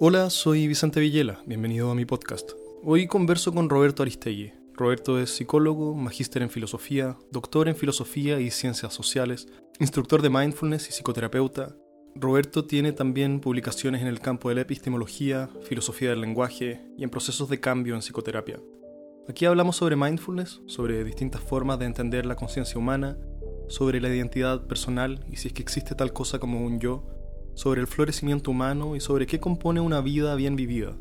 Hola, 0.00 0.30
soy 0.30 0.68
Vicente 0.68 1.00
Villela, 1.00 1.42
bienvenido 1.44 1.90
a 1.90 1.94
mi 1.96 2.04
podcast. 2.04 2.52
Hoy 2.84 3.08
converso 3.08 3.52
con 3.52 3.68
Roberto 3.68 4.04
Aristegui. 4.04 4.52
Roberto 4.74 5.18
es 5.18 5.30
psicólogo, 5.30 5.96
magíster 5.96 6.40
en 6.42 6.50
filosofía, 6.50 7.16
doctor 7.32 7.66
en 7.68 7.74
filosofía 7.74 8.38
y 8.38 8.52
ciencias 8.52 8.94
sociales, 8.94 9.48
instructor 9.80 10.22
de 10.22 10.30
mindfulness 10.30 10.88
y 10.88 10.92
psicoterapeuta. 10.92 11.74
Roberto 12.14 12.64
tiene 12.64 12.92
también 12.92 13.40
publicaciones 13.40 14.00
en 14.00 14.06
el 14.06 14.20
campo 14.20 14.50
de 14.50 14.54
la 14.54 14.60
epistemología, 14.60 15.50
filosofía 15.62 16.10
del 16.10 16.20
lenguaje 16.20 16.80
y 16.96 17.02
en 17.02 17.10
procesos 17.10 17.48
de 17.48 17.58
cambio 17.58 17.96
en 17.96 18.02
psicoterapia. 18.02 18.60
Aquí 19.28 19.46
hablamos 19.46 19.74
sobre 19.74 19.96
mindfulness, 19.96 20.60
sobre 20.66 21.02
distintas 21.02 21.40
formas 21.40 21.80
de 21.80 21.86
entender 21.86 22.24
la 22.24 22.36
conciencia 22.36 22.78
humana, 22.78 23.18
sobre 23.66 24.00
la 24.00 24.14
identidad 24.14 24.64
personal 24.64 25.24
y 25.28 25.38
si 25.38 25.48
es 25.48 25.54
que 25.54 25.62
existe 25.62 25.96
tal 25.96 26.12
cosa 26.12 26.38
como 26.38 26.64
un 26.64 26.78
yo, 26.78 27.17
sobre 27.58 27.80
el 27.80 27.88
florecimiento 27.88 28.52
humano 28.52 28.94
y 28.94 29.00
sobre 29.00 29.26
qué 29.26 29.40
compone 29.40 29.80
una 29.80 30.00
vida 30.00 30.36
bien 30.36 30.54
vivida. 30.54 30.92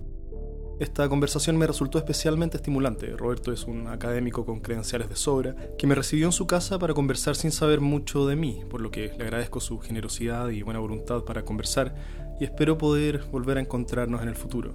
Esta 0.79 1.07
conversación 1.07 1.55
me 1.55 1.67
resultó 1.67 1.99
especialmente 1.99 2.57
estimulante. 2.57 3.15
Roberto 3.15 3.51
es 3.51 3.65
un 3.65 3.85
académico 3.85 4.43
con 4.43 4.59
credenciales 4.59 5.07
de 5.07 5.15
sobra 5.15 5.55
que 5.77 5.85
me 5.85 5.93
recibió 5.93 6.25
en 6.25 6.31
su 6.31 6.47
casa 6.47 6.79
para 6.79 6.95
conversar 6.95 7.35
sin 7.35 7.51
saber 7.51 7.79
mucho 7.79 8.25
de 8.25 8.35
mí, 8.35 8.63
por 8.71 8.81
lo 8.81 8.89
que 8.89 9.13
le 9.15 9.23
agradezco 9.23 9.59
su 9.59 9.77
generosidad 9.77 10.49
y 10.49 10.63
buena 10.63 10.79
voluntad 10.79 11.25
para 11.25 11.45
conversar 11.45 11.93
y 12.39 12.45
espero 12.45 12.75
poder 12.75 13.21
volver 13.31 13.59
a 13.59 13.61
encontrarnos 13.61 14.23
en 14.23 14.27
el 14.27 14.35
futuro. 14.35 14.73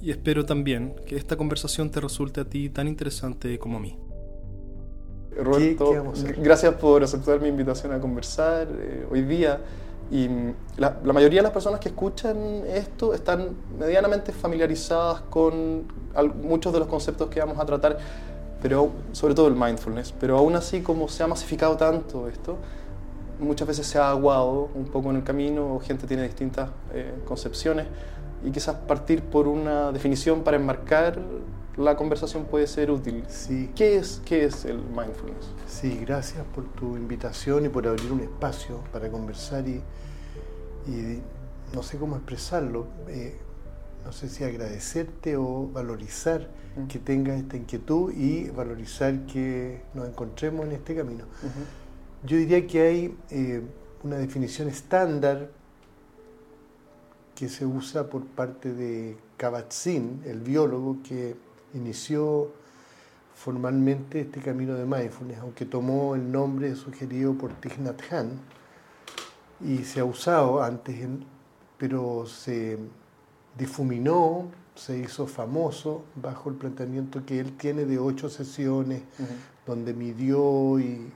Y 0.00 0.10
espero 0.10 0.44
también 0.44 0.96
que 1.06 1.14
esta 1.14 1.36
conversación 1.36 1.88
te 1.92 2.00
resulte 2.00 2.40
a 2.40 2.44
ti 2.44 2.68
tan 2.68 2.88
interesante 2.88 3.60
como 3.60 3.76
a 3.76 3.80
mí. 3.80 3.96
Roberto, 5.36 6.12
gracias 6.38 6.74
por 6.74 7.04
aceptar 7.04 7.40
mi 7.40 7.48
invitación 7.48 7.92
a 7.92 8.00
conversar 8.00 8.66
eh, 8.72 9.06
hoy 9.08 9.22
día. 9.22 9.60
Y 10.12 10.28
la, 10.76 10.90
mayoría 11.04 11.38
de 11.38 11.44
las 11.44 11.52
personas 11.52 11.80
que 11.80 11.88
escuchan 11.88 12.36
esto 12.66 13.14
están 13.14 13.56
medianamente 13.78 14.30
familiarizadas 14.30 15.22
con 15.22 15.86
muchos 16.42 16.70
de 16.70 16.80
los 16.80 16.86
conceptos 16.86 17.30
que 17.30 17.40
vamos 17.40 17.58
a 17.58 17.64
tratar, 17.64 17.96
pero 18.60 18.90
sobre 19.12 19.34
todo 19.34 19.48
el 19.48 19.54
mindfulness. 19.54 20.12
Pero 20.20 20.36
aún 20.36 20.54
así, 20.54 20.82
como 20.82 21.08
se 21.08 21.22
ha 21.22 21.26
masificado 21.26 21.78
tanto 21.78 22.28
esto, 22.28 22.58
muchas 23.40 23.66
veces 23.66 23.86
se 23.86 23.98
ha 23.98 24.10
aguado 24.10 24.68
un 24.74 24.84
poco 24.84 25.08
en 25.08 25.16
el 25.16 25.24
camino, 25.24 25.80
gente 25.82 26.06
tiene 26.06 26.24
distintas 26.24 26.68
eh, 26.92 27.14
concepciones 27.24 27.86
y 28.44 28.50
quizás 28.50 28.76
partir 28.76 29.22
por 29.22 29.48
una 29.48 29.92
definición 29.92 30.42
para 30.42 30.58
enmarcar 30.58 31.18
la 31.76 31.96
conversación 31.96 32.44
puede 32.44 32.66
ser 32.66 32.90
útil. 32.90 33.24
Sí. 33.28 33.70
¿Qué 33.74 33.96
es, 33.96 34.20
qué 34.24 34.44
es 34.44 34.64
el 34.64 34.78
mindfulness? 34.78 35.50
Sí, 35.66 35.98
gracias 36.04 36.44
por 36.54 36.64
tu 36.72 36.96
invitación 36.96 37.64
y 37.64 37.68
por 37.68 37.86
abrir 37.86 38.12
un 38.12 38.20
espacio 38.20 38.80
para 38.92 39.10
conversar 39.10 39.66
y, 39.66 39.82
y 40.86 41.22
no 41.74 41.82
sé 41.82 41.98
cómo 41.98 42.16
expresarlo. 42.16 42.86
Eh, 43.08 43.38
no 44.04 44.12
sé 44.12 44.28
si 44.28 44.44
agradecerte 44.44 45.36
o 45.36 45.68
valorizar 45.72 46.48
que 46.88 46.98
tengas 46.98 47.38
esta 47.38 47.56
inquietud 47.56 48.12
y 48.12 48.48
valorizar 48.50 49.26
que 49.26 49.82
nos 49.94 50.08
encontremos 50.08 50.66
en 50.66 50.72
este 50.72 50.96
camino. 50.96 51.24
Yo 52.24 52.36
diría 52.36 52.66
que 52.66 52.80
hay 52.80 53.18
eh, 53.30 53.62
una 54.02 54.16
definición 54.16 54.68
estándar 54.68 55.50
que 57.34 57.48
se 57.48 57.66
usa 57.66 58.08
por 58.08 58.24
parte 58.24 58.72
de 58.72 59.16
Kabat-Zinn, 59.38 60.22
el 60.24 60.40
biólogo 60.40 60.98
que 61.02 61.36
inició 61.74 62.50
formalmente 63.34 64.20
este 64.20 64.40
camino 64.40 64.74
de 64.74 64.84
mindfulness, 64.84 65.38
aunque 65.38 65.64
tomó 65.64 66.14
el 66.14 66.30
nombre 66.30 66.74
sugerido 66.76 67.34
por 67.34 67.52
Thich 67.54 67.78
Nhat 67.78 68.00
Hanh 68.12 68.38
y 69.60 69.78
se 69.84 70.00
ha 70.00 70.04
usado 70.04 70.62
antes, 70.62 70.96
pero 71.78 72.26
se 72.26 72.78
difuminó, 73.56 74.50
se 74.74 74.98
hizo 74.98 75.26
famoso 75.26 76.04
bajo 76.16 76.50
el 76.50 76.56
planteamiento 76.56 77.24
que 77.24 77.40
él 77.40 77.56
tiene 77.56 77.84
de 77.84 77.98
ocho 77.98 78.28
sesiones, 78.28 79.02
donde 79.66 79.92
midió 79.92 80.78
y 80.78 81.12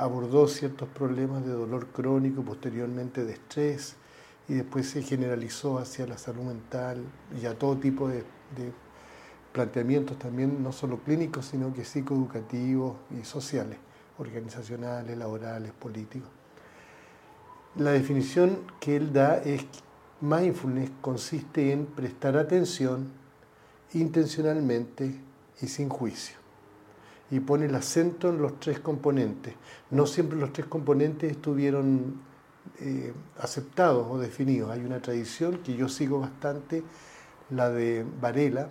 abordó 0.00 0.48
ciertos 0.48 0.88
problemas 0.88 1.44
de 1.44 1.52
dolor 1.52 1.88
crónico, 1.88 2.42
posteriormente 2.42 3.24
de 3.24 3.34
estrés, 3.34 3.96
y 4.48 4.54
después 4.54 4.88
se 4.88 5.02
generalizó 5.02 5.78
hacia 5.78 6.06
la 6.06 6.18
salud 6.18 6.44
mental 6.44 7.02
y 7.40 7.46
a 7.46 7.58
todo 7.58 7.76
tipo 7.76 8.08
de, 8.08 8.18
de 8.56 8.72
planteamientos 9.54 10.18
también, 10.18 10.64
no 10.64 10.72
solo 10.72 10.98
clínicos, 10.98 11.46
sino 11.46 11.72
que 11.72 11.84
psicoeducativos 11.84 12.96
y 13.16 13.24
sociales, 13.24 13.78
organizacionales, 14.18 15.16
laborales, 15.16 15.70
políticos. 15.70 16.28
La 17.76 17.92
definición 17.92 18.58
que 18.80 18.96
él 18.96 19.12
da 19.12 19.36
es 19.38 19.64
mindfulness 20.20 20.90
consiste 21.00 21.70
en 21.70 21.86
prestar 21.86 22.36
atención 22.36 23.12
intencionalmente 23.92 25.20
y 25.62 25.68
sin 25.68 25.88
juicio. 25.88 26.36
Y 27.30 27.38
pone 27.38 27.66
el 27.66 27.74
acento 27.76 28.30
en 28.30 28.42
los 28.42 28.58
tres 28.58 28.80
componentes. 28.80 29.54
No 29.90 30.06
siempre 30.06 30.36
los 30.36 30.52
tres 30.52 30.66
componentes 30.66 31.30
estuvieron 31.30 32.20
eh, 32.80 33.12
aceptados 33.38 34.08
o 34.10 34.18
definidos. 34.18 34.72
Hay 34.72 34.80
una 34.80 35.00
tradición 35.00 35.58
que 35.58 35.76
yo 35.76 35.88
sigo 35.88 36.18
bastante, 36.18 36.82
la 37.50 37.70
de 37.70 38.04
Varela, 38.20 38.70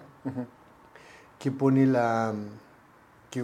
que 1.43 1.51
pone 1.51 1.85
la 1.85 2.33
que 3.29 3.43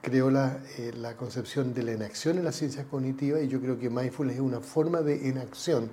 creó 0.00 0.30
la, 0.30 0.58
eh, 0.78 0.94
la, 0.96 1.18
concepción 1.18 1.74
de 1.74 1.82
la 1.82 1.92
inacción 1.92 2.38
en 2.38 2.44
las 2.46 2.56
ciencias 2.56 2.86
cognitivas 2.86 3.42
y 3.42 3.48
yo 3.48 3.60
creo 3.60 3.78
que 3.78 3.90
mindfulness 3.90 4.36
es 4.36 4.40
una 4.40 4.60
forma 4.60 5.02
de 5.02 5.28
inacción, 5.28 5.90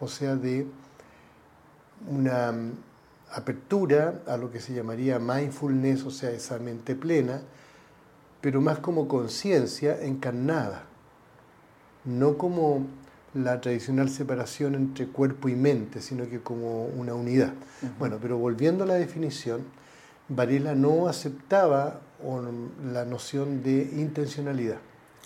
o 0.00 0.08
sea, 0.08 0.36
de 0.36 0.66
una 2.08 2.50
mm, 2.50 2.72
apertura 3.32 4.22
a 4.26 4.38
lo 4.38 4.50
que 4.50 4.58
se 4.58 4.72
llamaría 4.72 5.18
mindfulness, 5.18 6.04
o 6.04 6.10
sea, 6.10 6.30
esa 6.30 6.58
mente 6.58 6.94
plena, 6.94 7.42
pero 8.40 8.62
más 8.62 8.78
como 8.78 9.06
conciencia 9.06 10.02
encarnada, 10.02 10.84
no 12.06 12.38
como 12.38 12.86
la 13.34 13.60
tradicional 13.60 14.08
separación 14.08 14.74
entre 14.74 15.08
cuerpo 15.08 15.50
y 15.50 15.56
mente, 15.56 16.00
sino 16.00 16.26
que 16.26 16.40
como 16.40 16.86
una 16.86 17.12
unidad. 17.12 17.52
Bueno, 17.98 18.16
pero 18.18 18.38
volviendo 18.38 18.84
a 18.84 18.86
la 18.86 18.94
definición, 18.94 19.60
Varela 20.28 20.74
no 20.74 21.08
aceptaba 21.08 22.00
la 22.92 23.04
noción 23.04 23.62
de 23.62 23.90
intencionalidad. 23.96 24.78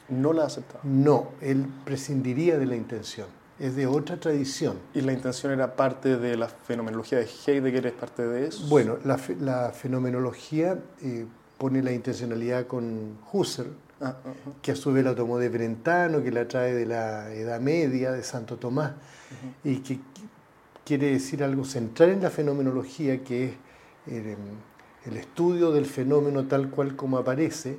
¿No 0.09 0.33
la 0.33 0.44
aceptaba? 0.44 0.81
No, 0.83 1.31
él 1.41 1.66
prescindiría 1.84 2.59
de 2.59 2.66
la 2.66 2.77
intención. 2.77 3.28
Es 3.59 3.77
de 3.77 3.87
otra 3.87 4.19
tradición. 4.19 4.78
¿Y 4.94 5.03
la 5.03 5.12
intención 5.12 5.53
era 5.53 5.77
parte 5.77 6.16
de 6.16 6.37
la 6.37 6.49
fenomenología 6.49 7.19
de 7.19 7.28
Heidegger? 7.47 7.87
¿Es 7.87 7.93
parte 7.93 8.27
de 8.27 8.49
eso? 8.49 8.66
Bueno, 8.69 8.99
la, 9.05 9.71
fenomenología 9.71 10.78
eh, 11.03 11.27
pone 11.59 11.83
la 11.83 11.93
intencionalidad 11.93 12.66
con 12.66 13.19
Husserl, 13.33 13.71
ah, 14.00 14.16
que 14.62 14.72
a 14.72 14.77
su 14.77 14.93
vez 14.93 15.05
la 15.05 15.15
tomó 15.15 15.39
de 15.39 15.49
Brentano, 15.49 16.22
que 16.22 16.33
la 16.33 16.49
trae 16.49 16.72
de 16.75 16.87
la 16.87 17.33
Edad 17.33 17.60
Media, 17.60 18.12
de 18.12 18.22
Santo 18.22 18.56
Tomás, 18.56 18.93
y 19.62 19.77
que 19.81 20.00
quiere 20.84 21.12
decir 21.12 21.44
algo 21.44 21.65
central 21.65 22.10
en 22.10 22.22
la 22.22 22.31
fenomenología, 22.31 23.22
que 23.22 23.44
es 23.44 23.53
eh, 24.06 24.37
el 25.06 25.16
estudio 25.16 25.72
del 25.72 25.87
fenómeno 25.87 26.47
tal 26.47 26.71
cual 26.71 26.97
como 26.97 27.19
aparece 27.19 27.78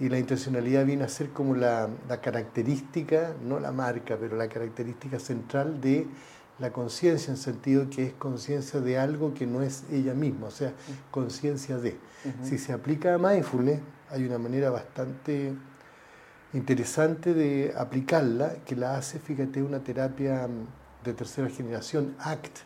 y 0.00 0.08
la 0.08 0.18
intencionalidad 0.18 0.84
viene 0.84 1.04
a 1.04 1.08
ser 1.08 1.30
como 1.30 1.54
la, 1.54 1.88
característica, 2.22 3.34
no 3.42 3.58
la 3.58 3.72
marca, 3.72 4.16
pero 4.18 4.36
la 4.36 4.48
característica 4.48 5.18
central 5.18 5.80
de 5.80 6.06
la 6.58 6.72
conciencia 6.72 7.30
en 7.30 7.36
sentido 7.36 7.88
que 7.90 8.04
es 8.06 8.12
conciencia 8.12 8.80
de 8.80 8.98
algo 8.98 9.34
que 9.34 9.46
no 9.46 9.62
es 9.62 9.84
ella 9.90 10.14
misma, 10.14 10.48
o 10.48 10.50
sea, 10.50 10.72
conciencia 11.10 11.78
de. 11.78 11.96
Si 12.42 12.58
se 12.58 12.72
aplica 12.72 13.14
a 13.14 13.18
mindfulness, 13.18 13.80
hay 14.10 14.24
una 14.24 14.38
manera 14.38 14.70
bastante 14.70 15.54
interesante 16.52 17.34
de 17.34 17.74
aplicarla, 17.76 18.56
que 18.64 18.76
la 18.76 18.96
hace, 18.96 19.18
fíjate, 19.18 19.62
una 19.62 19.80
terapia 19.80 20.48
de 21.04 21.12
tercera 21.12 21.48
generación, 21.48 22.14
ACT. 22.18 22.58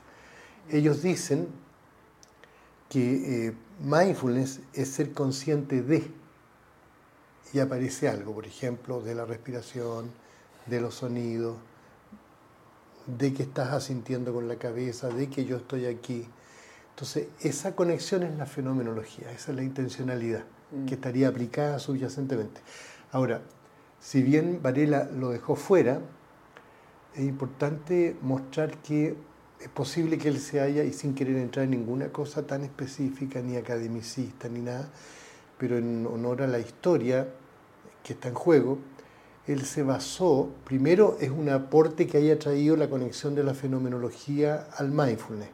Ellos 0.71 1.03
dicen 1.03 1.49
que 2.89 3.47
eh, 3.47 3.55
mindfulness 3.83 4.61
es 4.73 4.89
ser 4.89 5.13
consciente 5.13 5.83
de 5.83 6.11
y 7.53 7.59
aparece 7.59 8.09
algo, 8.09 8.33
por 8.33 8.47
ejemplo, 8.47 9.01
de 9.01 9.15
la 9.15 9.27
respiración, 9.27 10.11
de 10.67 10.81
los 10.81 10.95
sonidos, 10.95 11.57
de 13.07 13.35
que 13.35 13.43
estás 13.43 13.73
asintiendo 13.73 14.33
con 14.33 14.49
la 14.49 14.57
cabeza, 14.57 15.09
de 15.09 15.29
que 15.29 15.45
yo 15.45 15.57
estoy 15.57 15.87
aquí. 15.87 16.27
Entonces, 16.91 17.29
esa 17.41 17.75
conexión 17.75 18.23
es 18.23 18.37
la 18.37 18.47
fenomenología, 18.47 19.31
esa 19.33 19.51
es 19.51 19.57
la 19.57 19.63
intencionalidad 19.63 20.45
mm. 20.71 20.87
que 20.87 20.95
estaría 20.95 21.29
aplicada 21.29 21.79
subyacentemente. 21.79 22.61
Ahora, 23.11 23.43
si 24.01 24.23
bien 24.23 24.61
Varela 24.63 25.05
lo 25.05 25.31
dejó 25.31 25.55
fuera, 25.55 26.01
es 27.15 27.25
importante 27.25 28.17
mostrar 28.23 28.79
que 28.79 29.17
es 29.63 29.69
posible 29.69 30.19
que 30.19 30.29
él 30.29 30.41
se 30.41 30.61
haya, 30.61 30.83
y 30.83 30.93
sin 30.93 31.15
querer 31.15 31.37
entrar 31.37 31.65
en 31.65 31.71
ninguna 31.71 32.09
cosa 32.09 32.47
tan 32.47 32.65
específica, 32.65 33.41
ni 33.41 33.57
academicista, 33.57 34.49
ni 34.49 34.61
nada, 34.61 34.89
pero 35.57 35.79
en 35.79 36.07
honor 36.07 36.43
a 36.43 36.49
la 36.49 36.59
historia 36.59 37.29
que 38.03 38.15
está 38.15 38.29
en 38.29 38.35
juego, 38.35 38.79
él 39.47 39.65
se 39.65 39.83
basó, 39.83 40.51
primero 40.65 41.17
es 41.21 41.31
un 41.31 41.49
aporte 41.49 42.07
que 42.07 42.19
haya 42.19 42.39
traído 42.39 42.77
la 42.77 42.91
conexión 42.91 43.35
de 43.35 43.45
la 43.45 43.55
fenomenología 43.55 44.69
al 44.77 44.91
mindfulness, 44.91 45.51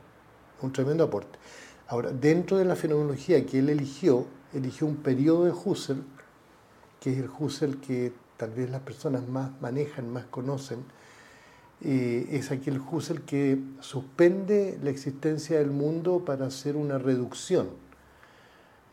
un 0.62 0.72
tremendo 0.72 1.04
aporte. 1.04 1.38
Ahora, 1.86 2.10
dentro 2.10 2.58
de 2.58 2.64
la 2.64 2.76
fenomenología 2.76 3.44
que 3.44 3.58
él 3.58 3.68
eligió, 3.68 4.26
eligió 4.52 4.86
un 4.86 4.96
periodo 4.96 5.44
de 5.44 5.52
Husserl, 5.52 6.02
que 7.00 7.12
es 7.12 7.18
el 7.18 7.30
Husserl 7.30 7.80
que 7.80 8.12
tal 8.36 8.50
vez 8.50 8.70
las 8.70 8.80
personas 8.80 9.26
más 9.28 9.50
manejan, 9.60 10.12
más 10.12 10.24
conocen, 10.26 10.84
eh, 11.80 12.28
es 12.32 12.50
aquel 12.50 12.80
Husserl 12.80 13.22
que 13.22 13.58
suspende 13.80 14.78
la 14.82 14.90
existencia 14.90 15.58
del 15.58 15.70
mundo 15.70 16.24
para 16.24 16.46
hacer 16.46 16.76
una 16.76 16.98
reducción. 16.98 17.68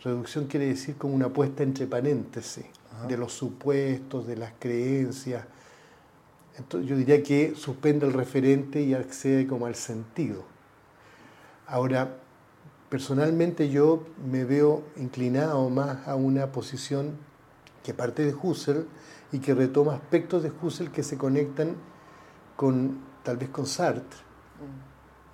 Reducción 0.03 0.45
quiere 0.45 0.67
decir 0.67 0.95
como 0.95 1.15
una 1.15 1.29
puesta 1.29 1.63
entre 1.63 1.87
paréntesis 1.87 2.65
de 3.07 3.17
los 3.17 3.33
supuestos, 3.33 4.27
de 4.27 4.37
las 4.37 4.53
creencias. 4.59 5.45
Entonces, 6.57 6.89
yo 6.89 6.95
diría 6.95 7.23
que 7.23 7.55
suspende 7.55 8.05
el 8.05 8.13
referente 8.13 8.81
y 8.81 8.93
accede 8.93 9.47
como 9.47 9.65
al 9.65 9.75
sentido. 9.75 10.43
Ahora, 11.67 12.17
personalmente 12.89 13.69
yo 13.69 14.05
me 14.29 14.45
veo 14.45 14.83
inclinado 14.95 15.69
más 15.69 16.07
a 16.07 16.15
una 16.15 16.51
posición 16.51 17.17
que 17.83 17.93
parte 17.93 18.23
de 18.23 18.33
Husserl 18.33 18.87
y 19.31 19.39
que 19.39 19.53
retoma 19.53 19.95
aspectos 19.95 20.43
de 20.43 20.51
Husserl 20.61 20.91
que 20.91 21.03
se 21.03 21.17
conectan 21.17 21.75
con 22.55 22.99
tal 23.23 23.37
vez 23.37 23.49
con 23.49 23.65
Sartre 23.65 24.19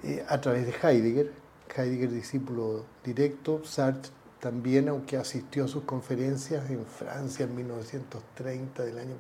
mm. 0.04 0.08
eh, 0.08 0.26
a 0.28 0.40
través 0.42 0.66
de 0.66 0.74
Heidegger. 0.82 1.32
Heidegger 1.76 2.12
discípulo 2.12 2.86
directo, 3.04 3.64
Sartre 3.64 4.12
también, 4.40 4.90
aunque 4.90 5.18
asistió 5.18 5.66
a 5.66 5.68
sus 5.68 5.84
conferencias 5.84 6.70
en 6.70 6.86
Francia 6.86 7.46
en 7.46 7.56
1930 7.56 8.84
del 8.84 8.98
año 8.98 9.16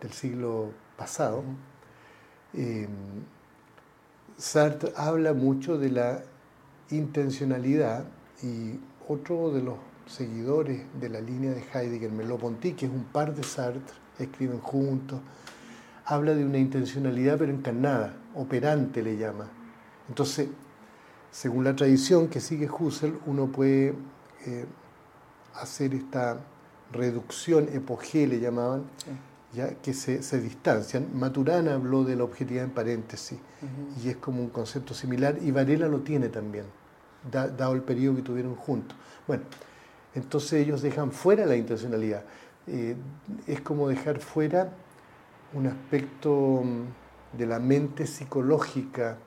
del 0.00 0.12
siglo 0.12 0.70
pasado. 0.96 1.42
Eh, 2.52 2.86
Sartre 4.36 4.92
habla 4.94 5.32
mucho 5.32 5.78
de 5.78 5.90
la 5.90 6.22
intencionalidad 6.90 8.04
y 8.42 8.78
otro 9.08 9.50
de 9.50 9.62
los 9.62 9.76
seguidores 10.06 10.82
de 11.00 11.08
la 11.08 11.20
línea 11.20 11.52
de 11.52 11.64
Heidegger, 11.72 12.12
Merleau-Ponty, 12.12 12.74
que 12.74 12.86
es 12.86 12.92
un 12.92 13.04
par 13.04 13.34
de 13.34 13.42
Sartre, 13.42 13.94
escriben 14.18 14.60
juntos, 14.60 15.20
habla 16.06 16.34
de 16.34 16.44
una 16.44 16.58
intencionalidad 16.58 17.36
pero 17.38 17.52
encarnada, 17.52 18.14
operante 18.34 19.02
le 19.02 19.16
llama. 19.16 19.48
Entonces, 20.08 20.48
según 21.30 21.64
la 21.64 21.74
tradición 21.74 22.28
que 22.28 22.40
sigue 22.40 22.70
Husserl, 22.70 23.18
uno 23.26 23.48
puede 23.48 23.94
eh, 24.46 24.64
hacer 25.54 25.94
esta 25.94 26.38
reducción 26.92 27.68
epogé, 27.72 28.26
le 28.26 28.38
llamaban, 28.38 28.84
ya 29.52 29.74
que 29.74 29.92
se, 29.92 30.40
distancian. 30.40 31.08
Maturana 31.12 31.74
habló 31.74 32.04
de 32.04 32.14
la 32.14 32.24
objetividad 32.24 32.64
en 32.64 32.70
paréntesis 32.70 33.38
y 34.02 34.08
es 34.08 34.16
como 34.16 34.40
un 34.40 34.50
concepto 34.50 34.94
similar 34.94 35.38
y 35.42 35.50
Varela 35.50 35.88
lo 35.88 36.00
tiene 36.00 36.28
también, 36.28 36.66
dado 37.30 37.74
el 37.74 37.82
periodo 37.82 38.16
que 38.16 38.22
tuvieron 38.22 38.54
juntos. 38.54 38.96
Bueno, 39.26 39.42
entonces 40.14 40.54
ellos 40.54 40.82
dejan 40.82 41.10
fuera 41.10 41.44
la 41.46 41.56
intencionalidad. 41.56 42.22
Eh, 42.68 42.96
es 43.46 43.60
como 43.60 43.88
dejar 43.88 44.20
fuera 44.20 44.72
un 45.56 45.66
aspecto 45.66 46.62
mm, 46.62 47.38
de 47.38 47.46
la 47.46 47.58
mente 47.58 48.06
psicológica. 48.06 49.18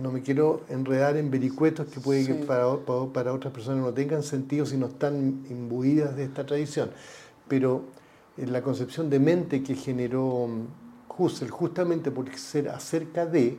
No 0.00 0.12
me 0.12 0.22
quiero 0.22 0.62
enredar 0.68 1.16
en 1.16 1.30
vericuetos 1.30 1.88
que 1.88 1.98
puede 1.98 2.24
que 2.24 2.34
para, 2.34 2.76
para, 3.12 3.32
otras 3.32 3.52
personas 3.52 3.84
no 3.84 3.92
tengan 3.92 4.22
sentido 4.22 4.64
si 4.64 4.76
no 4.76 4.86
están 4.86 5.44
imbuidas 5.50 6.14
de 6.14 6.24
esta 6.24 6.46
tradición. 6.46 6.90
Pero 7.48 7.82
en 8.36 8.52
la 8.52 8.62
concepción 8.62 9.10
de 9.10 9.18
mente 9.18 9.62
que 9.62 9.74
generó 9.74 10.46
mm, 10.46 11.20
Husserl, 11.20 11.50
justamente 11.50 12.12
por 12.12 12.32
ser 12.36 12.68
acerca 12.68 13.26
de, 13.26 13.58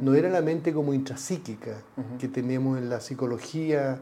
no 0.00 0.14
era 0.14 0.30
la 0.30 0.40
mente 0.40 0.72
como 0.72 0.94
intrapsíquica 0.94 1.82
que 2.18 2.28
tenemos 2.28 2.78
en 2.78 2.88
la 2.88 3.00
psicología 3.00 3.98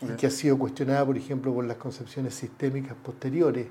y 0.00 0.16
que 0.16 0.26
ha 0.26 0.30
sido 0.30 0.58
cuestionada, 0.58 1.04
por 1.04 1.18
ejemplo, 1.18 1.52
por 1.52 1.66
las 1.66 1.76
concepciones 1.76 2.34
sistémicas 2.34 2.96
posteriores 3.04 3.66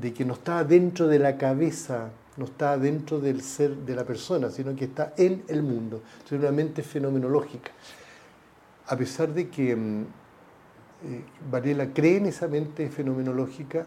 de 0.00 0.12
que 0.12 0.24
no 0.24 0.34
está 0.34 0.62
dentro 0.62 1.08
de 1.08 1.18
la 1.18 1.38
cabeza, 1.38 2.10
no 2.36 2.44
está 2.44 2.76
dentro 2.76 3.18
del 3.18 3.40
ser 3.40 3.74
de 3.74 3.94
la 3.94 4.04
persona, 4.04 4.50
sino 4.50 4.76
que 4.76 4.84
está 4.84 5.14
en 5.16 5.42
el 5.48 5.62
mundo. 5.62 6.02
Es 6.24 6.32
una 6.32 6.52
mente 6.52 6.82
fenomenológica. 6.82 7.70
A 8.88 8.96
pesar 8.96 9.32
de 9.32 9.48
que 9.48 9.74
mm, 9.74 10.02
eh, 10.02 11.24
Varela 11.50 11.94
cree 11.94 12.18
en 12.18 12.26
esa 12.26 12.46
mente 12.46 12.90
fenomenológica, 12.90 13.86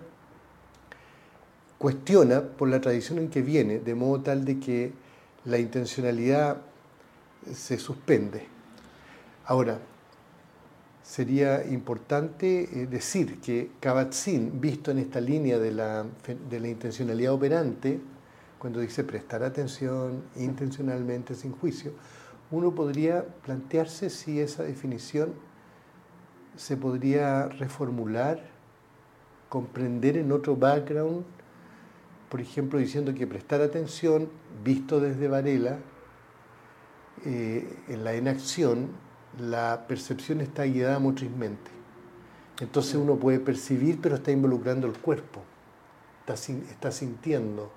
cuestiona 1.77 2.41
por 2.41 2.69
la 2.69 2.81
tradición 2.81 3.19
en 3.19 3.29
que 3.29 3.43
viene, 3.43 3.79
de 3.79 3.93
modo 3.93 4.21
tal 4.21 4.45
de 4.45 4.59
que 4.59 4.91
la 5.45 5.59
intencionalidad 5.59 6.57
se 7.53 7.77
suspende. 7.77 8.47
Ahora, 9.45 9.79
sería 11.09 11.65
importante 11.65 12.69
eh, 12.71 12.85
decir 12.85 13.41
que 13.41 13.71
Kabat-Zinn, 13.81 14.61
visto 14.61 14.91
en 14.91 14.99
esta 14.99 15.19
línea 15.19 15.57
de 15.57 15.71
la, 15.71 16.05
de 16.47 16.69
intencionalidad 16.69 17.33
operante, 17.33 17.99
cuando 18.59 18.79
dice 18.79 19.03
prestar 19.03 19.41
atención 19.41 20.21
intencionalmente 20.35 21.33
sin 21.33 21.51
juicio, 21.51 21.93
uno 22.51 22.75
podría 22.75 23.25
plantearse 23.25 24.11
si 24.11 24.39
esa 24.39 24.61
definición 24.61 25.33
se 26.55 26.77
podría 26.77 27.47
reformular, 27.47 28.47
comprender 29.49 30.15
en 30.15 30.31
otro 30.31 30.55
background, 30.55 31.25
por 32.29 32.39
ejemplo, 32.39 32.77
diciendo 32.77 33.15
que 33.15 33.25
prestar 33.25 33.61
atención, 33.61 34.29
visto 34.63 34.99
desde 34.99 35.27
Varela, 35.27 35.79
eh, 37.25 37.67
en 37.87 38.03
la 38.03 38.15
inacción, 38.15 39.08
la 39.37 39.85
percepción 39.87 40.41
está 40.41 40.63
guiada 40.63 40.99
motrizmente. 40.99 41.71
Entonces 42.59 42.95
uno 42.95 43.15
puede 43.15 43.39
percibir, 43.39 43.99
pero 44.01 44.15
está 44.15 44.31
involucrando 44.31 44.87
el 44.87 44.97
cuerpo, 44.97 45.41
está, 46.21 46.33
está 46.33 46.91
sintiendo. 46.91 47.71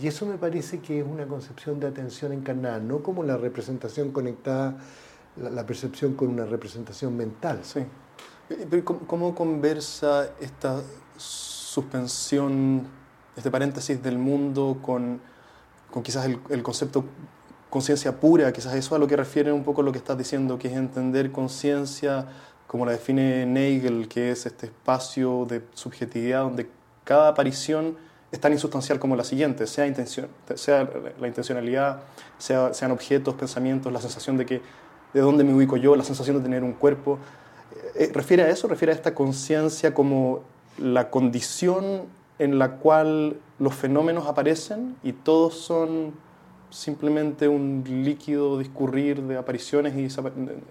Y 0.00 0.06
eso 0.06 0.26
me 0.26 0.38
parece 0.38 0.80
que 0.80 1.00
es 1.00 1.06
una 1.06 1.26
concepción 1.26 1.80
de 1.80 1.88
atención 1.88 2.32
encarnada, 2.32 2.78
no 2.78 3.02
como 3.02 3.22
la 3.24 3.36
representación 3.36 4.12
conectada, 4.12 4.78
la, 5.36 5.66
percepción 5.66 6.14
con 6.14 6.28
una 6.28 6.44
representación 6.44 7.16
mental. 7.16 7.60
Sí. 7.62 7.80
Pero 8.70 8.84
¿cómo, 8.84 9.34
conversa 9.34 10.30
esta 10.40 10.80
suspensión, 11.16 12.86
este 13.36 13.50
paréntesis 13.50 14.02
del 14.02 14.18
mundo 14.18 14.78
con, 14.80 15.20
con 15.90 16.02
quizás 16.02 16.26
el, 16.26 16.38
el 16.48 16.62
concepto 16.62 17.04
conciencia 17.70 18.18
pura, 18.18 18.52
quizás 18.52 18.74
eso 18.74 18.94
a 18.94 18.98
lo 18.98 19.06
que 19.06 19.16
refiere 19.16 19.52
un 19.52 19.64
poco 19.64 19.82
lo 19.82 19.92
que 19.92 19.98
estás 19.98 20.16
diciendo, 20.16 20.58
que 20.58 20.68
es 20.68 20.74
entender 20.74 21.30
conciencia 21.32 22.26
como 22.66 22.84
la 22.84 22.92
define 22.92 23.46
Nagel, 23.46 24.08
que 24.08 24.30
es 24.30 24.46
este 24.46 24.66
espacio 24.66 25.46
de 25.46 25.62
subjetividad 25.74 26.42
donde 26.42 26.68
cada 27.04 27.28
aparición 27.28 27.96
es 28.30 28.40
tan 28.40 28.52
insustancial 28.52 28.98
como 28.98 29.16
la 29.16 29.24
siguiente, 29.24 29.66
sea, 29.66 29.86
intención, 29.86 30.28
sea 30.54 30.88
la 31.18 31.26
intencionalidad, 31.26 32.02
sea, 32.36 32.74
sean 32.74 32.90
objetos, 32.90 33.34
pensamientos, 33.34 33.90
la 33.90 34.00
sensación 34.00 34.36
de 34.36 34.44
que 34.44 34.60
de 35.14 35.20
dónde 35.20 35.44
me 35.44 35.54
ubico 35.54 35.78
yo, 35.78 35.96
la 35.96 36.04
sensación 36.04 36.36
de 36.36 36.42
tener 36.42 36.62
un 36.62 36.74
cuerpo. 36.74 37.18
Eh, 37.72 38.04
eh, 38.04 38.10
¿Refiere 38.12 38.42
a 38.42 38.50
eso? 38.50 38.68
¿Refiere 38.68 38.92
a 38.92 38.94
esta 38.94 39.14
conciencia 39.14 39.94
como 39.94 40.42
la 40.76 41.10
condición 41.10 42.02
en 42.38 42.58
la 42.58 42.72
cual 42.72 43.38
los 43.58 43.74
fenómenos 43.74 44.26
aparecen 44.26 44.96
y 45.02 45.12
todos 45.12 45.54
son 45.54 46.12
simplemente 46.70 47.48
un 47.48 47.84
líquido 47.86 48.58
discurrir 48.58 49.22
de 49.22 49.36
apariciones 49.36 49.96
y 49.96 50.08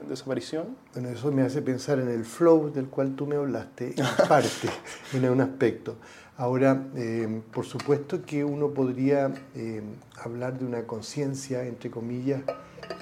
desaparición? 0.08 0.76
Bueno, 0.94 1.10
eso 1.10 1.32
me 1.32 1.42
hace 1.42 1.62
pensar 1.62 2.00
en 2.00 2.10
el 2.10 2.26
flow 2.26 2.72
del 2.72 2.88
cual 2.88 3.16
tú 3.16 3.26
me 3.26 3.36
hablaste, 3.36 3.94
en 3.98 4.06
parte, 4.28 4.70
en 5.14 5.30
un 5.30 5.42
aspecto. 5.42 5.96
Ahora, 6.38 6.86
eh, 6.96 7.42
por 7.52 7.66
supuesto 7.66 8.24
que 8.24 8.44
uno 8.44 8.70
podría 8.70 9.34
eh, 9.56 9.82
hablar 10.24 10.60
de 10.60 10.66
una 10.66 10.84
conciencia, 10.84 11.66
entre 11.66 11.90
comillas, 11.90 12.42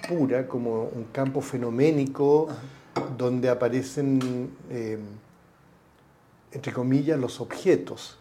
pura, 0.07 0.47
como 0.47 0.83
un 0.83 1.05
campo 1.11 1.41
fenoménico 1.41 2.47
donde 3.17 3.49
aparecen, 3.49 4.51
eh, 4.69 4.97
entre 6.53 6.71
comillas, 6.71 7.19
los 7.19 7.41
objetos 7.41 8.17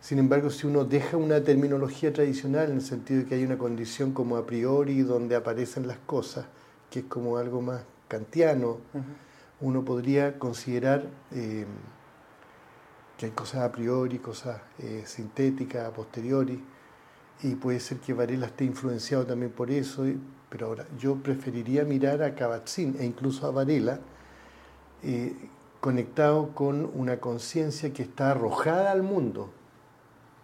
sin 0.00 0.18
embargo, 0.18 0.50
si 0.50 0.66
uno 0.66 0.84
deja 0.84 1.16
una 1.16 1.42
terminología 1.42 2.12
tradicional 2.12 2.70
en 2.70 2.76
el 2.76 2.82
sentido 2.82 3.22
de 3.22 3.26
que 3.26 3.34
hay 3.34 3.44
una 3.44 3.58
condición 3.58 4.12
como 4.12 4.36
a 4.36 4.46
priori 4.46 5.02
donde 5.02 5.34
aparecen 5.34 5.86
las 5.86 5.98
cosas, 5.98 6.46
que 6.90 7.00
es 7.00 7.04
como 7.06 7.36
algo 7.36 7.60
más 7.60 7.82
kantiano, 8.06 8.78
uno 9.60 9.84
podría 9.84 10.38
considerar 10.38 11.04
eh, 11.32 11.66
que 13.16 13.26
hay 13.26 13.32
cosas 13.32 13.62
a 13.62 13.72
priori, 13.72 14.18
cosas 14.18 14.60
eh, 14.78 15.02
sintéticas, 15.04 15.86
a 15.86 15.92
posteriori, 15.92 16.62
y 17.42 17.54
puede 17.56 17.80
ser 17.80 17.98
que 17.98 18.12
Varela 18.12 18.46
esté 18.46 18.64
influenciado 18.64 19.26
también 19.26 19.50
por 19.50 19.70
eso, 19.70 20.04
pero 20.48 20.66
ahora 20.66 20.86
yo 20.98 21.16
preferiría 21.16 21.84
mirar 21.84 22.22
a 22.22 22.34
Kabat-Zinn 22.34 22.96
e 22.98 23.04
incluso 23.04 23.46
a 23.46 23.50
Varela, 23.50 24.00
eh, 25.02 25.34
conectado 25.80 26.50
con 26.54 26.90
una 26.94 27.18
conciencia 27.18 27.92
que 27.92 28.02
está 28.02 28.32
arrojada 28.32 28.90
al 28.90 29.02
mundo, 29.02 29.50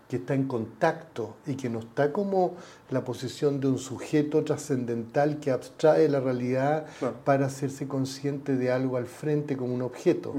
que 0.09 0.17
está 0.17 0.35
en 0.35 0.47
contacto 0.47 1.35
y 1.47 1.55
que 1.55 1.69
no 1.71 1.81
está 1.81 2.13
como 2.13 2.55
la 2.91 3.05
posición 3.05 3.59
de 3.59 3.69
un 3.69 3.79
sujeto 3.79 4.45
trascendental 4.45 5.41
que 5.41 5.51
abstrae 5.51 6.09
la 6.09 6.21
realidad 6.21 6.87
para 7.25 7.47
hacerse 7.47 7.89
consciente 7.89 8.57
de 8.57 8.71
algo 8.71 8.97
al 8.97 9.07
frente 9.07 9.57
como 9.57 9.75
un 9.75 9.83
objeto, 9.83 10.35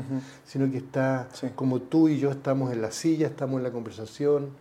sino 0.45 0.71
que 0.71 0.77
está 0.77 1.27
como 1.55 1.81
tú 1.81 2.07
y 2.07 2.19
yo 2.19 2.31
estamos 2.31 2.71
en 2.71 2.81
la 2.81 2.91
silla, 2.91 3.27
estamos 3.27 3.57
en 3.57 3.63
la 3.63 3.71
conversación. 3.71 4.51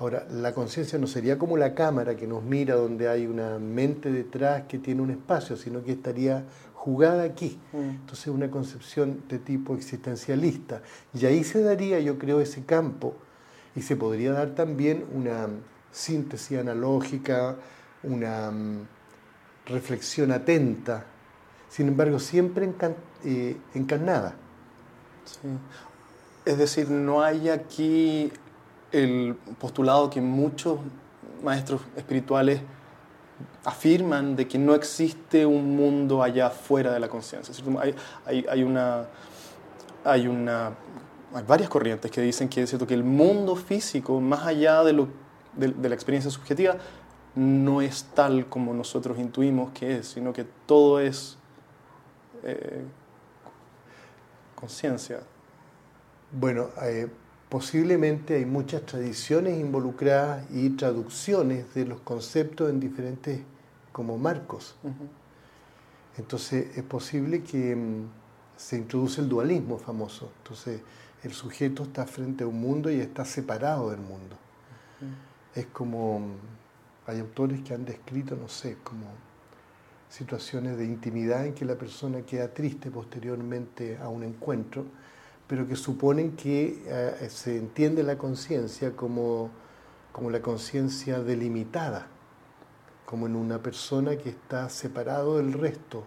Ahora, 0.00 0.28
la 0.30 0.54
conciencia 0.54 0.96
no 0.96 1.08
sería 1.08 1.38
como 1.38 1.56
la 1.56 1.74
cámara 1.74 2.14
que 2.14 2.28
nos 2.28 2.44
mira 2.44 2.76
donde 2.76 3.08
hay 3.08 3.26
una 3.26 3.58
mente 3.58 4.12
detrás 4.12 4.62
que 4.68 4.78
tiene 4.78 5.02
un 5.02 5.10
espacio, 5.10 5.56
sino 5.56 5.82
que 5.82 5.90
estaría 5.90 6.44
jugada 6.88 7.24
aquí. 7.24 7.58
Mm. 7.74 7.90
Entonces, 7.90 8.28
una 8.28 8.50
concepción 8.50 9.22
de 9.28 9.38
tipo 9.38 9.74
existencialista. 9.74 10.80
Y 11.12 11.26
ahí 11.26 11.44
se 11.44 11.62
daría, 11.62 12.00
yo 12.00 12.18
creo, 12.18 12.40
ese 12.40 12.64
campo 12.64 13.14
y 13.76 13.82
se 13.82 13.94
podría 13.94 14.32
dar 14.32 14.54
también 14.54 15.04
una 15.12 15.48
síntesis 15.92 16.58
analógica, 16.58 17.56
una 18.02 18.50
mm, 18.50 18.86
reflexión 19.66 20.32
atenta, 20.32 21.04
sin 21.68 21.88
embargo 21.88 22.18
siempre 22.18 22.72
eh, 23.22 23.56
encarnada. 23.74 24.34
Es 26.46 26.56
decir, 26.56 26.88
no 26.88 27.20
hay 27.20 27.50
aquí 27.50 28.32
el 28.92 29.36
postulado 29.60 30.08
que 30.08 30.22
muchos 30.22 30.80
maestros 31.44 31.82
espirituales 31.96 32.62
afirman 33.64 34.36
de 34.36 34.48
que 34.48 34.58
no 34.58 34.74
existe 34.74 35.44
un 35.46 35.76
mundo 35.76 36.22
allá 36.22 36.50
fuera 36.50 36.92
de 36.92 37.00
la 37.00 37.08
conciencia. 37.08 37.54
Hay, 38.26 38.62
una, 38.62 39.06
hay 40.04 40.26
una 40.26 40.72
hay 41.34 41.44
varias 41.46 41.68
corrientes 41.68 42.10
que 42.10 42.22
dicen 42.22 42.48
que 42.48 42.62
es 42.62 42.70
cierto 42.70 42.86
que 42.86 42.94
el 42.94 43.04
mundo 43.04 43.54
físico, 43.56 44.20
más 44.20 44.46
allá 44.46 44.82
de, 44.82 44.92
lo, 44.92 45.08
de, 45.56 45.88
la 45.88 45.94
experiencia 45.94 46.30
subjetiva, 46.30 46.76
no 47.34 47.82
es 47.82 48.04
tal 48.14 48.46
como 48.46 48.72
nosotros 48.72 49.18
intuimos 49.18 49.70
que 49.72 49.98
es, 49.98 50.08
sino 50.08 50.32
que 50.32 50.44
todo 50.66 51.00
es 51.00 51.36
eh, 52.42 52.82
conciencia. 54.54 55.20
Bueno, 56.32 56.68
eh, 56.82 57.08
posiblemente 57.48 58.36
hay 58.36 58.44
muchas 58.44 58.82
tradiciones 58.82 59.58
involucradas 59.58 60.44
y 60.50 60.70
traducciones 60.70 61.72
de 61.74 61.86
los 61.86 62.00
conceptos 62.00 62.70
en 62.70 62.80
diferentes 62.80 63.40
como 63.92 64.18
marcos. 64.18 64.76
Entonces 66.16 66.76
es 66.76 66.84
posible 66.84 67.42
que 67.42 67.74
mm, 67.74 68.08
se 68.56 68.76
introduce 68.76 69.20
el 69.20 69.28
dualismo 69.28 69.78
famoso. 69.78 70.30
Entonces 70.38 70.80
el 71.22 71.32
sujeto 71.32 71.84
está 71.84 72.06
frente 72.06 72.44
a 72.44 72.46
un 72.46 72.60
mundo 72.60 72.90
y 72.90 73.00
está 73.00 73.24
separado 73.24 73.90
del 73.90 74.00
mundo. 74.00 74.36
Es 75.54 75.66
como, 75.66 76.20
hay 77.06 77.20
autores 77.20 77.62
que 77.62 77.74
han 77.74 77.84
descrito, 77.84 78.36
no 78.36 78.48
sé, 78.48 78.76
como 78.84 79.06
situaciones 80.08 80.76
de 80.76 80.84
intimidad 80.84 81.46
en 81.46 81.54
que 81.54 81.64
la 81.64 81.76
persona 81.76 82.22
queda 82.22 82.52
triste 82.52 82.90
posteriormente 82.90 83.98
a 83.98 84.08
un 84.08 84.22
encuentro, 84.22 84.86
pero 85.48 85.66
que 85.66 85.74
suponen 85.74 86.36
que 86.36 86.82
eh, 86.86 87.28
se 87.30 87.56
entiende 87.56 88.02
la 88.02 88.18
conciencia 88.18 88.94
como, 88.94 89.50
como 90.12 90.30
la 90.30 90.40
conciencia 90.40 91.20
delimitada, 91.20 92.06
como 93.06 93.26
en 93.26 93.34
una 93.34 93.60
persona 93.62 94.16
que 94.16 94.28
está 94.28 94.68
separado 94.68 95.38
del 95.38 95.54
resto, 95.54 96.04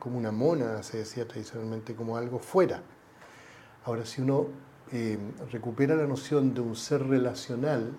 como 0.00 0.18
una 0.18 0.32
mona, 0.32 0.82
se 0.82 0.98
decía 0.98 1.26
tradicionalmente, 1.26 1.94
como 1.94 2.16
algo 2.16 2.40
fuera. 2.40 2.82
Ahora, 3.84 4.04
si 4.04 4.20
uno 4.20 4.48
eh, 4.90 5.16
recupera 5.52 5.94
la 5.94 6.08
noción 6.08 6.52
de 6.52 6.60
un 6.60 6.74
ser 6.74 7.06
relacional 7.06 7.92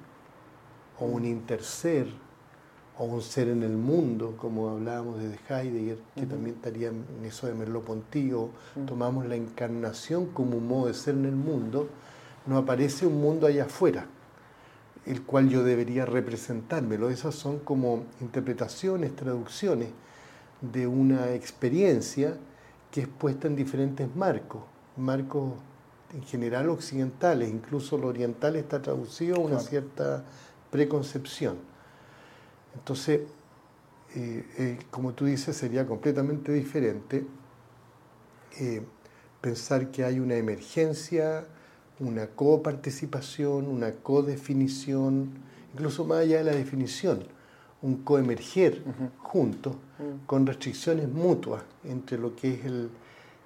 o 0.99 1.05
un 1.05 1.23
interser 1.23 2.07
o 3.01 3.05
un 3.05 3.21
ser 3.23 3.47
en 3.47 3.63
el 3.63 3.75
mundo, 3.75 4.35
como 4.37 4.69
hablábamos 4.69 5.17
de 5.17 5.35
Heidegger, 5.49 5.97
que 6.13 6.27
también 6.27 6.55
estaría 6.57 6.89
en 6.89 7.25
eso 7.25 7.47
de 7.47 7.55
Merleau-Ponty, 7.55 8.31
tomamos 8.85 9.25
la 9.25 9.35
encarnación 9.35 10.27
como 10.27 10.57
un 10.57 10.67
modo 10.67 10.85
de 10.85 10.93
ser 10.93 11.15
en 11.15 11.25
el 11.25 11.35
mundo, 11.35 11.89
nos 12.45 12.61
aparece 12.61 13.07
un 13.07 13.19
mundo 13.19 13.47
allá 13.47 13.65
afuera, 13.65 14.05
el 15.07 15.23
cual 15.23 15.49
yo 15.49 15.63
debería 15.63 16.05
representármelo. 16.05 17.09
Esas 17.09 17.33
son 17.33 17.57
como 17.57 18.03
interpretaciones, 18.21 19.15
traducciones 19.15 19.89
de 20.61 20.85
una 20.85 21.31
experiencia 21.33 22.37
que 22.91 23.01
es 23.01 23.07
puesta 23.07 23.47
en 23.47 23.55
diferentes 23.55 24.15
marcos, 24.15 24.61
marcos 24.95 25.53
en 26.13 26.21
general 26.21 26.69
occidentales, 26.69 27.49
incluso 27.49 27.97
lo 27.97 28.09
oriental 28.09 28.57
está 28.57 28.79
traducido 28.79 29.37
a 29.37 29.39
una 29.39 29.59
cierta 29.59 30.23
preconcepción. 30.69 31.70
Entonces, 32.75 33.21
eh, 34.15 34.45
eh, 34.57 34.79
como 34.89 35.13
tú 35.13 35.25
dices, 35.25 35.55
sería 35.55 35.85
completamente 35.85 36.51
diferente 36.51 37.25
eh, 38.59 38.81
pensar 39.39 39.89
que 39.89 40.03
hay 40.03 40.19
una 40.19 40.35
emergencia, 40.35 41.45
una 41.99 42.27
coparticipación, 42.27 43.67
una 43.67 43.91
codefinición, 43.91 45.31
incluso 45.73 46.05
más 46.05 46.19
allá 46.19 46.39
de 46.39 46.43
la 46.43 46.51
definición, 46.51 47.23
un 47.81 48.03
coemerger 48.03 48.83
juntos, 49.17 49.75
mm. 49.75 50.25
con 50.25 50.45
restricciones 50.45 51.07
mutuas 51.07 51.63
entre 51.83 52.17
lo 52.17 52.35
que 52.35 52.53
es 52.55 52.65
el, 52.65 52.89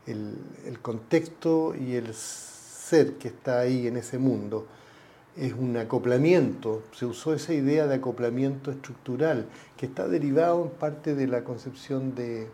el 0.08 0.80
contexto 0.82 1.76
y 1.76 1.94
el 1.94 2.14
ser 2.14 3.14
que 3.18 3.28
está 3.28 3.60
ahí 3.60 3.88
en 3.88 3.98
ese 3.98 4.18
mundo. 4.18 4.68
Es 5.38 5.52
un 5.52 5.76
acoplamiento, 5.76 6.84
se 6.94 7.06
usó 7.06 7.34
esa 7.34 7.54
idea 7.54 7.88
de 7.88 7.96
acoplamiento 7.96 8.72
estructural, 8.72 9.48
que 9.76 9.86
está 9.86 10.08
derivado 10.08 10.64
en 10.64 10.70
parte 10.70 11.14
de 11.14 11.28
la 11.28 11.44
concepción 11.44 12.16
de, 12.16 12.48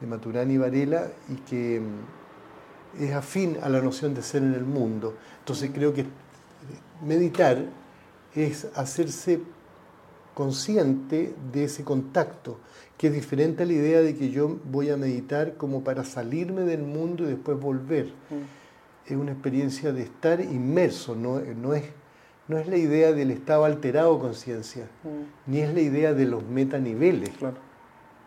de 0.00 0.06
Maturana 0.06 0.52
y 0.52 0.58
Varela 0.58 1.08
y 1.30 1.36
que 1.48 1.80
mm, 1.80 3.02
es 3.02 3.14
afín 3.14 3.56
a 3.62 3.70
la 3.70 3.80
noción 3.80 4.14
de 4.14 4.20
ser 4.20 4.42
en 4.42 4.52
el 4.52 4.64
mundo. 4.64 5.14
Entonces 5.38 5.70
creo 5.72 5.94
que 5.94 6.04
meditar 7.02 7.64
es 8.34 8.66
hacerse 8.74 9.40
consciente 10.34 11.34
de 11.52 11.64
ese 11.64 11.84
contacto, 11.84 12.58
que 12.98 13.06
es 13.06 13.14
diferente 13.14 13.62
a 13.62 13.66
la 13.66 13.72
idea 13.72 14.00
de 14.02 14.14
que 14.14 14.30
yo 14.30 14.58
voy 14.70 14.90
a 14.90 14.98
meditar 14.98 15.54
como 15.54 15.82
para 15.82 16.04
salirme 16.04 16.62
del 16.62 16.82
mundo 16.82 17.24
y 17.24 17.28
después 17.28 17.58
volver. 17.58 18.06
Mm 18.28 18.57
es 19.14 19.20
una 19.20 19.32
experiencia 19.32 19.92
de 19.92 20.02
estar 20.02 20.40
inmerso, 20.40 21.14
no, 21.14 21.40
no, 21.40 21.74
es, 21.74 21.84
no 22.46 22.58
es 22.58 22.66
la 22.66 22.76
idea 22.76 23.12
del 23.12 23.30
estado 23.30 23.64
alterado 23.64 24.18
conciencia, 24.18 24.84
mm. 25.04 25.50
ni 25.50 25.60
es 25.60 25.72
la 25.72 25.80
idea 25.80 26.14
de 26.14 26.26
los 26.26 26.42
metaniveles. 26.44 27.30
Claro. 27.30 27.68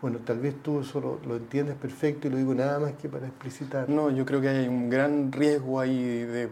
Bueno, 0.02 0.18
tal 0.24 0.40
vez 0.40 0.56
tú 0.60 0.80
eso 0.80 1.20
lo, 1.24 1.36
entiendes 1.36 1.76
perfecto 1.76 2.26
y 2.26 2.30
lo 2.32 2.36
digo 2.36 2.52
nada 2.54 2.80
más 2.80 2.94
que 2.94 3.08
para 3.08 3.28
explicitar. 3.28 3.88
No, 3.88 4.10
yo 4.10 4.26
creo 4.26 4.40
que 4.40 4.48
hay 4.48 4.66
un 4.66 4.90
gran 4.90 5.30
riesgo 5.30 5.78
ahí 5.78 6.22
de 6.22 6.48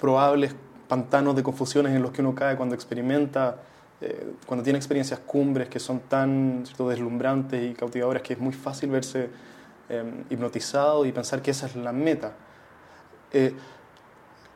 probables 0.00 0.54
pantanos 0.86 1.34
de 1.34 1.42
confusiones 1.42 1.92
en 1.92 2.02
los 2.02 2.12
que 2.12 2.20
uno 2.20 2.32
cae 2.32 2.56
cuando 2.56 2.76
experimenta, 2.76 3.56
eh, 4.00 4.34
cuando 4.46 4.62
tiene 4.62 4.78
experiencias 4.78 5.18
cumbres 5.18 5.68
que 5.68 5.80
son 5.80 6.00
tan 6.08 6.62
deslumbrantes 6.62 7.72
y 7.72 7.74
cautivadoras 7.74 8.22
que 8.22 8.34
es 8.34 8.38
muy 8.38 8.52
fácil 8.52 8.90
verse 8.90 9.30
eh, 9.88 10.24
hipnotizado 10.30 11.04
y 11.06 11.10
pensar 11.10 11.42
que 11.42 11.50
esa 11.50 11.66
es 11.66 11.74
la 11.74 11.90
meta. 11.90 12.34
Eh, 13.34 13.52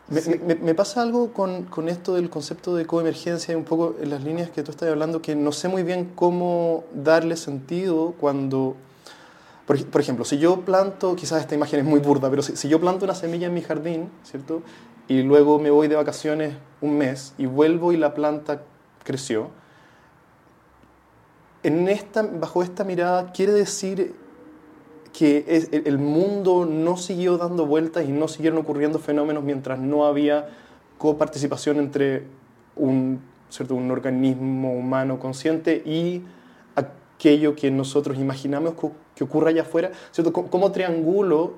me, 0.09 0.75
pasa 0.75 1.03
algo 1.03 1.35
con, 1.35 1.65
con, 1.65 1.91
esto 1.91 2.15
del 2.15 2.31
concepto 2.31 2.75
de 2.75 2.87
coemergencia 2.87 3.53
y 3.53 3.57
un 3.57 3.65
poco 3.65 3.97
en 4.01 4.09
las 4.09 4.25
líneas 4.25 4.49
que 4.49 4.63
tú 4.63 4.71
estás 4.71 4.89
hablando 4.89 5.21
que 5.21 5.37
no 5.37 5.53
sé 5.53 5.69
muy 5.69 5.83
bien 5.83 6.13
cómo 6.15 6.85
darle 6.95 7.37
sentido 7.37 8.15
cuando, 8.19 8.75
por, 9.67 10.01
ejemplo, 10.01 10.25
si 10.25 10.39
yo 10.39 10.63
planto, 10.63 11.15
quizás 11.15 11.43
esta 11.43 11.55
imagen 11.55 11.81
es 11.81 11.85
muy 11.85 12.01
burda, 12.01 12.31
pero 12.31 12.41
si, 12.41 12.57
si, 12.57 12.69
yo 12.71 12.81
planto 12.81 13.05
una 13.05 13.15
semilla 13.15 13.49
en 13.49 13.55
mi 13.55 13.61
jardín, 13.61 14.09
¿cierto? 14.23 14.63
Y 15.09 15.23
luego 15.23 15.59
me 15.59 15.69
voy 15.69 15.89
de 15.89 15.97
vacaciones 15.97 16.55
un 16.81 16.97
mes 16.97 17.35
y 17.37 17.45
vuelvo 17.45 17.93
y 17.93 17.99
la 17.99 18.15
planta 18.15 18.63
creció, 19.05 19.51
en 21.63 21.89
esta, 21.89 22.23
bajo 22.23 22.63
esta 22.63 22.85
mirada 22.85 23.33
quiere 23.33 23.53
decir 23.53 24.15
que 25.12 25.45
el 25.73 25.99
mundo 25.99 26.67
no 26.67 26.97
siguió 26.97 27.38
dando 27.38 27.67
vueltas 27.67 28.05
y 28.09 28.12
no 28.12 28.29
siguieron 28.29 28.59
ocurriendo 28.59 28.99
fenómenos 28.99 29.43
mientras 29.43 29.79
no 29.79 30.07
había 30.07 30.49
coparticipación 30.99 31.79
entre 31.79 32.25
un, 32.77 33.21
¿cierto? 33.49 33.75
un 33.75 33.91
organismo 33.91 34.73
humano 34.73 35.19
consciente 35.19 35.83
y 35.85 36.23
aquello 36.75 37.55
que 37.55 37.71
nosotros 37.71 38.19
imaginamos 38.19 38.75
que 39.15 39.25
ocurra 39.25 39.50
allá 39.50 39.62
afuera, 39.62 39.93
¿cierto? 40.12 40.33
Como 40.33 40.73
triangulo 40.73 41.55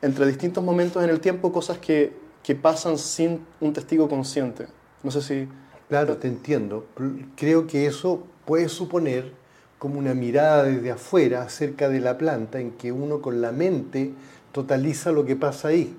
entre 0.00 0.26
distintos 0.26 0.62
momentos 0.62 1.02
en 1.02 1.10
el 1.10 1.20
tiempo 1.20 1.52
cosas 1.52 1.78
que, 1.78 2.14
que 2.42 2.54
pasan 2.54 2.98
sin 2.98 3.44
un 3.60 3.72
testigo 3.72 4.08
consciente. 4.08 4.66
No 5.02 5.10
sé 5.10 5.22
si... 5.22 5.48
Claro, 5.88 6.18
te 6.18 6.28
entiendo. 6.28 6.86
Creo 7.34 7.66
que 7.66 7.86
eso 7.86 8.24
puede 8.44 8.68
suponer 8.68 9.32
como 9.78 9.98
una 9.98 10.14
mirada 10.14 10.64
desde 10.64 10.90
afuera 10.90 11.42
acerca 11.42 11.88
de 11.88 12.00
la 12.00 12.18
planta 12.18 12.60
en 12.60 12.72
que 12.72 12.90
uno 12.92 13.20
con 13.22 13.40
la 13.40 13.52
mente 13.52 14.12
totaliza 14.52 15.12
lo 15.12 15.24
que 15.24 15.36
pasa 15.36 15.68
ahí. 15.68 15.96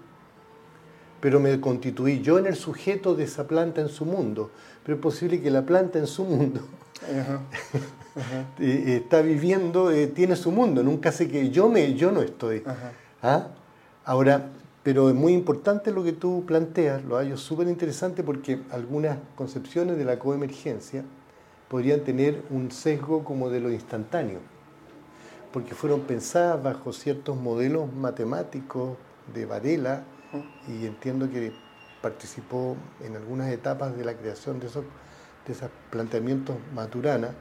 pero 1.21 1.39
me 1.39 1.59
constituí 1.59 2.21
yo 2.21 2.39
en 2.39 2.45
el 2.45 2.55
sujeto 2.55 3.13
de 3.13 3.25
esa 3.25 3.45
planta 3.45 3.81
en 3.81 3.89
su 3.89 4.05
mundo. 4.05 4.51
Pero 4.83 4.95
es 4.95 5.01
posible 5.01 5.41
que 5.41 5.51
la 5.51 5.65
planta 5.65 5.99
en 5.99 6.07
su 6.07 6.23
mundo 6.23 6.61
eh, 8.59 9.01
está 9.03 9.21
viviendo, 9.21 9.91
eh, 9.91 10.07
tiene 10.07 10.35
su 10.35 10.51
mundo, 10.51 10.81
nunca 10.81 11.11
sé 11.11 11.27
que 11.27 11.49
yo, 11.49 11.67
me, 11.69 11.93
yo 11.93 12.11
no 12.11 12.21
estoy. 12.21 12.63
¿Ah? 13.21 13.47
Ahora, 14.05 14.49
pero 14.81 15.09
es 15.09 15.15
muy 15.15 15.33
importante 15.33 15.91
lo 15.91 16.03
que 16.03 16.13
tú 16.13 16.45
planteas, 16.45 17.03
lo 17.03 17.17
hallo 17.17 17.37
súper 17.37 17.67
interesante 17.67 18.23
porque 18.23 18.61
algunas 18.71 19.17
concepciones 19.35 19.97
de 19.97 20.05
la 20.05 20.17
coemergencia 20.17 21.03
podrían 21.69 22.01
tener 22.01 22.43
un 22.49 22.71
sesgo 22.71 23.23
como 23.23 23.49
de 23.49 23.59
lo 23.59 23.71
instantáneo, 23.71 24.39
porque 25.53 25.75
fueron 25.75 26.01
pensadas 26.01 26.61
bajo 26.61 26.91
ciertos 26.91 27.37
modelos 27.37 27.93
matemáticos 27.93 28.97
de 29.33 29.45
Varela 29.45 30.03
y 30.67 30.85
entiendo 30.85 31.29
que 31.29 31.53
participó 32.01 32.75
en 33.03 33.15
algunas 33.15 33.51
etapas 33.51 33.95
de 33.95 34.03
la 34.05 34.13
creación 34.15 34.59
de 34.59 34.67
esos, 34.67 34.83
de 35.45 35.53
esos 35.53 35.69
planteamientos 35.89 36.55
Maturana, 36.73 37.31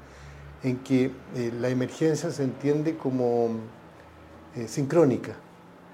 en 0.62 0.78
que 0.78 1.10
eh, 1.34 1.52
la 1.58 1.68
emergencia 1.68 2.30
se 2.30 2.42
entiende 2.42 2.96
como 2.96 3.50
eh, 4.56 4.66
sincrónica. 4.66 5.36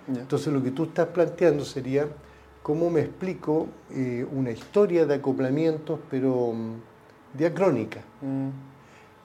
Entonces 0.09 0.53
lo 0.53 0.63
que 0.63 0.71
tú 0.71 0.85
estás 0.85 1.09
planteando 1.09 1.65
sería 1.65 2.09
cómo 2.63 2.91
me 2.91 3.01
explico 3.01 3.69
eh, 3.91 4.27
una 4.33 4.51
historia 4.51 5.07
de 5.07 5.15
acoplamientos, 5.15 6.01
pero 6.11 6.53
mm, 6.53 6.75
diacrónica. 7.35 8.01
Mm. 8.21 8.49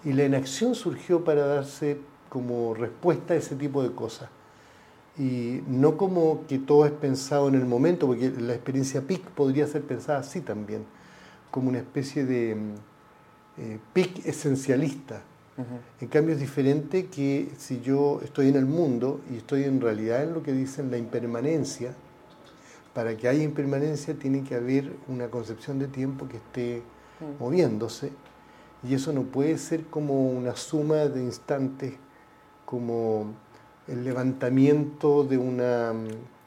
Y 0.07 0.13
la 0.13 0.25
inacción 0.25 0.75
surgió 0.75 1.23
para 1.23 1.45
darse 1.45 1.97
como 2.29 2.73
respuesta 2.73 3.33
a 3.33 3.37
ese 3.37 3.55
tipo 3.55 3.83
de 3.83 3.91
cosas. 3.91 4.29
Y 5.17 5.61
no 5.67 5.97
como 5.97 6.45
que 6.47 6.59
todo 6.59 6.85
es 6.85 6.91
pensado 6.91 7.47
en 7.49 7.55
el 7.55 7.65
momento, 7.65 8.07
porque 8.07 8.31
la 8.31 8.53
experiencia 8.53 9.01
PIC 9.01 9.21
podría 9.31 9.67
ser 9.67 9.81
pensada 9.83 10.19
así 10.19 10.41
también, 10.41 10.85
como 11.51 11.69
una 11.69 11.79
especie 11.79 12.25
de 12.25 12.55
mm, 12.55 12.73
eh, 13.57 13.79
PIC 13.93 14.25
esencialista, 14.25 15.21
en 15.99 16.07
cambio 16.07 16.35
es 16.35 16.39
diferente 16.39 17.07
que 17.07 17.49
si 17.57 17.81
yo 17.81 18.21
estoy 18.23 18.47
en 18.47 18.55
el 18.55 18.65
mundo 18.65 19.19
y 19.31 19.37
estoy 19.37 19.63
en 19.63 19.81
realidad 19.81 20.23
en 20.23 20.33
lo 20.33 20.41
que 20.41 20.53
dicen 20.53 20.89
la 20.89 20.97
impermanencia, 20.97 21.93
para 22.93 23.15
que 23.17 23.27
haya 23.27 23.43
impermanencia 23.43 24.13
tiene 24.13 24.43
que 24.43 24.55
haber 24.55 24.93
una 25.07 25.27
concepción 25.27 25.77
de 25.79 25.87
tiempo 25.87 26.27
que 26.27 26.37
esté 26.37 26.81
mm. 27.19 27.43
moviéndose 27.43 28.11
y 28.88 28.93
eso 28.93 29.11
no 29.11 29.23
puede 29.23 29.57
ser 29.57 29.85
como 29.85 30.29
una 30.29 30.55
suma 30.55 31.07
de 31.07 31.21
instantes, 31.21 31.93
como 32.65 33.33
el 33.88 34.03
levantamiento 34.03 35.23
de 35.23 35.38
un 35.38 35.61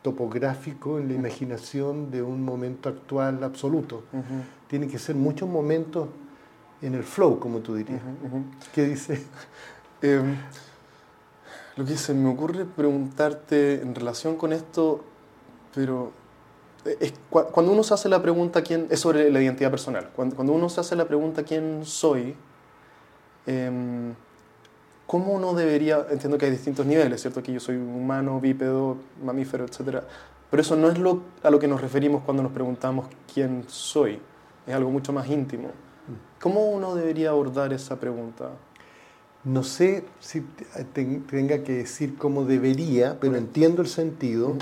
topográfico 0.00 0.98
en 0.98 1.08
la 1.08 1.14
imaginación 1.14 2.10
de 2.10 2.22
un 2.22 2.42
momento 2.42 2.88
actual 2.88 3.44
absoluto. 3.44 4.04
Tiene 4.68 4.88
que 4.88 4.98
ser 4.98 5.14
muchos 5.14 5.48
momentos 5.48 6.08
en 6.80 6.94
el 6.94 7.02
flow, 7.02 7.38
como 7.38 7.58
tú 7.58 7.74
dirías. 7.74 8.00
¿Qué 8.74 8.86
dice? 8.86 9.22
Em, 10.04 10.34
lo 11.76 11.84
que 11.84 11.96
se 11.96 12.12
me 12.12 12.28
ocurre 12.28 12.64
preguntarte 12.64 13.80
en 13.80 13.94
relación 13.94 14.34
con 14.34 14.52
esto, 14.52 15.04
pero 15.72 16.10
es, 16.84 17.14
cuando 17.30 17.72
uno 17.72 17.82
se 17.82 17.94
hace 17.94 18.08
la 18.08 18.22
pregunta 18.22 18.62
quién 18.62 18.86
es 18.90 19.00
sobre 19.00 19.30
la 19.30 19.40
identidad 19.40 19.70
personal, 19.70 20.10
cuando, 20.14 20.34
cuando 20.34 20.52
uno 20.52 20.68
se 20.68 20.80
hace 20.80 20.96
la 20.96 21.06
pregunta 21.06 21.42
quién 21.44 21.84
soy, 21.84 22.34
em, 23.46 24.14
¿cómo 25.06 25.32
uno 25.32 25.54
debería, 25.54 26.06
entiendo 26.10 26.38
que 26.38 26.46
hay 26.46 26.50
distintos 26.50 26.86
niveles, 26.86 27.20
¿cierto? 27.20 27.42
Que 27.42 27.52
yo 27.52 27.60
soy 27.60 27.76
humano, 27.76 28.40
bípedo, 28.40 28.96
mamífero, 29.22 29.64
etc. 29.64 30.02
Pero 30.50 30.60
eso 30.60 30.76
no 30.76 30.90
es 30.90 30.98
lo, 30.98 31.22
a 31.42 31.50
lo 31.50 31.58
que 31.58 31.68
nos 31.68 31.80
referimos 31.80 32.22
cuando 32.24 32.42
nos 32.42 32.52
preguntamos 32.52 33.06
quién 33.32 33.64
soy, 33.68 34.18
es 34.66 34.74
algo 34.74 34.90
mucho 34.90 35.12
más 35.12 35.28
íntimo. 35.28 35.70
¿Cómo 36.40 36.68
uno 36.70 36.94
debería 36.94 37.30
abordar 37.30 37.72
esa 37.72 38.00
pregunta? 38.00 38.50
No 39.44 39.64
sé 39.64 40.04
si 40.20 40.44
tenga 40.92 41.62
que 41.62 41.72
decir 41.72 42.16
cómo 42.16 42.44
debería, 42.44 43.18
pero 43.20 43.36
entiendo 43.36 43.82
el 43.82 43.88
sentido. 43.88 44.56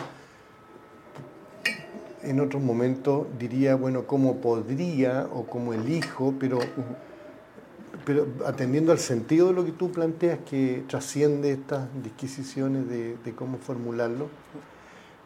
En 2.22 2.40
otros 2.40 2.62
momentos 2.62 3.26
diría, 3.38 3.76
bueno, 3.76 4.06
cómo 4.06 4.36
podría 4.36 5.28
o 5.32 5.46
cómo 5.46 5.72
elijo, 5.72 6.34
pero, 6.38 6.58
pero 8.04 8.26
atendiendo 8.46 8.92
al 8.92 8.98
sentido 8.98 9.48
de 9.48 9.54
lo 9.54 9.64
que 9.64 9.72
tú 9.72 9.90
planteas, 9.90 10.38
que 10.48 10.84
trasciende 10.86 11.52
estas 11.52 11.88
disquisiciones 12.02 12.88
de, 12.88 13.16
de 13.16 13.34
cómo 13.34 13.58
formularlo, 13.58 14.28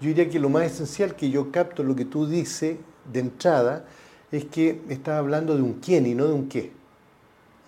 yo 0.00 0.08
diría 0.08 0.28
que 0.28 0.38
lo 0.38 0.48
más 0.48 0.66
esencial 0.66 1.16
que 1.16 1.30
yo 1.30 1.50
capto 1.50 1.82
lo 1.82 1.96
que 1.96 2.04
tú 2.04 2.26
dices 2.26 2.76
de 3.12 3.20
entrada 3.20 3.84
es 4.30 4.44
que 4.44 4.82
está 4.88 5.18
hablando 5.18 5.56
de 5.56 5.62
un 5.62 5.74
quién 5.74 6.06
y 6.06 6.14
no 6.14 6.26
de 6.26 6.32
un 6.32 6.48
qué. 6.48 6.72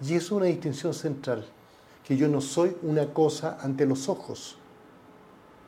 Y 0.03 0.15
eso 0.15 0.17
es 0.17 0.33
una 0.33 0.47
distinción 0.47 0.93
central, 0.93 1.47
que 2.05 2.17
yo 2.17 2.29
no 2.29 2.41
soy 2.41 2.77
una 2.83 3.13
cosa 3.13 3.59
ante 3.61 3.87
los 3.87 4.09
ojos, 4.09 4.59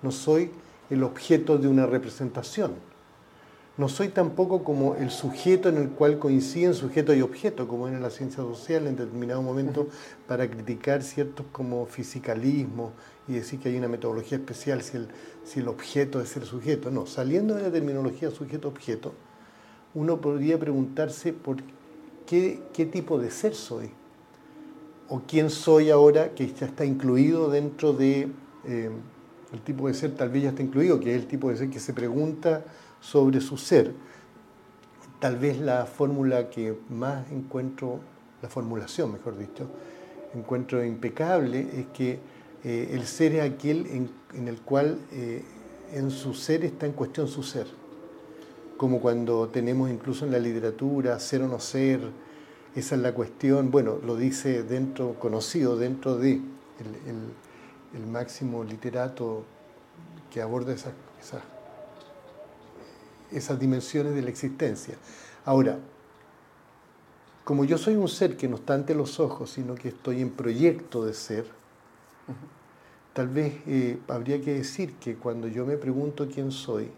no 0.02 0.10
soy 0.10 0.50
el 0.90 1.02
objeto 1.02 1.58
de 1.58 1.68
una 1.68 1.86
representación, 1.86 2.72
no 3.78 3.88
soy 3.88 4.08
tampoco 4.08 4.64
como 4.64 4.96
el 4.96 5.10
sujeto 5.10 5.68
en 5.68 5.76
el 5.76 5.90
cual 5.90 6.18
coinciden 6.18 6.74
sujeto 6.74 7.14
y 7.14 7.22
objeto, 7.22 7.68
como 7.68 7.86
en 7.86 8.02
la 8.02 8.10
ciencia 8.10 8.42
social 8.42 8.88
en 8.88 8.96
determinado 8.96 9.40
momento, 9.40 9.86
para 10.26 10.50
criticar 10.50 11.04
ciertos 11.04 11.46
como 11.52 11.86
fisicalismo 11.86 12.92
y 13.28 13.34
decir 13.34 13.60
que 13.60 13.68
hay 13.68 13.76
una 13.76 13.86
metodología 13.86 14.38
especial 14.38 14.82
si 14.82 14.96
el, 14.96 15.08
si 15.44 15.60
el 15.60 15.68
objeto 15.68 16.20
es 16.20 16.36
el 16.36 16.42
sujeto. 16.42 16.90
No, 16.90 17.06
saliendo 17.06 17.54
de 17.54 17.62
la 17.62 17.70
terminología 17.70 18.32
sujeto-objeto, 18.32 19.14
uno 19.94 20.20
podría 20.20 20.58
preguntarse 20.58 21.32
por 21.32 21.58
qué, 22.26 22.60
qué 22.72 22.84
tipo 22.84 23.20
de 23.20 23.30
ser 23.30 23.54
soy 23.54 23.90
o 25.08 25.22
quién 25.24 25.50
soy 25.50 25.90
ahora 25.90 26.34
que 26.34 26.52
ya 26.52 26.66
está 26.66 26.84
incluido 26.84 27.48
dentro 27.48 27.92
de 27.92 28.28
eh, 28.64 28.90
el 29.52 29.60
tipo 29.62 29.86
de 29.86 29.94
ser 29.94 30.16
tal 30.16 30.30
vez 30.30 30.42
ya 30.42 30.48
está 30.50 30.62
incluido, 30.62 30.98
que 30.98 31.14
es 31.14 31.22
el 31.22 31.28
tipo 31.28 31.48
de 31.48 31.56
ser 31.56 31.70
que 31.70 31.78
se 31.78 31.94
pregunta 31.94 32.64
sobre 33.00 33.40
su 33.40 33.56
ser. 33.56 33.92
Tal 35.20 35.36
vez 35.36 35.58
la 35.58 35.86
fórmula 35.86 36.48
que 36.50 36.78
más 36.88 37.30
encuentro, 37.30 38.00
la 38.42 38.48
formulación 38.48 39.12
mejor 39.12 39.36
dicho, 39.36 39.68
encuentro 40.34 40.84
impecable 40.84 41.66
es 41.74 41.86
que 41.88 42.20
eh, 42.64 42.90
el 42.92 43.06
ser 43.06 43.34
es 43.34 43.50
aquel 43.50 43.86
en, 44.34 44.48
el 44.48 44.60
cual 44.60 44.98
eh, 45.12 45.44
en 45.92 46.10
su 46.10 46.34
ser 46.34 46.64
está 46.64 46.86
en 46.86 46.92
cuestión 46.92 47.28
su 47.28 47.42
ser 47.42 47.66
como 48.78 49.00
cuando 49.00 49.48
tenemos 49.48 49.90
incluso 49.90 50.24
en 50.24 50.30
la 50.30 50.38
literatura 50.38 51.18
ser 51.18 51.42
o 51.42 51.48
no 51.48 51.58
ser, 51.58 52.00
esa 52.74 52.94
es 52.94 53.00
la 53.02 53.12
cuestión, 53.12 53.70
bueno, 53.72 53.98
lo 54.06 54.16
dice 54.16 54.62
dentro, 54.62 55.14
conocido 55.18 55.76
dentro 55.76 56.16
de 56.16 56.40
el, 57.94 58.06
máximo 58.06 58.62
literato 58.62 59.44
que 60.30 60.40
aborda 60.40 60.72
esas, 60.72 60.92
esas, 61.20 61.42
dimensiones 63.58 64.14
de 64.14 64.22
la 64.22 64.30
existencia. 64.30 64.96
Ahora, 65.44 65.78
como 67.44 67.64
yo 67.64 67.78
soy 67.78 67.96
un 67.96 68.08
ser 68.08 68.36
que 68.36 68.48
no 68.48 68.56
está 68.56 68.74
ante 68.74 68.94
los 68.94 69.20
ojos, 69.20 69.50
sino 69.50 69.74
que 69.74 69.88
estoy 69.88 70.20
en 70.20 70.30
proyecto 70.30 71.04
de 71.04 71.14
ser, 71.14 71.46
tal 73.14 73.28
vez 73.28 73.54
eh, 73.66 73.98
habría 74.08 74.40
que 74.42 74.54
decir 74.54 74.94
que 74.96 75.16
cuando 75.16 75.48
yo 75.48 75.64
me 75.64 75.76
pregunto 75.76 76.28
quién 76.28 76.52
soy, 76.52 76.90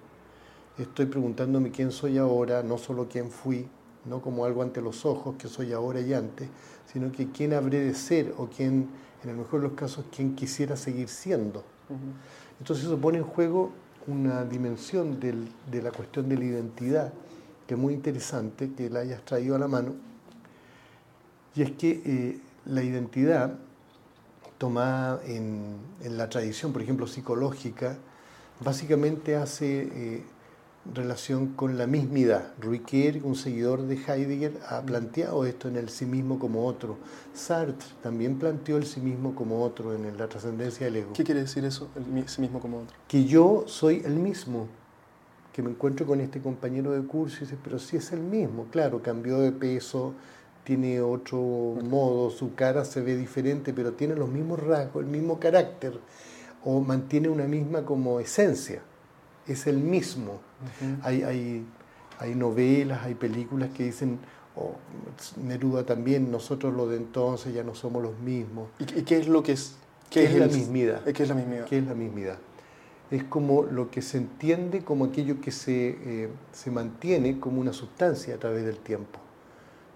estoy 0.77 1.07
preguntándome 1.07 1.71
quién 1.71 1.93
soy 1.93 2.19
ahora, 2.19 2.63
no 2.63 2.79
solo 2.79 3.09
quién 3.09 3.31
fui, 3.31 3.69
no 4.05 4.21
como 4.21 4.45
algo 4.45 4.63
ante 4.63 4.81
los 4.81 5.05
ojos, 5.05 5.37
que 5.37 5.49
soy 5.49 5.73
ahora 5.73 6.01
y 6.01 6.15
antes, 6.15 6.49
sino 6.93 7.13
que 7.13 7.31
quién 7.31 7.55
habré 7.55 7.81
de 7.81 7.95
ser 7.95 8.35
o 8.37 8.49
quién, 8.49 8.89
en 9.23 9.31
el 9.31 9.37
mejor 9.37 9.61
de 9.61 9.69
los 9.69 9.77
casos, 9.77 10.05
quién 10.15 10.35
quisiera 10.35 10.77
seguir 10.77 11.09
siendo. 11.09 11.63
Entonces 12.59 12.87
eso 12.87 12.99
pone 12.99 13.19
en 13.19 13.25
juego 13.25 13.71
una 14.07 14.45
dimensión 14.45 15.21
de 15.21 15.83
la 15.83 15.91
cuestión 15.91 16.29
de 16.29 16.37
la 16.37 16.45
identidad, 16.45 17.13
que 17.67 17.75
es 17.75 17.81
muy 17.81 17.95
interesante 17.95 18.73
que 18.77 18.91
la 18.91 19.01
hayas 19.01 19.25
traído 19.25 19.55
a 19.55 19.59
la 19.59 19.69
mano, 19.69 19.95
y 21.55 21.63
es 21.63 21.73
que 21.73 22.03
eh, 22.05 22.39
la 22.67 22.83
identidad 22.83 23.55
tomada 24.59 25.21
en, 25.25 25.77
la 26.05 26.29
tradición, 26.29 26.73
por 26.73 26.83
ejemplo, 26.83 27.07
psicológica, 27.07 27.97
básicamente 28.61 29.37
hace... 29.37 29.83
Eh, 29.93 30.23
relación 30.95 31.49
con 31.49 31.77
la 31.77 31.87
mismidad. 31.87 32.53
Riquet, 32.59 33.23
un 33.23 33.37
seguidor 33.37 33.83
de 33.83 33.97
Heidegger, 33.97 34.59
ha 34.69 34.81
planteado 34.83 35.45
esto 35.45 35.69
en 35.69 35.77
el 35.77 35.89
sí 35.89 36.07
mismo 36.07 36.39
como 36.39 36.67
otro. 36.67 36.97
Sartre 37.35 37.87
también 38.03 38.39
planteó 38.39 38.77
el 38.77 38.87
sí 38.87 39.01
mismo 39.01 39.35
como 39.35 39.63
otro 39.63 39.95
en 39.95 40.17
la 40.17 40.29
trascendencia 40.29 40.87
del 40.87 40.97
ego. 40.97 41.13
¿Qué 41.13 41.25
quiere 41.25 41.43
decir 41.43 41.65
eso, 41.65 41.89
el 41.97 42.29
sí 42.29 42.41
mismo 42.41 42.61
como 42.61 42.79
otro? 42.79 42.97
Que 43.07 43.25
yo 43.25 43.65
soy 43.67 44.03
el 44.05 44.17
mismo, 44.17 44.69
que 45.53 45.63
me 45.63 45.71
encuentro 45.71 46.07
con 46.07 46.21
este 46.21 46.41
compañero 46.41 46.93
de 46.93 47.07
curso 47.07 47.39
y 47.39 47.41
dice, 47.41 47.59
pero 47.63 47.79
si 47.79 47.97
es 47.97 48.13
el 48.13 48.21
mismo, 48.21 48.67
claro, 48.71 49.03
cambió 49.03 49.39
de 49.39 49.53
peso, 49.53 50.15
tiene 50.65 51.01
otro 51.01 51.39
modo, 51.39 52.31
su 52.31 52.55
cara 52.55 52.85
se 52.85 53.01
ve 53.01 53.17
diferente, 53.17 53.73
pero 53.73 53.93
tiene 53.93 54.15
los 54.15 54.29
mismos 54.29 54.61
rasgos, 54.61 55.05
el 55.05 55.11
mismo 55.11 55.39
carácter, 55.39 56.01
o 56.65 56.81
mantiene 56.81 57.29
una 57.29 57.45
misma 57.45 57.85
como 57.85 58.21
esencia, 58.21 58.83
es 59.47 59.67
el 59.67 59.79
mismo 59.79 60.41
hay, 61.03 61.65
hay 62.19 62.35
novelas, 62.35 63.03
hay 63.05 63.15
películas 63.15 63.71
que 63.71 63.85
dicen, 63.85 64.19
o 64.57 64.75
Neruda 65.43 65.85
también, 65.85 66.31
nosotros 66.31 66.75
los 66.75 66.91
de 66.91 66.97
entonces 66.97 67.55
ya 67.55 67.63
no 67.63 67.75
somos 67.75 68.03
los 68.03 68.19
mismos. 68.19 68.69
¿Y, 68.79 69.03
qué 69.03 69.19
es 69.19 69.29
lo 69.29 69.43
que 69.43 69.53
es? 69.53 69.77
¿Qué, 70.11 70.25
es, 70.25 70.35
la 70.35 70.47
mismidad? 70.47 71.05
¿Qué 71.05 71.23
es 71.23 71.29
la 71.29 71.35
mismidad? 71.35 71.65
¿Qué 71.67 71.79
es 71.79 71.87
la 71.87 71.95
mismidad? 71.95 72.39
Es 73.11 73.25
como 73.25 73.63
lo 73.63 73.91
que 73.91 74.03
se 74.03 74.19
entiende 74.19 74.85
como 74.85 75.07
aquello 75.07 75.41
que 75.41 75.51
se, 75.51 75.99
eh, 76.05 76.29
se 76.53 76.71
mantiene 76.71 77.41
como 77.41 77.61
una 77.61 77.73
sustancia 77.73 78.35
a 78.35 78.39
través 78.39 78.65
del 78.65 78.79
tiempo, 78.79 79.19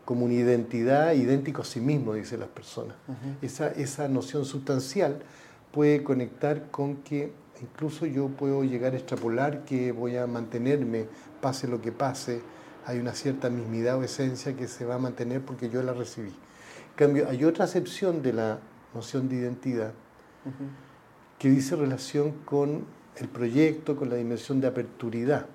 como 0.05 0.25
una 0.25 0.35
identidad 0.35 1.13
idéntico 1.13 1.63
a 1.63 1.65
sí 1.65 1.81
mismo, 1.81 2.15
dicen 2.15 2.41
las 2.41 2.49
personas. 2.49 2.97
esa, 3.43 3.69
esa 3.69 4.09
noción 4.09 4.45
sustancial 4.45 5.21
puede 5.73 6.03
conectar 6.05 6.71
con 6.71 6.97
que 6.99 7.33
incluso 7.61 8.07
yo 8.07 8.29
puedo 8.29 8.65
llegar 8.65 8.95
a 8.95 8.97
extrapolar 8.97 9.65
que 9.65 9.93
voy 9.93 10.17
a 10.17 10.27
mantenerme, 10.27 11.07
pase 11.41 11.69
lo 11.69 11.81
que 11.81 11.93
pase, 11.93 12.43
hay 12.87 12.99
una 12.99 13.13
cierta 13.13 13.49
mismidad 13.49 13.99
o 13.99 14.03
esencia 14.03 14.57
que 14.57 14.69
se 14.69 14.85
va 14.85 14.97
a 14.97 14.99
mantener 14.99 15.41
porque 15.41 15.71
yo 15.71 15.83
la 15.83 15.93
recibí. 15.93 16.29
En 16.31 16.97
cambio, 16.97 17.29
hay 17.29 17.45
otra 17.45 17.65
acepción 17.65 18.23
de 18.23 18.33
la 18.33 18.59
noción 18.95 19.29
de 19.29 19.37
identidad 19.37 19.93
que 21.39 21.49
dice 21.49 21.77
relación 21.77 22.33
con 22.45 22.85
el 23.17 23.29
proyecto, 23.29 23.97
con 23.97 24.11
la 24.11 24.17
dimensión 24.17 24.61
de 24.61 24.67
aperturidad, 24.67 25.47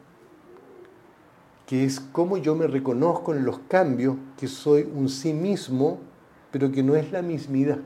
que 1.66 1.86
es 1.86 2.00
cómo 2.00 2.38
yo 2.38 2.56
me 2.56 2.68
reconozco 2.68 3.34
en 3.36 3.46
los 3.46 3.60
cambios, 3.60 4.16
que 4.38 4.48
soy 4.48 4.90
un 4.92 5.10
sí 5.10 5.34
mismo, 5.34 6.00
pero 6.52 6.72
que 6.72 6.82
no 6.82 6.96
es 6.96 7.12
la 7.12 7.22
mismidad. 7.22 7.78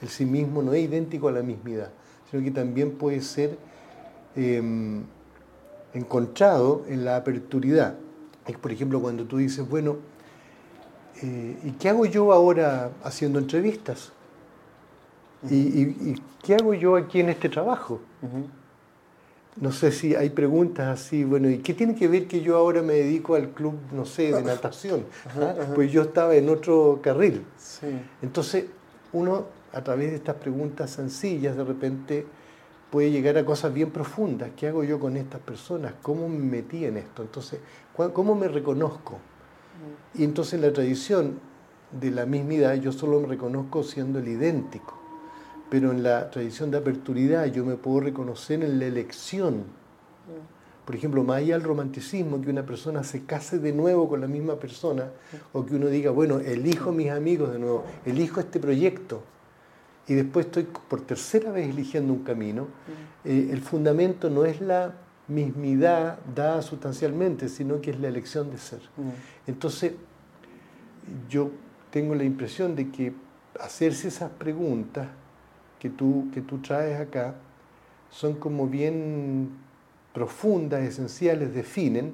El 0.00 0.08
sí 0.08 0.24
mismo 0.24 0.62
no 0.62 0.72
es 0.72 0.84
idéntico 0.84 1.28
a 1.28 1.32
la 1.32 1.42
mismidad, 1.42 1.90
sino 2.32 2.42
que 2.42 2.50
también 2.50 2.92
puede 2.92 3.20
ser 3.20 3.58
em, 4.34 5.04
encontrado 5.92 6.82
en 6.88 7.04
la 7.04 7.16
aperturidad. 7.16 7.94
Es, 8.46 8.56
por 8.56 8.72
ejemplo, 8.72 9.00
cuando 9.00 9.24
tú 9.24 9.36
dices, 9.36 9.68
bueno, 9.68 9.98
eh, 11.22 11.56
¿y 11.62 11.72
qué 11.72 11.90
hago 11.90 12.06
yo 12.06 12.32
ahora 12.32 12.90
haciendo 13.04 13.38
entrevistas? 13.38 14.12
¿Y, 15.50 16.14
qué 16.42 16.54
hago 16.54 16.72
yo 16.72 16.96
aquí 16.96 17.20
en 17.20 17.28
este 17.28 17.48
trabajo? 17.48 18.00
No 19.56 19.70
sé 19.70 19.92
si 19.92 20.14
hay 20.14 20.30
preguntas 20.30 20.88
así, 20.88 21.24
bueno, 21.24 21.50
¿y 21.50 21.58
qué 21.58 21.74
tiene 21.74 21.94
que 21.94 22.08
ver 22.08 22.26
que 22.26 22.40
yo 22.40 22.56
ahora 22.56 22.80
me 22.80 22.94
dedico 22.94 23.34
al 23.34 23.50
club, 23.50 23.74
no 23.92 24.06
sé, 24.06 24.32
de 24.32 24.42
natación? 24.42 25.04
¿Ah? 25.38 25.54
Pues 25.74 25.92
yo 25.92 26.02
estaba 26.02 26.34
en 26.34 26.48
otro 26.48 27.00
carril. 27.02 27.44
Entonces, 28.22 28.66
uno 29.12 29.44
a 29.72 29.82
través 29.82 30.10
de 30.10 30.16
estas 30.16 30.36
preguntas 30.36 30.90
sencillas 30.90 31.56
de 31.56 31.64
repente 31.64 32.26
puede 32.90 33.10
llegar 33.10 33.38
a 33.38 33.44
cosas 33.44 33.72
bien 33.72 33.90
profundas. 33.90 34.50
¿Qué 34.54 34.68
hago 34.68 34.84
yo 34.84 35.00
con 35.00 35.16
estas 35.16 35.40
personas? 35.40 35.94
¿Cómo 36.02 36.28
me 36.28 36.38
metí 36.38 36.84
en 36.84 36.98
esto? 36.98 37.22
Entonces, 37.22 37.60
¿cómo 38.12 38.34
me 38.34 38.48
reconozco? 38.48 39.14
Mm. 39.14 40.20
Y 40.20 40.24
entonces 40.24 40.54
en 40.54 40.62
la 40.62 40.72
tradición 40.72 41.40
de 41.90 42.10
la 42.10 42.26
mismidad 42.26 42.74
yo 42.74 42.92
solo 42.92 43.20
me 43.20 43.28
reconozco 43.28 43.82
siendo 43.82 44.18
el 44.18 44.28
idéntico. 44.28 44.98
Pero 45.70 45.90
en 45.90 46.02
la 46.02 46.30
tradición 46.30 46.70
de 46.70 46.78
aperturidad 46.78 47.46
yo 47.46 47.64
me 47.64 47.76
puedo 47.76 48.00
reconocer 48.00 48.62
en 48.62 48.78
la 48.78 48.84
elección. 48.84 49.54
Mm. 49.54 50.84
Por 50.84 50.94
ejemplo, 50.94 51.24
más 51.24 51.38
allá 51.38 51.54
del 51.54 51.62
romanticismo, 51.62 52.42
que 52.42 52.50
una 52.50 52.66
persona 52.66 53.04
se 53.04 53.24
case 53.24 53.58
de 53.58 53.72
nuevo 53.72 54.06
con 54.06 54.20
la 54.20 54.26
misma 54.26 54.56
persona, 54.56 55.10
o 55.52 55.64
que 55.64 55.76
uno 55.76 55.86
diga, 55.86 56.10
bueno, 56.10 56.40
elijo 56.40 56.92
mis 56.92 57.08
amigos 57.08 57.52
de 57.52 57.58
nuevo, 57.60 57.84
elijo 58.04 58.40
este 58.40 58.58
proyecto, 58.58 59.22
y 60.06 60.14
después 60.14 60.46
estoy 60.46 60.64
por 60.64 61.00
tercera 61.02 61.52
vez 61.52 61.68
eligiendo 61.68 62.12
un 62.12 62.24
camino, 62.24 62.64
mm. 62.64 63.28
eh, 63.28 63.48
el 63.50 63.60
fundamento 63.60 64.28
no 64.30 64.44
es 64.44 64.60
la 64.60 64.94
mismidad 65.28 66.18
dada 66.34 66.62
sustancialmente, 66.62 67.48
sino 67.48 67.80
que 67.80 67.90
es 67.90 68.00
la 68.00 68.08
elección 68.08 68.50
de 68.50 68.58
ser. 68.58 68.80
Mm. 68.96 69.10
Entonces, 69.46 69.92
yo 71.28 71.50
tengo 71.90 72.14
la 72.14 72.24
impresión 72.24 72.74
de 72.74 72.90
que 72.90 73.12
hacerse 73.60 74.08
esas 74.08 74.30
preguntas 74.30 75.08
que 75.78 75.90
tú, 75.90 76.28
que 76.32 76.40
tú 76.40 76.58
traes 76.58 77.00
acá 77.00 77.34
son 78.10 78.34
como 78.34 78.66
bien 78.66 79.50
profundas, 80.12 80.82
esenciales, 80.82 81.54
definen 81.54 82.12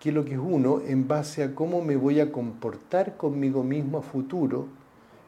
qué 0.00 0.10
es 0.10 0.14
lo 0.14 0.24
que 0.24 0.34
es 0.34 0.40
uno 0.40 0.80
en 0.86 1.08
base 1.08 1.42
a 1.42 1.54
cómo 1.54 1.80
me 1.80 1.96
voy 1.96 2.20
a 2.20 2.30
comportar 2.30 3.16
conmigo 3.16 3.62
mismo 3.62 3.98
a 3.98 4.02
futuro, 4.02 4.68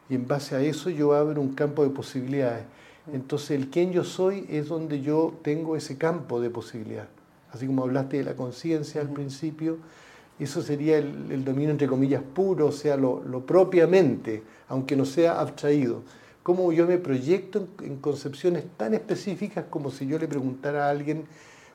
y 0.09 0.15
en 0.15 0.27
base 0.27 0.55
a 0.55 0.61
eso 0.61 0.89
yo 0.89 1.13
abro 1.13 1.41
un 1.41 1.53
campo 1.53 1.83
de 1.83 1.89
posibilidades. 1.89 2.65
Entonces 3.11 3.51
el 3.51 3.69
quién 3.69 3.91
yo 3.91 4.03
soy 4.03 4.45
es 4.49 4.67
donde 4.67 5.01
yo 5.01 5.33
tengo 5.41 5.75
ese 5.75 5.97
campo 5.97 6.41
de 6.41 6.49
posibilidad. 6.49 7.07
Así 7.51 7.65
como 7.65 7.83
hablaste 7.83 8.17
de 8.17 8.23
la 8.23 8.35
conciencia 8.35 9.01
al 9.01 9.09
principio, 9.09 9.77
eso 10.39 10.61
sería 10.61 10.97
el, 10.97 11.43
dominio 11.43 11.71
entre 11.71 11.87
comillas 11.87 12.21
puro, 12.21 12.67
o 12.67 12.71
sea, 12.71 12.95
lo, 12.97 13.21
propiamente, 13.45 14.43
aunque 14.67 14.95
no 14.95 15.05
sea 15.05 15.39
abstraído. 15.39 16.03
Cómo 16.43 16.71
yo 16.71 16.85
me 16.85 16.97
proyecto 16.97 17.67
en, 17.81 17.97
concepciones 17.97 18.65
tan 18.77 18.93
específicas 18.93 19.65
como 19.69 19.89
si 19.89 20.05
yo 20.05 20.19
le 20.19 20.27
preguntara 20.27 20.87
a 20.87 20.89
alguien, 20.89 21.25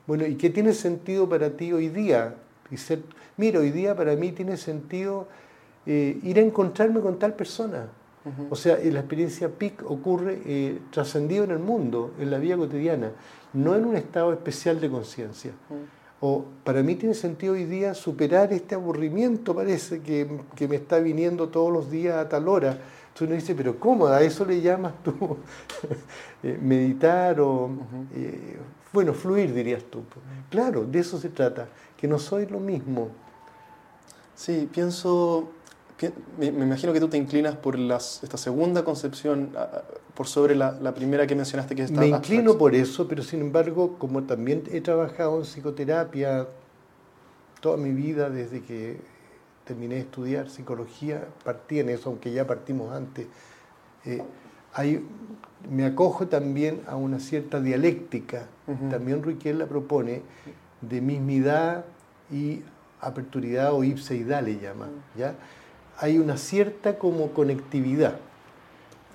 bueno, 0.07 0.25
¿y 0.25 0.35
qué 0.35 0.49
tiene 0.49 0.73
sentido 0.73 1.27
para 1.27 1.51
ti 1.51 1.73
hoy 1.73 1.89
día? 1.89 2.35
Y 2.71 2.77
ser, 2.77 3.03
mira, 3.37 3.59
hoy 3.59 3.71
día 3.71 3.95
para 3.95 4.15
mí 4.15 4.31
tiene 4.31 4.57
sentido 4.57 5.27
eh, 5.85 6.19
ir 6.23 6.37
a 6.37 6.41
encontrarme 6.41 7.01
con 7.01 7.19
tal 7.19 7.33
persona 7.33 7.89
o 8.49 8.55
sea, 8.55 8.77
la 8.77 8.99
experiencia 8.99 9.49
PIC 9.49 9.83
ocurre 9.89 10.41
eh, 10.45 10.79
trascendido 10.91 11.43
en 11.43 11.51
el 11.51 11.59
mundo, 11.59 12.13
en 12.19 12.31
la 12.31 12.37
vida 12.37 12.55
cotidiana, 12.55 13.11
no 13.51 13.75
en 13.75 13.85
un 13.85 13.95
estado 13.97 14.31
especial 14.31 14.79
de 14.79 14.89
conciencia. 14.89 15.51
O 16.21 16.45
para 16.63 16.81
mí 16.83 16.95
tiene 16.95 17.15
sentido 17.15 17.53
hoy 17.53 17.65
día 17.65 17.93
superar 17.93 18.53
este 18.53 18.75
aburrimiento, 18.75 19.53
parece, 19.53 20.01
que, 20.01 20.25
me 20.69 20.75
está 20.77 20.99
viniendo 20.99 21.49
todos 21.49 21.71
los 21.71 21.91
días 21.91 22.15
a 22.15 22.29
tal 22.29 22.47
hora. 22.47 22.77
Entonces 23.07 23.27
uno 23.27 23.35
dice, 23.35 23.55
pero 23.55 23.77
¿cómo? 23.77 24.07
¿A 24.07 24.21
eso 24.21 24.45
le 24.45 24.61
llamas 24.61 24.93
tú 25.03 25.13
eh, 26.43 26.57
meditar 26.61 27.41
o, 27.41 27.69
eh, 28.15 28.57
bueno, 28.93 29.13
fluir 29.13 29.53
dirías 29.53 29.83
tú? 29.83 30.03
Claro, 30.49 30.85
de 30.85 30.99
eso 30.99 31.19
se 31.19 31.27
trata, 31.27 31.67
que 31.97 32.07
no 32.07 32.17
soy 32.17 32.45
lo 32.45 32.59
mismo. 32.59 33.09
Sí, 34.33 34.69
pienso 34.71 35.49
me, 36.37 36.47
imagino 36.47 36.93
que 36.93 36.99
tú 36.99 37.07
te 37.07 37.17
inclinas 37.17 37.55
por 37.55 37.77
las, 37.77 38.23
esta 38.23 38.37
segunda 38.37 38.83
concepción 38.83 39.51
por 40.13 40.27
sobre 40.27 40.55
la, 40.55 40.93
primera 40.93 41.27
que 41.27 41.35
mencionaste 41.35 41.75
que 41.75 41.83
está 41.83 42.01
Me 42.01 42.07
inclino 42.07 42.57
por 42.57 42.75
eso, 42.75 43.07
pero 43.07 43.23
sin 43.23 43.41
embargo, 43.41 43.97
como 43.97 44.23
también 44.23 44.63
he 44.71 44.81
trabajado 44.81 45.37
en 45.37 45.43
psicoterapia 45.43 46.47
toda 47.61 47.77
mi 47.77 47.91
vida 47.91 48.29
desde 48.29 48.61
que 48.61 48.99
terminé 49.65 49.95
de 49.95 50.01
estudiar 50.01 50.49
psicología, 50.49 51.25
partí 51.43 51.79
en 51.79 51.89
eso, 51.89 52.09
aunque 52.09 52.31
ya 52.31 52.45
partimos 52.45 52.93
antes. 52.93 53.27
Eh, 54.05 54.21
me 55.69 55.85
acojo 55.85 56.27
también 56.27 56.81
a 56.87 56.95
una 56.95 57.19
cierta 57.19 57.61
dialéctica, 57.61 58.47
también 58.89 59.23
Ruiquel 59.23 59.59
la 59.59 59.67
propone, 59.67 60.21
de 60.81 60.99
mismidad 60.99 61.85
y 62.31 62.61
aperturidad 62.99 63.73
o 63.73 63.83
ipseidad 63.83 64.43
le 64.43 64.59
llama, 64.59 64.89
¿ya? 65.15 65.35
Hay 65.97 66.17
una 66.17 66.37
cierta 66.37 66.97
como 66.97 67.29
conectividad, 67.29 68.17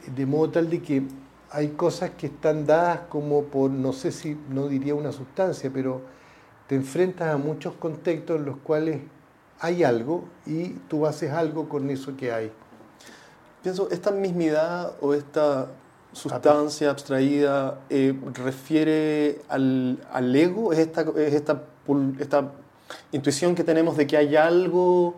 de 0.06 0.26
modo 0.26 0.50
tal 0.50 0.70
de 0.70 0.82
que 0.82 1.02
hay 1.50 1.68
cosas 1.68 2.10
que 2.10 2.26
están 2.26 2.66
dadas 2.66 3.00
como 3.08 3.44
por, 3.44 3.70
no 3.70 3.92
sé 3.92 4.12
si, 4.12 4.38
no 4.50 4.68
diría 4.68 4.94
una 4.94 5.12
sustancia, 5.12 5.70
pero 5.72 6.02
te 6.66 6.74
enfrentas 6.74 7.34
a 7.34 7.38
muchos 7.38 7.74
contextos 7.74 8.38
en 8.38 8.44
los 8.44 8.58
cuales 8.58 9.00
hay 9.60 9.82
algo 9.82 10.24
y 10.46 10.70
tú 10.88 11.06
haces 11.06 11.32
algo 11.32 11.68
con 11.68 11.88
eso 11.90 12.16
que 12.16 12.32
hay. 12.32 12.52
Pienso, 13.62 13.90
esta 13.90 14.10
mismidad 14.10 14.92
o 15.00 15.14
esta 15.14 15.68
sustancia 16.12 16.90
abstraída 16.90 17.80
eh, 17.90 18.14
refiere 18.34 19.40
al, 19.48 20.06
al, 20.12 20.34
ego, 20.34 20.72
es 20.72 20.78
esta, 20.78 21.02
es 21.16 21.34
esta, 21.34 21.62
esta 22.18 22.52
intuición 23.12 23.54
que 23.54 23.64
tenemos 23.64 23.96
de 23.96 24.06
que 24.06 24.16
hay 24.16 24.36
algo 24.36 25.16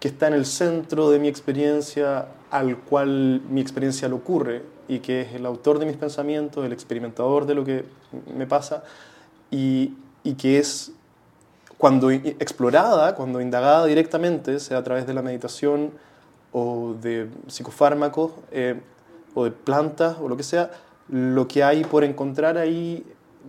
que 0.00 0.08
está 0.08 0.28
en 0.28 0.34
el 0.34 0.46
centro 0.46 1.10
de 1.10 1.18
mi 1.18 1.28
experiencia, 1.28 2.26
al 2.50 2.78
cual 2.78 3.42
mi 3.48 3.60
experiencia 3.60 4.08
le 4.08 4.14
ocurre, 4.14 4.62
y 4.88 5.00
que 5.00 5.22
es 5.22 5.34
el 5.34 5.46
autor 5.46 5.78
de 5.78 5.86
mis 5.86 5.96
pensamientos, 5.96 6.64
el 6.64 6.72
experimentador 6.72 7.46
de 7.46 7.54
lo 7.54 7.64
que 7.64 7.84
me 8.36 8.46
pasa, 8.46 8.84
y, 9.50 9.94
y 10.22 10.34
que 10.34 10.58
es 10.58 10.92
cuando 11.78 12.10
explorada, 12.10 13.14
cuando 13.14 13.40
indagada 13.40 13.84
directamente, 13.86 14.60
sea 14.60 14.78
a 14.78 14.84
través 14.84 15.06
de 15.06 15.14
la 15.14 15.22
meditación 15.22 15.92
o 16.52 16.94
de 17.00 17.28
psicofármacos 17.48 18.32
eh, 18.50 18.80
o 19.34 19.44
de 19.44 19.50
plantas 19.50 20.16
o 20.20 20.28
lo 20.28 20.36
que 20.36 20.42
sea, 20.42 20.70
lo 21.08 21.46
que 21.46 21.62
hay 21.62 21.84
por 21.84 22.02
encontrar 22.02 22.56
ahí 22.56 23.04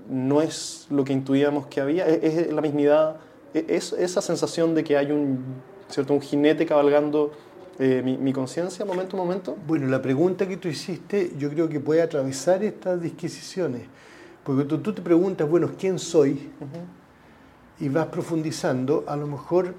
no 0.09 0.41
es 0.41 0.87
lo 0.89 1.03
que 1.05 1.13
intuíamos 1.13 1.67
que 1.67 1.79
había, 1.79 2.05
es, 2.05 2.23
es 2.23 2.53
la 2.53 2.61
mismidad, 2.61 3.15
e-, 3.53 3.65
es 3.69 3.93
esa 3.93 4.21
sensación 4.21 4.75
de 4.75 4.83
que 4.83 4.97
hay 4.97 5.11
un 5.11 5.43
¿cierto? 5.89 6.13
Un 6.13 6.21
jinete 6.21 6.65
cabalgando 6.65 7.31
eh, 7.79 8.01
mi, 8.03 8.33
conciencia 8.33 8.85
momento 8.85 9.15
a 9.15 9.19
momento? 9.19 9.55
Bueno, 9.67 9.87
la 9.87 10.01
pregunta 10.01 10.47
que 10.47 10.57
tú 10.57 10.67
hiciste 10.67 11.33
yo 11.37 11.49
creo 11.49 11.69
que 11.69 11.79
puede 11.79 12.01
atravesar 12.01 12.63
estas 12.63 13.01
disquisiciones, 13.01 13.83
porque 14.43 14.63
tú, 14.63 14.79
te 14.79 15.01
preguntas, 15.01 15.47
bueno, 15.47 15.71
¿quién 15.77 15.99
soy? 15.99 16.49
y 17.79 17.89
vas 17.89 18.07
profundizando, 18.07 19.03
a 19.07 19.15
lo 19.15 19.27
mejor 19.27 19.75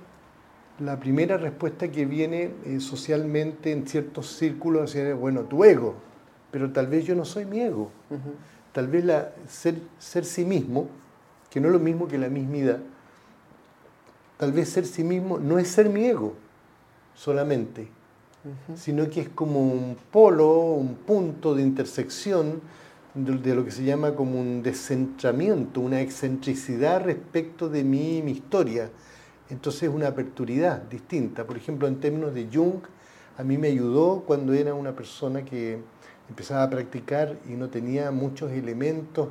la 0.79 1.01
primera 1.01 1.37
respuesta 1.37 1.91
que 1.91 2.07
viene 2.07 2.53
eh, 2.65 2.79
socialmente 2.79 3.73
en 3.73 3.87
ciertos 3.89 4.37
círculos 4.37 4.95
es, 4.95 5.17
bueno, 5.17 5.43
tu 5.43 5.65
ego, 5.65 5.97
pero 6.53 6.71
tal 6.71 6.87
vez 6.87 7.05
yo 7.05 7.17
no 7.17 7.25
soy 7.25 7.45
mi 7.45 7.61
ego. 7.61 7.91
Tal 8.73 8.87
vez 8.87 9.05
la, 9.05 9.33
ser, 9.49 9.75
ser 9.99 10.25
sí 10.25 10.45
mismo, 10.45 10.89
que 11.51 11.61
no 11.61 11.67
es 11.69 11.73
lo 11.73 11.81
mismo 11.81 12.07
que 12.07 12.19
la 12.19 12.29
mismidad, 12.29 12.79
tal 14.39 14.53
vez 14.53 14.71
ser 14.71 14.87
sí 14.87 15.05
mismo 15.05 15.39
no 15.39 15.59
es 15.59 15.69
ser 15.69 15.91
mi 15.91 16.07
ego 16.07 16.35
solamente, 17.15 17.89
sino 18.77 19.11
que 19.11 19.21
es 19.23 19.29
como 19.29 19.61
un 19.61 19.97
polo, 20.11 20.49
un 20.51 20.95
punto 20.95 21.55
de 21.55 21.63
intersección 21.63 22.63
de, 23.15 23.55
lo 23.55 23.65
que 23.65 23.73
se 23.73 23.83
llama 23.83 24.15
como 24.15 24.41
un 24.41 24.63
descentramiento, 24.63 25.81
una 25.81 26.01
excentricidad 26.01 27.03
respecto 27.03 27.69
de 27.69 27.83
mí 27.83 28.19
y 28.19 28.23
mi 28.23 28.33
historia. 28.33 28.91
Entonces 29.51 29.85
es 29.85 29.89
una 29.89 30.09
aperturidad 30.09 30.83
distinta. 30.83 31.45
Por 31.45 31.57
ejemplo, 31.57 31.89
en 31.89 31.99
términos 31.99 32.33
de 32.33 32.49
Jung, 32.53 32.81
a 33.37 33.43
mí 33.43 33.59
me 33.59 33.69
ayudó 33.69 34.23
cuando 34.25 34.53
era 34.53 34.75
una 34.75 34.95
persona 34.95 35.45
que 35.45 35.81
empezaba 36.29 36.63
a 36.63 36.71
practicar 36.71 37.37
y 37.49 37.53
no 37.53 37.69
tenía 37.69 38.11
muchos 38.13 38.53
elementos 38.53 39.29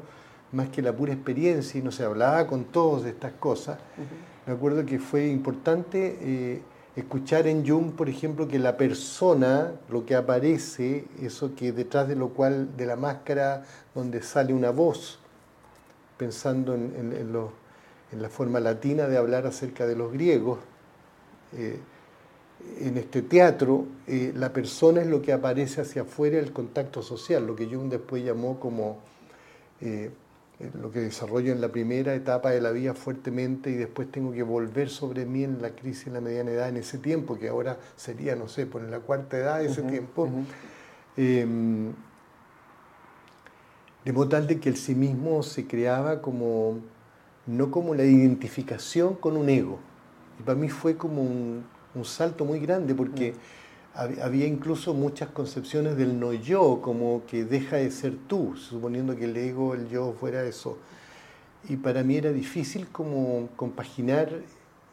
más 0.51 0.69
que 0.69 0.81
la 0.81 0.93
pura 0.93 1.13
experiencia 1.13 1.79
y 1.79 1.83
no 1.83 1.91
se 1.91 2.03
hablaba 2.03 2.47
con 2.47 2.65
todos 2.65 3.03
de 3.03 3.11
estas 3.11 3.33
cosas. 3.33 3.77
Me 4.47 4.53
acuerdo 4.53 4.85
que 4.85 4.97
fue 4.97 5.27
importante 5.27 6.19
eh, 6.21 6.61
escuchar 6.95 7.47
en 7.47 7.67
Jung, 7.67 7.91
por 7.91 8.07
ejemplo, 8.07 8.47
que 8.47 8.57
la 8.59 8.77
persona, 8.77 9.73
lo 9.89 10.05
que 10.05 10.15
aparece, 10.15 11.03
eso 11.21 11.53
que 11.53 11.73
detrás 11.73 12.07
de 12.07 12.15
lo 12.15 12.29
cual, 12.29 12.77
de 12.77 12.85
la 12.85 12.95
máscara 12.95 13.65
donde 13.93 14.21
sale 14.21 14.53
una 14.53 14.69
voz, 14.69 15.19
pensando 16.15 16.75
en, 16.75 17.33
la 18.13 18.29
forma 18.29 18.61
latina 18.61 19.09
de 19.09 19.17
hablar 19.17 19.45
acerca 19.45 19.85
de 19.85 19.97
los 19.97 20.13
griegos, 20.13 20.59
eh, 21.51 21.77
en 22.79 22.97
este 22.97 23.23
teatro, 23.23 23.85
eh, 24.07 24.31
la 24.33 24.53
persona 24.53 25.01
es 25.01 25.07
lo 25.07 25.21
que 25.21 25.33
aparece 25.33 25.81
hacia 25.81 26.03
afuera, 26.03 26.39
el 26.39 26.53
contacto 26.53 27.01
social, 27.01 27.45
lo 27.45 27.53
que 27.53 27.65
Jung 27.65 27.89
después 27.89 28.23
llamó 28.23 28.61
como 28.61 28.99
lo 30.59 30.91
que 30.91 30.99
desarrollo 30.99 31.51
en 31.51 31.61
la 31.61 31.69
primera 31.69 32.15
etapa 32.15 32.49
de 32.49 32.61
la 32.61 32.71
vida 32.71 32.95
fuertemente 32.95 33.69
y 33.69 33.75
después 33.75 34.11
tengo 34.11 34.31
que 34.31 34.41
volver 34.41 34.89
sobre 34.89 35.25
mí 35.25 35.43
en 35.43 35.61
la 35.61 35.71
crisis 35.71 36.07
en 36.07 36.13
la 36.13 36.21
mediana 36.21 36.51
edad, 36.51 36.69
en 36.69 36.77
ese 36.77 36.97
tiempo, 36.97 37.37
que 37.37 37.49
ahora 37.49 37.77
sería, 37.95 38.35
no 38.35 38.47
sé, 38.47 38.65
por 38.65 38.81
en 38.81 38.89
la 38.89 38.99
cuarta 38.99 39.37
edad 39.37 39.59
de 39.59 39.67
ese 39.67 39.83
tiempo. 39.83 40.27
Em, 41.15 41.93
de 44.03 44.13
modo 44.13 44.29
tal 44.29 44.47
de 44.47 44.59
que 44.59 44.69
el 44.69 44.77
sí 44.77 44.95
mismo 44.95 45.43
se 45.43 45.67
creaba 45.67 46.21
como, 46.21 46.79
no 47.45 47.69
como 47.69 47.93
la 47.93 48.03
identificación 48.03 49.15
con 49.15 49.37
un 49.37 49.49
ego. 49.49 49.79
Y 50.39 50.43
para 50.43 50.57
mí 50.57 50.69
fue 50.69 50.97
como 50.97 51.21
un, 51.21 51.65
un 51.93 52.05
salto 52.05 52.45
muy 52.45 52.59
grande 52.59 52.95
porque. 52.95 53.33
Había 53.97 54.45
incluso 54.45 54.93
muchas 54.93 55.29
concepciones 55.29 55.97
del 55.97 56.19
no 56.19 56.31
yo, 56.31 56.81
como 56.83 57.23
que 57.25 57.45
deja 57.45 57.77
de 57.77 57.89
ser 57.89 58.15
tú, 58.27 58.55
suponiendo 58.55 59.15
que 59.15 59.25
el 59.25 59.35
ego, 59.35 59.73
el 59.73 59.89
yo 59.89 60.13
fuera 60.19 60.43
eso. 60.43 60.77
Y 61.67 61.77
para 61.77 62.03
mí 62.03 62.15
era 62.15 62.31
difícil 62.31 62.87
como 62.89 63.49
compaginar, 63.55 64.31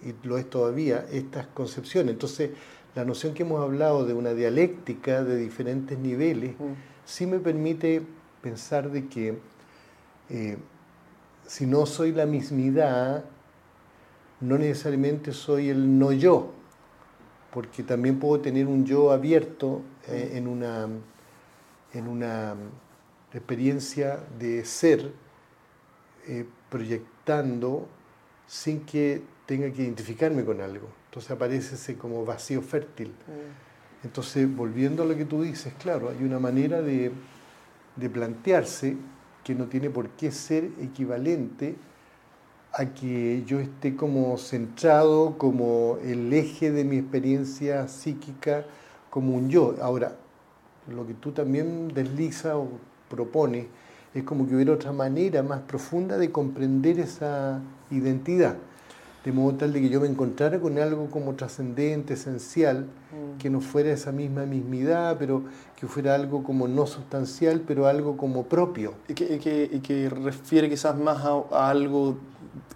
y 0.03 0.15
lo 0.27 0.39
es 0.39 0.49
todavía, 0.49 1.05
estas 1.13 1.47
concepciones. 1.49 2.15
Entonces, 2.15 2.51
la 2.95 3.05
noción 3.05 3.35
que 3.35 3.43
hemos 3.43 3.63
hablado 3.63 4.07
de 4.07 4.15
una 4.15 4.33
dialéctica 4.33 5.23
de 5.23 5.37
diferentes 5.37 5.99
niveles, 5.99 6.53
mm. 6.59 6.73
sí 7.05 7.27
me 7.27 7.39
permite 7.39 8.01
pensar 8.41 8.91
de 8.91 9.07
que 9.09 9.39
eh, 10.31 10.57
si 11.47 11.67
no 11.67 11.85
soy 11.85 12.13
la 12.13 12.25
mismidad, 12.25 13.25
no 14.41 14.57
necesariamente 14.57 15.33
soy 15.33 15.69
el 15.69 15.99
no 15.99 16.11
yo 16.11 16.53
porque 17.55 17.85
también 17.85 18.19
puedo 18.19 18.41
tener 18.43 18.67
un 18.67 18.85
yo 18.85 19.13
abierto 19.13 19.81
eh, 20.09 20.33
en, 20.35 20.49
una, 20.49 20.89
en 21.93 22.09
una 22.09 22.57
experiencia 23.33 24.19
de 24.37 24.65
ser 24.65 25.13
eh, 26.27 26.45
proyectando 26.69 27.87
sin 28.49 28.81
que 28.81 29.23
tenga 29.47 29.71
que 29.71 29.83
identificarme 29.83 30.45
con 30.45 30.61
algo. 30.61 30.89
Entonces 31.05 31.31
aparece 31.31 31.77
ese 31.77 31.97
como 31.97 32.25
vacío 32.25 32.61
fértil. 32.61 33.11
Mm. 33.11 34.07
Entonces, 34.07 34.53
volviendo 34.53 35.05
a 35.05 35.07
lo 35.07 35.17
que 35.17 35.25
tú 35.25 35.43
dices, 35.43 35.75
claro, 35.75 36.11
hay 36.11 36.25
una 36.25 36.41
manera 36.41 36.83
de, 36.83 37.13
de 37.95 38.11
plantearse 38.11 38.97
que 39.45 39.55
no 39.55 39.67
tiene 39.67 39.91
por 39.91 40.09
qué 40.11 40.33
ser 40.33 40.71
equivalente 40.81 41.77
a 42.77 42.87
que 42.87 43.45
yo 43.47 43.61
esté 43.61 43.95
como 43.95 44.37
centrado, 44.37 45.39
como 45.39 45.99
el 46.03 46.33
eje 46.33 46.73
de 46.73 46.85
mi 46.85 46.97
experiencia 46.97 47.87
psíquica, 47.87 48.65
como 49.11 49.37
un 49.37 49.49
yo. 49.49 49.77
Ahora, 49.81 50.17
lo 50.89 51.07
que 51.07 51.15
tú 51.15 51.31
también 51.31 51.89
desliza 51.95 52.59
o 52.59 52.69
propones 53.09 53.67
es 54.13 54.25
como 54.25 54.47
que 54.47 54.55
hubiera 54.55 54.73
otra 54.73 54.93
manera 54.93 55.43
más 55.43 55.61
profunda 55.63 56.19
de 56.19 56.33
comprender 56.33 56.99
esa 56.99 57.61
identidad, 57.91 58.57
de 59.25 59.33
modo 59.33 59.57
tal 59.57 59.73
de 59.73 59.81
que 59.81 59.89
yo 59.89 60.01
me 60.01 60.07
encontrara 60.07 60.61
con 60.61 60.79
algo 60.79 61.09
como 61.11 61.35
trascendente, 61.35 62.15
esencial, 62.15 62.81
mm. 62.85 63.39
que 63.39 63.49
no 63.49 63.61
fuera 63.61 63.91
esa 63.91 64.13
misma 64.13 64.45
mismidad, 64.45 65.17
pero 65.19 65.45
que 65.81 65.87
fuera 65.87 66.15
algo 66.15 66.43
como 66.43 66.69
no 66.69 66.87
sustancial, 66.87 67.63
pero 67.67 67.87
algo 67.87 68.19
como 68.19 68.45
propio. 68.45 68.95
Y 69.09 69.15
que, 69.15 70.11
refiere 70.11 70.69
quizás 70.69 70.97
más 70.97 71.25
a 71.25 71.71
algo 71.71 72.19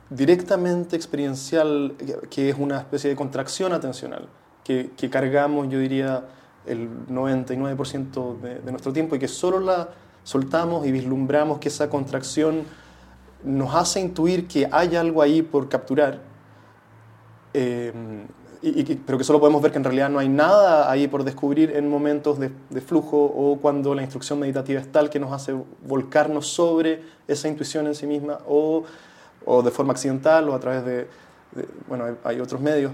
directamente 0.09 0.97
experiencial, 0.97 1.95
que 2.31 2.49
es 2.49 2.57
una 2.59 2.79
especie 2.79 3.11
de 3.11 3.17
contracción 3.17 3.73
atencional, 3.73 4.27
que, 4.65 4.91
cargamos, 5.11 5.69
yo 5.69 5.79
diría, 5.79 6.25
el 6.67 6.89
99% 7.09 8.41
de, 8.41 8.61
de, 8.61 8.71
nuestro 8.71 8.93
tiempo 8.93 9.17
y 9.17 9.19
que 9.19 9.29
solo 9.29 9.61
la 9.61 9.91
soltamos 10.25 10.87
y 10.87 10.93
vislumbramos 10.93 11.59
que 11.59 11.69
esa 11.69 11.89
contracción 11.89 12.65
nos 13.45 13.75
hace 13.75 14.01
intuir 14.01 14.47
que 14.47 14.69
hay 14.71 14.97
algo 14.97 15.23
ahí 15.23 15.43
por 15.43 15.69
capturar, 15.69 16.21
eh, 17.55 17.93
pero 19.07 19.19
que 19.19 19.25
solo 19.25 19.39
podemos 19.39 19.63
ver 19.63 19.71
que 19.71 19.79
en 19.79 19.85
realidad 19.85 20.11
no 20.11 20.19
hay 20.19 20.29
nada 20.29 20.91
ahí 20.91 21.07
por 21.07 21.23
descubrir 21.23 21.77
en 21.77 21.89
momentos 21.89 22.41
de, 22.41 22.51
de, 22.71 22.81
flujo 22.81 23.17
o 23.17 23.59
cuando 23.61 23.95
la 23.95 24.03
instrucción 24.03 24.41
meditativa 24.41 24.81
es 24.81 24.91
tal 24.91 25.11
que 25.11 25.21
nos 25.21 25.33
hace 25.33 25.55
volcarnos 25.87 26.49
sobre 26.49 27.03
esa 27.29 27.47
intuición 27.47 27.87
en 27.87 27.95
sí 27.95 28.07
misma 28.07 28.41
o 28.47 28.85
de 29.63 29.71
forma 29.71 29.93
accidental 29.93 30.49
o 30.49 30.55
a 30.55 30.61
través 30.61 30.85
de, 30.85 31.07
bueno, 31.89 32.17
hay, 32.25 32.41
otros 32.41 32.61
medios. 32.61 32.93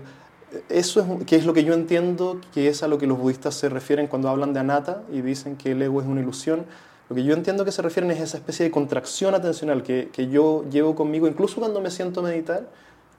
Eso 0.69 1.01
es, 1.01 1.25
que 1.27 1.37
es 1.37 1.47
lo 1.47 1.53
que 1.53 1.65
yo 1.65 1.75
entiendo 1.75 2.41
que 2.53 2.69
es 2.69 2.83
a 2.83 2.89
lo 2.89 2.99
que 2.99 3.07
los 3.07 3.19
budistas 3.19 3.55
se 3.55 3.69
refieren 3.69 4.07
cuando 4.07 4.29
hablan 4.29 4.53
de 4.53 4.61
anatta 4.61 5.03
y 5.13 5.21
dicen 5.21 5.57
que 5.57 5.73
el 5.73 5.83
ego 5.83 6.01
es 6.01 6.07
una 6.07 6.21
ilusión. 6.21 6.65
Lo 7.09 7.17
que 7.17 7.25
yo 7.25 7.35
entiendo 7.35 7.65
que 7.65 7.73
se 7.73 7.83
refieren 7.83 8.11
es 8.11 8.21
esa 8.21 8.39
especie 8.39 8.65
de 8.65 8.71
contracción 8.71 9.35
atencional 9.35 9.83
que, 9.83 10.11
que 10.13 10.29
yo 10.29 10.65
llevo 10.71 10.95
conmigo 10.95 11.27
incluso 11.27 11.61
cuando 11.61 11.81
me 11.81 11.91
siento 11.91 12.23
meditar 12.23 12.69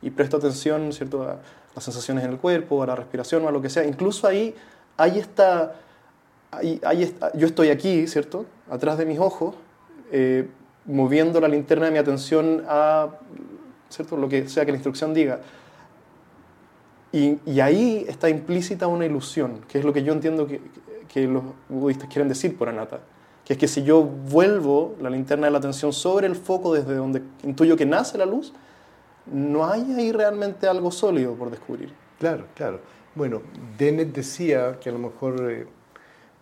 y 0.02 0.12
presto 0.12 0.38
atención 0.38 0.92
¿cierto? 0.94 1.24
a 1.24 1.38
las 1.74 1.84
sensaciones 1.84 2.24
en 2.24 2.32
el 2.32 2.38
cuerpo, 2.38 2.84
a 2.84 2.88
la 2.88 2.96
respiración 2.96 3.44
o 3.44 3.48
a 3.48 3.52
lo 3.52 3.62
que 3.62 3.70
sea. 3.70 3.86
Incluso 3.86 4.28
ahí 4.28 4.56
hay 4.98 5.20
esta... 5.20 5.76
Ahí, 6.52 6.80
yo 7.34 7.48
estoy 7.48 7.70
aquí, 7.70 8.08
¿cierto? 8.08 8.46
Atrás 8.70 8.98
de 8.98 9.06
mis 9.06 9.20
ojos, 9.20 9.56
eh, 10.12 10.48
moviendo 10.86 11.42
la 11.42 11.48
linterna 11.48 11.88
de 11.88 11.92
mi 11.92 11.98
atención 11.98 12.64
a 12.68 13.10
¿cierto? 13.90 14.18
lo 14.18 14.30
que 14.30 14.48
sea 14.48 14.66
que 14.66 14.72
la 14.72 14.78
instrucción 14.78 15.14
diga. 15.14 15.40
Y, 17.12 17.40
y, 17.46 17.60
ahí 17.62 18.06
está 18.08 18.30
implícita 18.30 18.88
una 18.88 19.06
ilusión, 19.06 19.62
que 19.68 19.80
es 19.80 19.86
lo 19.86 19.94
que 19.94 20.04
yo 20.04 20.12
entiendo 20.12 20.48
que, 20.48 20.62
que, 21.08 21.28
los 21.28 21.44
budistas 21.70 22.10
quieren 22.10 22.28
decir 22.28 22.58
por 22.58 22.68
anatta. 22.68 23.00
Que 23.46 23.54
es 23.54 23.60
que 23.60 23.68
si 23.68 23.84
yo 23.84 24.04
vuelvo 24.04 24.96
la 25.00 25.10
linterna 25.10 25.48
de 25.48 25.52
la 25.52 25.60
atención 25.60 25.94
sobre 25.94 26.28
el 26.28 26.36
foco 26.36 26.74
desde 26.74 26.96
donde 26.96 27.22
intuyo 27.44 27.78
que 27.78 27.86
nace 27.86 28.18
la 28.18 28.26
luz, 28.26 28.54
no 29.28 29.66
hay 29.66 29.94
ahí 29.94 30.12
realmente 30.12 30.68
algo 30.68 30.92
sólido 30.92 31.34
por 31.34 31.50
descubrir. 31.50 31.94
Claro, 32.20 32.46
claro. 32.56 32.80
Bueno, 33.16 33.42
Dennett 33.78 34.14
decía 34.14 34.80
que 34.80 34.90
a 34.90 34.92
lo 34.92 35.00
mejor 35.00 35.52
eh, 35.52 35.68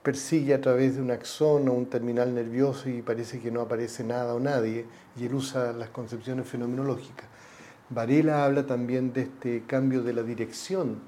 persigue 0.02 0.54
a 0.54 0.62
través 0.62 0.96
de 0.96 1.02
un 1.02 1.12
axón 1.12 1.70
o 1.70 1.74
un 1.74 1.86
terminal 1.86 2.34
nervioso 2.34 2.90
y 2.90 3.02
parece 3.02 3.40
que 3.40 3.52
no 3.52 3.62
aparece 3.62 4.04
nada 4.04 4.34
o 4.34 4.40
nadie, 4.40 4.86
y 5.16 5.26
él 5.26 5.34
usa 5.34 5.72
las 5.72 5.90
concepciones 5.90 6.48
fenomenológicas. 6.48 7.28
Varela 7.90 8.46
habla 8.46 8.66
también 8.66 9.14
de 9.14 9.22
este 9.24 9.64
cambio 9.68 10.02
de 10.02 10.14
la 10.14 10.24
dirección 10.24 11.00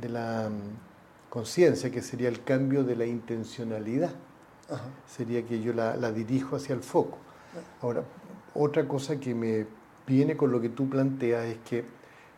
de 0.00 0.08
la 0.08 0.48
mm, 0.48 1.30
conciencia, 1.30 1.90
que 1.90 2.02
sería 2.02 2.28
el 2.28 2.42
cambio 2.42 2.84
de 2.84 2.96
la 2.96 3.06
intencionalidad. 3.06 4.10
Sería 5.06 5.46
que 5.46 5.62
yo 5.62 5.72
la, 5.72 6.12
dirijo 6.12 6.56
hacia 6.56 6.74
el 6.74 6.82
foco. 6.82 7.18
Ahora, 7.80 8.02
otra 8.54 8.86
cosa 8.86 9.18
que 9.18 9.34
me 9.34 9.66
viene 10.08 10.36
con 10.36 10.50
lo 10.50 10.60
que 10.60 10.70
tú 10.70 10.88
planteas 10.88 11.44
es 11.44 11.58
que 11.68 11.84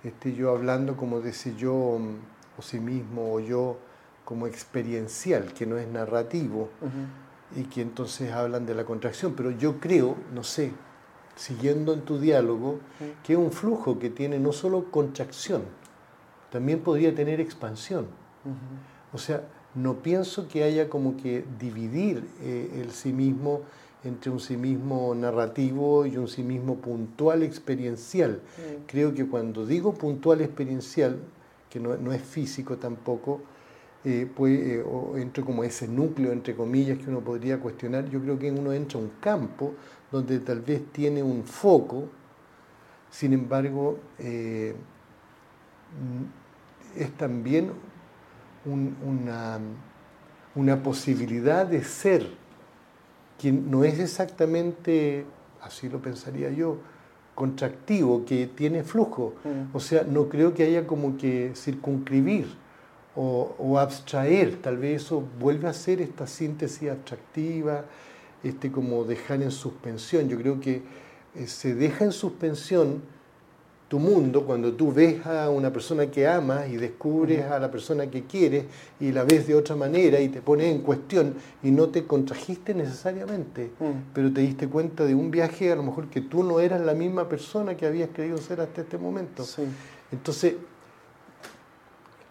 esté 0.02 0.34
yo 0.34 0.50
hablando 0.50 0.96
como 0.96 1.20
de 1.20 1.32
yo 1.56 1.98
mm, 1.98 2.58
o 2.58 2.62
sí 2.62 2.80
mismo 2.80 3.32
o 3.32 3.40
yo 3.40 3.78
como 4.24 4.46
experiencial, 4.46 5.52
que 5.54 5.66
no 5.66 5.76
es 5.78 5.88
narrativo, 5.88 6.68
y 7.56 7.64
que 7.64 7.82
entonces 7.82 8.30
hablan 8.30 8.64
de 8.64 8.76
la 8.76 8.84
contracción. 8.84 9.34
Pero 9.36 9.50
yo 9.50 9.80
creo, 9.80 10.14
no 10.32 10.44
sé 10.44 10.72
siguiendo 11.34 11.94
en 11.94 12.02
tu 12.02 12.18
diálogo, 12.18 12.80
que 13.24 13.32
es 13.32 13.38
un 13.38 13.50
flujo 13.50 13.98
que 13.98 14.10
tiene 14.10 14.38
no 14.38 14.52
solo 14.52 14.90
contracción, 14.90 15.62
también 16.50 16.80
podría 16.80 17.14
tener 17.14 17.40
expansión. 17.40 18.06
O 19.12 19.18
sea, 19.18 19.42
no 19.74 19.94
pienso 20.02 20.48
que 20.48 20.64
haya 20.64 20.88
como 20.88 21.16
que 21.16 21.44
dividir 21.58 22.28
eh, 22.42 22.82
el 22.82 22.90
sí 22.90 23.12
mismo 23.12 23.62
entre 24.04 24.30
un 24.30 24.40
sí 24.40 24.56
mismo 24.56 25.14
narrativo 25.14 26.06
y 26.06 26.16
un 26.16 26.28
sí 26.28 26.42
mismo 26.42 26.76
puntual 26.76 27.42
experiencial. 27.42 28.40
Creo 28.86 29.14
que 29.14 29.26
cuando 29.26 29.66
digo 29.66 29.94
puntual 29.94 30.40
experiencial, 30.40 31.18
que 31.68 31.78
no, 31.78 32.12
es 32.12 32.22
físico 32.22 32.76
tampoco, 32.76 33.40
eh, 34.04 34.28
pues, 34.34 34.58
eh, 34.58 34.82
o 34.82 35.16
entro 35.16 35.44
como 35.44 35.62
ese 35.62 35.86
núcleo, 35.86 36.32
entre 36.32 36.56
comillas, 36.56 36.98
que 36.98 37.08
uno 37.08 37.20
podría 37.20 37.60
cuestionar, 37.60 38.08
yo 38.08 38.20
creo 38.20 38.38
que 38.38 38.50
uno 38.50 38.72
entra 38.72 38.98
a 38.98 39.02
un 39.02 39.12
campo 39.20 39.74
donde 40.10 40.40
tal 40.40 40.60
vez 40.60 40.82
tiene 40.92 41.22
un 41.22 41.44
foco, 41.44 42.08
sin 43.10 43.32
embargo, 43.32 43.98
eh, 44.18 44.74
es 46.96 47.12
también 47.16 47.72
una, 48.64 49.58
una 50.54 50.82
posibilidad 50.82 51.66
de 51.66 51.84
ser, 51.84 52.39
que 53.40 53.52
no 53.52 53.84
es 53.84 53.98
exactamente, 53.98 55.24
así 55.62 55.88
lo 55.88 56.02
pensaría 56.02 56.50
yo, 56.50 56.76
contractivo, 57.34 58.24
que 58.26 58.46
tiene 58.46 58.82
flujo. 58.82 59.34
Mm. 59.44 59.74
O 59.74 59.80
sea, 59.80 60.02
no 60.02 60.28
creo 60.28 60.52
que 60.52 60.64
haya 60.64 60.86
como 60.86 61.16
que 61.16 61.52
circunscribir 61.54 62.48
o, 63.16 63.54
o, 63.58 63.78
abstraer, 63.78 64.56
tal 64.60 64.76
vez 64.76 65.04
eso 65.04 65.24
vuelve 65.40 65.68
a 65.68 65.72
ser 65.72 66.02
esta 66.02 66.26
síntesis 66.26 66.90
abstractiva, 66.90 67.86
este 68.44 68.70
como 68.70 69.04
dejar 69.04 69.42
en 69.42 69.50
suspensión. 69.50 70.28
Yo 70.28 70.36
creo 70.36 70.60
que 70.60 70.82
eh, 71.34 71.46
se 71.46 71.74
deja 71.74 72.04
en 72.04 72.12
suspensión 72.12 73.02
tu 73.90 73.98
mundo 73.98 74.44
cuando 74.44 74.72
tú 74.74 74.92
ves 74.92 75.26
a 75.26 75.50
una 75.50 75.72
persona 75.72 76.06
que 76.06 76.24
amas 76.24 76.70
y 76.70 76.76
descubres 76.76 77.44
a 77.46 77.58
la 77.58 77.72
persona 77.72 78.08
que 78.08 78.22
quieres 78.22 78.66
y 79.00 79.10
la 79.10 79.24
ves 79.24 79.48
de 79.48 79.56
otra 79.56 79.74
manera 79.74 80.20
y 80.20 80.28
te 80.28 80.40
pones 80.40 80.66
en 80.72 80.82
cuestión 80.82 81.34
y 81.60 81.72
no 81.72 81.88
te 81.88 82.06
contrajiste 82.06 82.72
necesariamente, 82.72 83.72
mm. 83.80 84.12
pero 84.14 84.32
te 84.32 84.42
diste 84.42 84.68
cuenta 84.68 85.04
de 85.04 85.16
un 85.16 85.32
viaje 85.32 85.72
a 85.72 85.74
lo 85.74 85.82
mejor 85.82 86.06
que 86.06 86.20
tú 86.20 86.44
no 86.44 86.60
eras 86.60 86.80
la 86.82 86.94
misma 86.94 87.28
persona 87.28 87.76
que 87.76 87.84
habías 87.84 88.10
creído 88.12 88.38
ser 88.38 88.60
hasta 88.60 88.82
este 88.82 88.96
momento. 88.96 89.44
Entonces, 90.12 90.54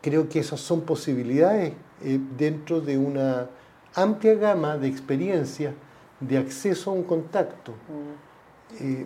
creo 0.01 0.29
que 0.29 0.39
esas 0.39 0.61
son 0.61 0.83
posibilidades 0.83 1.73
eh, 2.05 2.21
dentro 2.37 2.79
de 2.79 2.97
una 2.97 3.49
amplia 3.95 4.35
gama 4.35 4.77
de 4.77 4.87
experiencias 4.87 5.73
de 6.21 6.37
acceso 6.37 6.91
a 6.91 6.93
un 6.93 7.03
contacto. 7.03 7.73
Mm. 7.73 8.28
Eh, 8.79 9.05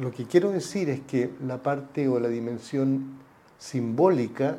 lo 0.00 0.10
que 0.10 0.24
quiero 0.26 0.50
decir 0.50 0.90
es 0.90 1.00
que 1.00 1.30
la 1.46 1.62
parte 1.62 2.08
o 2.08 2.18
la 2.18 2.28
dimensión 2.28 3.18
simbólica 3.58 4.58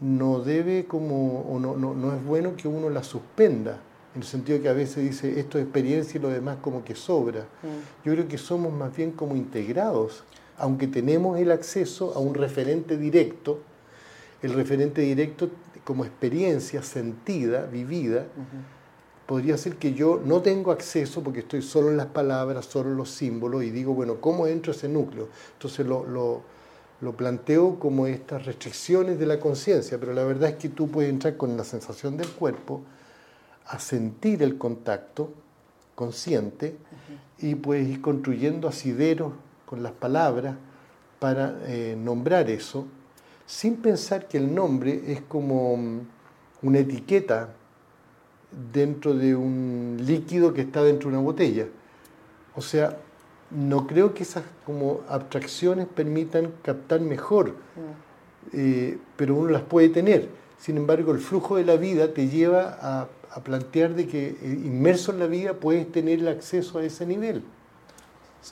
no 0.00 0.40
debe 0.40 0.84
como, 0.84 1.40
o 1.40 1.58
no, 1.58 1.76
no, 1.76 2.14
es 2.14 2.24
bueno 2.24 2.56
que 2.56 2.68
uno 2.68 2.90
la 2.90 3.02
suspenda, 3.02 3.80
en 4.14 4.22
el 4.22 4.26
sentido 4.26 4.60
que 4.60 4.68
a 4.68 4.72
veces 4.72 5.04
dice 5.04 5.40
esto 5.40 5.58
es 5.58 5.64
experiencia 5.64 6.18
y 6.18 6.22
lo 6.22 6.28
demás 6.28 6.58
como 6.60 6.84
que 6.84 6.94
sobra. 6.94 7.40
Mm. 7.40 8.04
Yo 8.06 8.12
creo 8.12 8.28
que 8.28 8.38
somos 8.38 8.72
más 8.72 8.94
bien 8.94 9.12
como 9.12 9.36
integrados, 9.36 10.24
aunque 10.58 10.86
tenemos 10.86 11.38
el 11.38 11.50
acceso 11.50 12.12
a 12.14 12.18
un 12.18 12.34
referente 12.34 12.96
directo, 12.96 13.60
el 14.42 14.52
referente 14.54 15.00
directo 15.00 15.50
como 15.84 16.04
experiencia 16.04 16.82
sentida, 16.82 17.66
vivida, 17.66 18.26
podría 19.32 19.56
ser 19.56 19.76
que 19.76 19.94
yo 19.94 20.20
no 20.22 20.42
tengo 20.42 20.72
acceso 20.72 21.22
porque 21.22 21.40
estoy 21.40 21.62
solo 21.62 21.88
en 21.88 21.96
las 21.96 22.08
palabras, 22.08 22.66
solo 22.66 22.90
en 22.90 22.98
los 22.98 23.08
símbolos 23.08 23.64
y 23.64 23.70
digo, 23.70 23.94
bueno, 23.94 24.20
¿cómo 24.20 24.46
entro 24.46 24.74
a 24.74 24.76
ese 24.76 24.90
núcleo? 24.90 25.30
Entonces 25.54 25.86
lo, 25.86 26.04
lo, 27.00 27.12
planteo 27.16 27.78
como 27.78 28.06
estas 28.06 28.44
restricciones 28.44 29.18
de 29.18 29.24
la 29.24 29.40
conciencia, 29.40 29.98
pero 29.98 30.12
la 30.12 30.24
verdad 30.24 30.50
es 30.50 30.56
que 30.56 30.68
tú 30.68 30.90
puedes 30.90 31.08
entrar 31.08 31.38
con 31.38 31.56
la 31.56 31.64
sensación 31.64 32.18
del 32.18 32.28
cuerpo 32.28 32.82
a 33.68 33.78
sentir 33.78 34.42
el 34.42 34.58
contacto 34.58 35.32
consciente 35.94 36.76
y 37.38 37.54
puedes 37.54 37.88
ir 37.88 38.02
construyendo 38.02 38.68
asideros 38.68 39.32
con 39.64 39.82
las 39.82 39.92
palabras 39.92 40.56
para 41.18 41.58
eh, 41.64 41.96
nombrar 41.98 42.50
eso, 42.50 42.84
sin 43.46 43.76
pensar 43.76 44.28
que 44.28 44.36
el 44.36 44.54
nombre 44.54 45.04
es 45.06 45.22
como 45.22 45.74
mm, 45.74 46.00
una 46.64 46.80
etiqueta 46.80 47.54
dentro 48.72 49.14
de 49.14 49.34
un 49.34 49.98
líquido 50.00 50.52
que 50.52 50.62
está 50.62 50.82
dentro 50.82 51.10
de 51.10 51.16
una 51.16 51.24
botella. 51.24 51.66
O 52.54 52.60
sea, 52.60 52.98
no 53.50 53.86
creo 53.86 54.14
que 54.14 54.22
esas 54.22 54.44
como 54.64 55.00
abstracciones 55.08 55.86
permitan 55.86 56.52
captar 56.62 57.00
mejor, 57.00 57.50
mm. 57.50 58.54
eh, 58.54 58.98
pero 59.16 59.34
uno 59.34 59.50
las 59.50 59.62
puede 59.62 59.88
tener. 59.88 60.28
Sin 60.58 60.76
embargo, 60.76 61.12
el 61.12 61.18
flujo 61.18 61.56
de 61.56 61.64
la 61.64 61.76
vida 61.76 62.12
te 62.14 62.28
lleva 62.28 62.78
a, 62.80 63.08
plantear 63.42 63.94
de 63.94 64.06
que 64.06 64.28
eh, 64.28 64.36
inmerso 64.42 65.10
en 65.10 65.18
la 65.18 65.26
vida 65.26 65.54
puedes 65.54 65.90
tener 65.90 66.18
el 66.20 66.28
acceso 66.28 66.78
a 66.78 66.84
ese 66.84 67.06
nivel. 67.06 67.42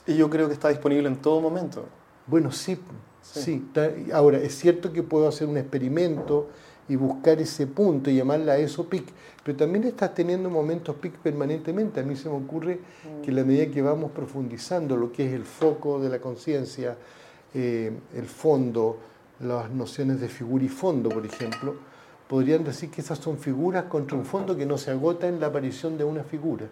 Y 0.07 0.15
yo 0.15 0.29
creo 0.29 0.47
que 0.47 0.53
está 0.53 0.69
disponible 0.69 1.07
en 1.07 1.17
todo 1.17 1.39
momento. 1.39 1.85
Bueno, 2.25 2.51
sí, 2.51 2.79
sí. 3.21 3.63
Ahora, 4.11 4.39
es 4.39 4.57
cierto 4.57 4.91
que 4.91 5.03
puedo 5.03 5.27
hacer 5.27 5.47
un 5.47 5.57
experimento 5.57 6.49
y 6.91 6.97
buscar 6.97 7.39
ese 7.39 7.67
punto 7.67 8.09
y 8.09 8.17
llamarla 8.17 8.57
eso 8.57 8.85
pic, 8.85 9.05
pero 9.45 9.57
también 9.57 9.85
estás 9.85 10.13
teniendo 10.13 10.49
momentos 10.49 10.93
pic 10.97 11.13
permanentemente. 11.19 12.01
A 12.01 12.03
mí 12.03 12.17
se 12.17 12.27
me 12.27 12.35
ocurre 12.35 12.81
que 13.23 13.29
en 13.29 13.35
la 13.37 13.45
medida 13.45 13.71
que 13.71 13.81
vamos 13.81 14.11
profundizando 14.11 14.97
lo 14.97 15.09
que 15.09 15.25
es 15.25 15.31
el 15.31 15.45
foco 15.45 16.01
de 16.01 16.09
la 16.09 16.19
conciencia, 16.19 16.97
eh, 17.53 17.93
el 18.13 18.25
fondo, 18.25 18.97
las 19.39 19.71
nociones 19.71 20.19
de 20.19 20.27
figura 20.27 20.65
y 20.65 20.67
fondo, 20.67 21.07
por 21.07 21.25
ejemplo, 21.25 21.75
podrían 22.27 22.65
decir 22.65 22.91
que 22.91 22.99
esas 22.99 23.19
son 23.19 23.37
figuras 23.37 23.85
contra 23.85 24.17
un 24.17 24.25
fondo 24.25 24.57
que 24.57 24.65
no 24.65 24.77
se 24.77 24.91
agota 24.91 25.29
en 25.29 25.39
la 25.39 25.47
aparición 25.47 25.97
de 25.97 26.03
una 26.03 26.25
figura. 26.25 26.65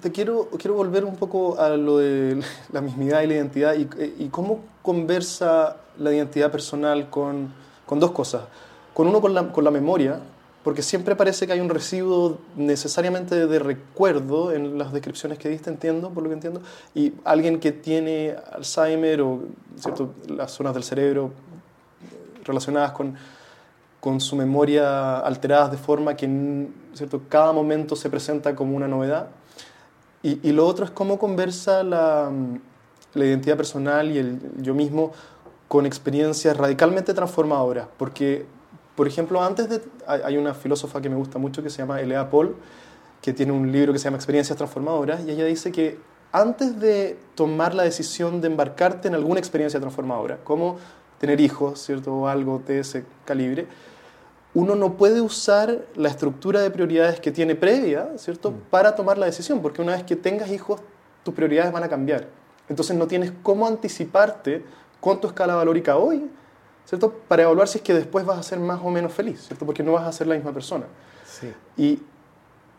Te 0.00 0.12
quiero, 0.12 0.48
quiero 0.58 0.74
volver 0.74 1.04
un 1.04 1.16
poco 1.16 1.58
a 1.58 1.70
lo 1.70 1.98
de 1.98 2.40
la 2.72 2.80
mismidad 2.80 3.22
y 3.22 3.26
la 3.26 3.34
identidad 3.34 3.74
y, 3.74 3.88
y 4.18 4.28
cómo 4.28 4.60
conversa 4.82 5.76
la 5.98 6.12
identidad 6.12 6.50
personal 6.50 7.10
con, 7.10 7.52
con 7.86 8.00
dos 8.00 8.12
cosas. 8.12 8.42
Con 8.92 9.08
uno, 9.08 9.20
con 9.20 9.34
la, 9.34 9.52
con 9.52 9.64
la, 9.64 9.70
memoria, 9.70 10.20
porque 10.62 10.82
siempre 10.82 11.16
parece 11.16 11.46
que 11.46 11.52
hay 11.52 11.60
un 11.60 11.68
residuo 11.68 12.38
necesariamente 12.56 13.46
de 13.46 13.58
recuerdo 13.58 14.52
en 14.52 14.78
las 14.78 14.92
descripciones 14.92 15.38
que 15.38 15.48
diste, 15.48 15.70
entiendo, 15.70 16.10
por 16.10 16.22
lo 16.22 16.28
que 16.28 16.34
entiendo, 16.34 16.62
y 16.94 17.12
alguien 17.24 17.58
que 17.58 17.72
tiene 17.72 18.36
Alzheimer 18.52 19.20
o 19.22 19.42
¿cierto? 19.76 20.14
las 20.28 20.52
zonas 20.52 20.74
del 20.74 20.84
cerebro 20.84 21.32
relacionadas 22.44 22.92
con, 22.92 23.16
con 24.00 24.20
su 24.20 24.36
memoria 24.36 25.18
alteradas 25.18 25.72
de 25.72 25.76
forma 25.76 26.14
que 26.14 26.68
¿cierto? 26.94 27.22
cada 27.28 27.52
momento 27.52 27.96
se 27.96 28.08
presenta 28.08 28.54
como 28.54 28.76
una 28.76 28.86
novedad. 28.86 29.28
Y, 30.24 30.40
y 30.42 30.52
lo 30.52 30.66
otro 30.66 30.84
es 30.84 30.90
cómo 30.90 31.18
conversa 31.18 31.84
la, 31.84 32.32
la 33.14 33.24
identidad 33.24 33.56
personal 33.56 34.10
y 34.10 34.18
el 34.18 34.40
yo 34.60 34.74
mismo 34.74 35.12
con 35.68 35.86
experiencias 35.86 36.56
radicalmente 36.56 37.14
transformadoras, 37.14 37.86
porque, 37.96 38.46
por 38.96 39.06
ejemplo, 39.06 39.42
antes 39.42 39.68
de... 39.68 39.82
Hay 40.06 40.36
una 40.36 40.54
filósofa 40.54 41.00
que 41.00 41.08
me 41.08 41.16
gusta 41.16 41.38
mucho 41.38 41.62
que 41.62 41.70
se 41.70 41.78
llama 41.78 42.00
Elea 42.00 42.30
Paul, 42.30 42.56
que 43.22 43.32
tiene 43.32 43.52
un 43.52 43.72
libro 43.72 43.92
que 43.92 43.98
se 43.98 44.04
llama 44.04 44.16
Experiencias 44.16 44.56
Transformadoras, 44.56 45.24
y 45.26 45.30
ella 45.30 45.44
dice 45.44 45.72
que 45.72 45.98
antes 46.32 46.80
de 46.80 47.16
tomar 47.34 47.74
la 47.74 47.84
decisión 47.84 48.40
de 48.40 48.48
embarcarte 48.48 49.08
en 49.08 49.14
alguna 49.14 49.38
experiencia 49.38 49.78
transformadora, 49.78 50.38
como 50.42 50.78
tener 51.18 51.40
hijos, 51.40 51.80
¿cierto? 51.80 52.12
O 52.12 52.28
algo 52.28 52.62
de 52.66 52.80
ese 52.80 53.04
calibre, 53.24 53.66
uno 54.54 54.76
no 54.76 54.96
puede 54.96 55.20
usar 55.20 55.84
la 55.96 56.08
estructura 56.08 56.60
de 56.60 56.70
prioridades 56.70 57.18
que 57.18 57.32
tiene 57.32 57.56
previa, 57.56 58.10
¿cierto? 58.16 58.52
Mm. 58.52 58.60
Para 58.70 58.94
tomar 58.94 59.18
la 59.18 59.26
decisión, 59.26 59.60
porque 59.60 59.82
una 59.82 59.92
vez 59.92 60.04
que 60.04 60.14
tengas 60.14 60.50
hijos, 60.50 60.80
tus 61.24 61.34
prioridades 61.34 61.72
van 61.72 61.82
a 61.82 61.88
cambiar. 61.88 62.28
Entonces 62.68 62.96
no 62.96 63.06
tienes 63.06 63.32
cómo 63.42 63.66
anticiparte 63.66 64.64
con 65.00 65.20
tu 65.20 65.26
escala 65.26 65.56
valórica 65.56 65.96
hoy, 65.96 66.30
¿cierto? 66.84 67.12
Para 67.28 67.42
evaluar 67.42 67.66
si 67.68 67.78
es 67.78 67.84
que 67.84 67.92
después 67.92 68.24
vas 68.24 68.38
a 68.38 68.42
ser 68.42 68.60
más 68.60 68.80
o 68.82 68.90
menos 68.90 69.12
feliz, 69.12 69.44
¿cierto? 69.46 69.66
Porque 69.66 69.82
no 69.82 69.92
vas 69.92 70.06
a 70.06 70.12
ser 70.12 70.28
la 70.28 70.36
misma 70.36 70.52
persona. 70.52 70.86
Sí. 71.26 71.52
Y 71.76 72.00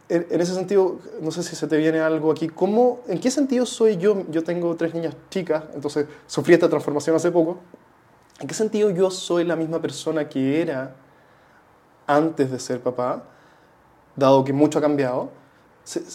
en, 0.07 0.41
ese 0.41 0.53
sentido, 0.53 0.99
no 1.21 1.31
sé 1.31 1.43
si 1.43 1.55
se 1.55 1.67
te 1.67 1.77
viene 1.77 1.99
algo 1.99 2.31
aquí, 2.31 2.47
¿cómo, 2.47 3.01
¿en 3.07 3.19
qué 3.19 3.29
sentido 3.29 3.65
soy 3.65 3.97
yo? 3.97 4.23
Yo 4.29 4.43
tengo 4.43 4.75
tres 4.75 4.93
niñas 4.93 5.15
chicas, 5.29 5.63
entonces 5.73 6.07
sufrí 6.25 6.53
esta 6.53 6.69
transformación 6.69 7.15
hace 7.15 7.31
poco. 7.31 7.57
¿En 8.39 8.47
qué 8.47 8.53
sentido 8.53 8.89
yo 8.91 9.11
soy 9.11 9.43
la 9.43 9.55
misma 9.55 9.81
persona 9.81 10.29
que 10.29 10.61
era 10.61 10.95
antes 12.07 12.51
de 12.51 12.59
ser 12.59 12.81
papá, 12.81 13.23
dado 14.15 14.43
que 14.43 14.53
mucho 14.53 14.79
ha 14.79 14.81
cambiado? 14.81 15.29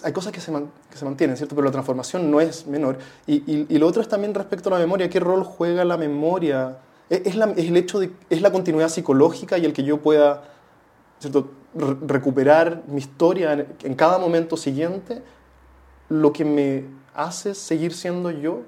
hay 0.03 0.13
cosas 0.13 0.33
que 0.33 0.41
se, 0.41 0.53
que 0.91 0.99
se, 0.99 1.05
mantienen, 1.05 1.37
¿cierto? 1.37 1.55
Pero 1.55 1.67
la 1.67 1.71
transformación 1.71 2.29
no 2.29 2.41
es 2.41 2.67
menor. 2.67 2.99
Y, 3.27 3.67
y, 3.73 3.79
lo 3.79 3.87
otro 3.87 4.03
es 4.03 4.09
también 4.09 4.35
respecto 4.35 4.69
a 4.69 4.73
la 4.73 4.79
memoria. 4.81 5.09
¿Qué 5.09 5.21
rol 5.21 5.45
juega 5.45 5.85
la 5.85 5.97
memoria? 5.97 6.79
¿Es, 7.09 7.23
es, 7.25 7.37
la, 7.37 7.53
es 7.53 7.69
el 7.69 7.77
hecho 7.77 8.01
de, 8.01 8.11
es 8.31 8.43
la 8.43 8.51
continuidad 8.51 8.89
psicológica 8.89 9.59
y 9.59 9.65
el 9.65 9.73
que 9.73 9.85
yo 9.85 9.99
pueda, 9.99 10.43
¿cierto? 11.21 11.53
recuperar 11.73 12.83
mi 12.89 12.99
historia 12.99 13.65
en, 13.85 13.95
cada 13.95 14.19
momento 14.19 14.57
siguiente? 14.57 15.23
lo 16.09 16.33
que 16.33 16.45
me 16.45 16.85
hace 17.15 17.55
seguir 17.55 17.95
siendo 17.95 18.33
yo, 18.33 18.63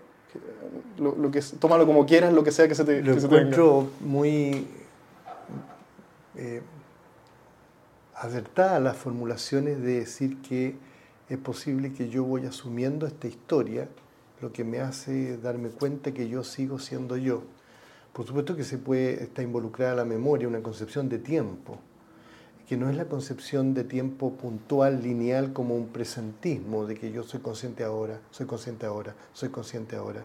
lo, 0.99 1.31
que, 1.31 1.43
tómalo 1.59 1.87
como 1.87 2.07
quieras, 2.07 2.33
lo 2.33 2.45
que 2.45 2.53
sea 2.53 2.69
que 2.69 2.75
se 2.77 2.85
te 2.85 3.03
Lo 3.03 3.15
encuentro 3.15 3.89
muy 4.01 4.69
eh, 6.37 6.63
acertada 8.23 8.79
las 8.79 8.97
formulaciones 8.97 9.83
de 9.83 10.01
decir 10.01 10.41
que 10.43 10.77
es 11.29 11.39
posible 11.39 11.93
que 11.93 12.09
yo 12.09 12.25
voy 12.25 12.47
asumiendo 12.47 13.07
esta 13.07 13.27
historia, 13.27 13.89
lo 14.41 14.53
que 14.53 14.65
me 14.65 14.81
hace 14.81 15.37
darme 15.39 15.71
cuenta 15.71 16.13
que 16.13 16.29
yo 16.29 16.45
sigo 16.45 16.79
siendo 16.79 17.17
yo. 17.17 17.43
Por 18.13 18.27
supuesto 18.27 18.55
que 18.55 18.65
se 18.65 18.79
puede, 18.79 19.23
está 19.25 19.43
involucrada 19.43 19.97
la 19.97 20.05
memoria, 20.05 20.47
una 20.47 20.63
concepción 20.63 21.09
de 21.09 21.19
tiempo, 21.19 21.79
que 22.69 22.77
no 22.77 22.89
es 22.89 22.97
la 22.97 23.07
concepción 23.07 23.75
de 23.75 23.85
tiempo 23.85 24.35
puntual, 24.35 25.03
lineal, 25.03 25.53
como 25.53 25.75
un 25.75 25.89
presentismo, 25.89 26.87
de 26.87 26.95
que 26.95 27.11
yo 27.11 27.25
soy 27.25 27.41
consciente 27.41 27.83
ahora, 27.83 28.21
soy 28.31 28.47
consciente 28.47 28.87
ahora, 28.87 29.17
soy 29.33 29.49
consciente 29.49 29.97
ahora. 29.97 30.25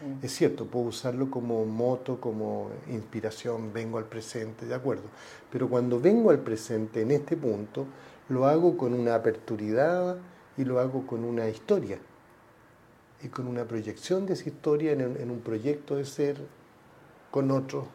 Mm. 0.00 0.24
Es 0.24 0.32
cierto, 0.32 0.66
puedo 0.66 0.86
usarlo 0.86 1.30
como 1.30 1.64
moto, 1.64 2.20
como 2.20 2.70
inspiración, 2.88 3.72
vengo 3.72 3.98
al 3.98 4.04
presente, 4.04 4.66
de 4.66 4.74
acuerdo. 4.74 5.04
Pero 5.50 5.68
cuando 5.68 6.00
vengo 6.00 6.30
al 6.30 6.40
presente 6.40 7.02
en 7.02 7.10
este 7.10 7.36
punto, 7.36 7.86
lo 8.28 8.46
hago 8.46 8.76
con 8.76 8.94
una 8.94 9.14
aperturidad 9.14 10.18
y 10.56 10.64
lo 10.64 10.80
hago 10.80 11.06
con 11.06 11.24
una 11.24 11.48
historia 11.48 11.98
y 13.22 13.28
con 13.28 13.46
una 13.48 13.64
proyección 13.64 14.26
de 14.26 14.34
esa 14.34 14.48
historia 14.48 14.92
en, 14.92 15.30
un 15.30 15.40
proyecto 15.40 15.96
de 15.96 16.04
ser 16.04 16.36
con 17.30 17.50
otros 17.50 17.86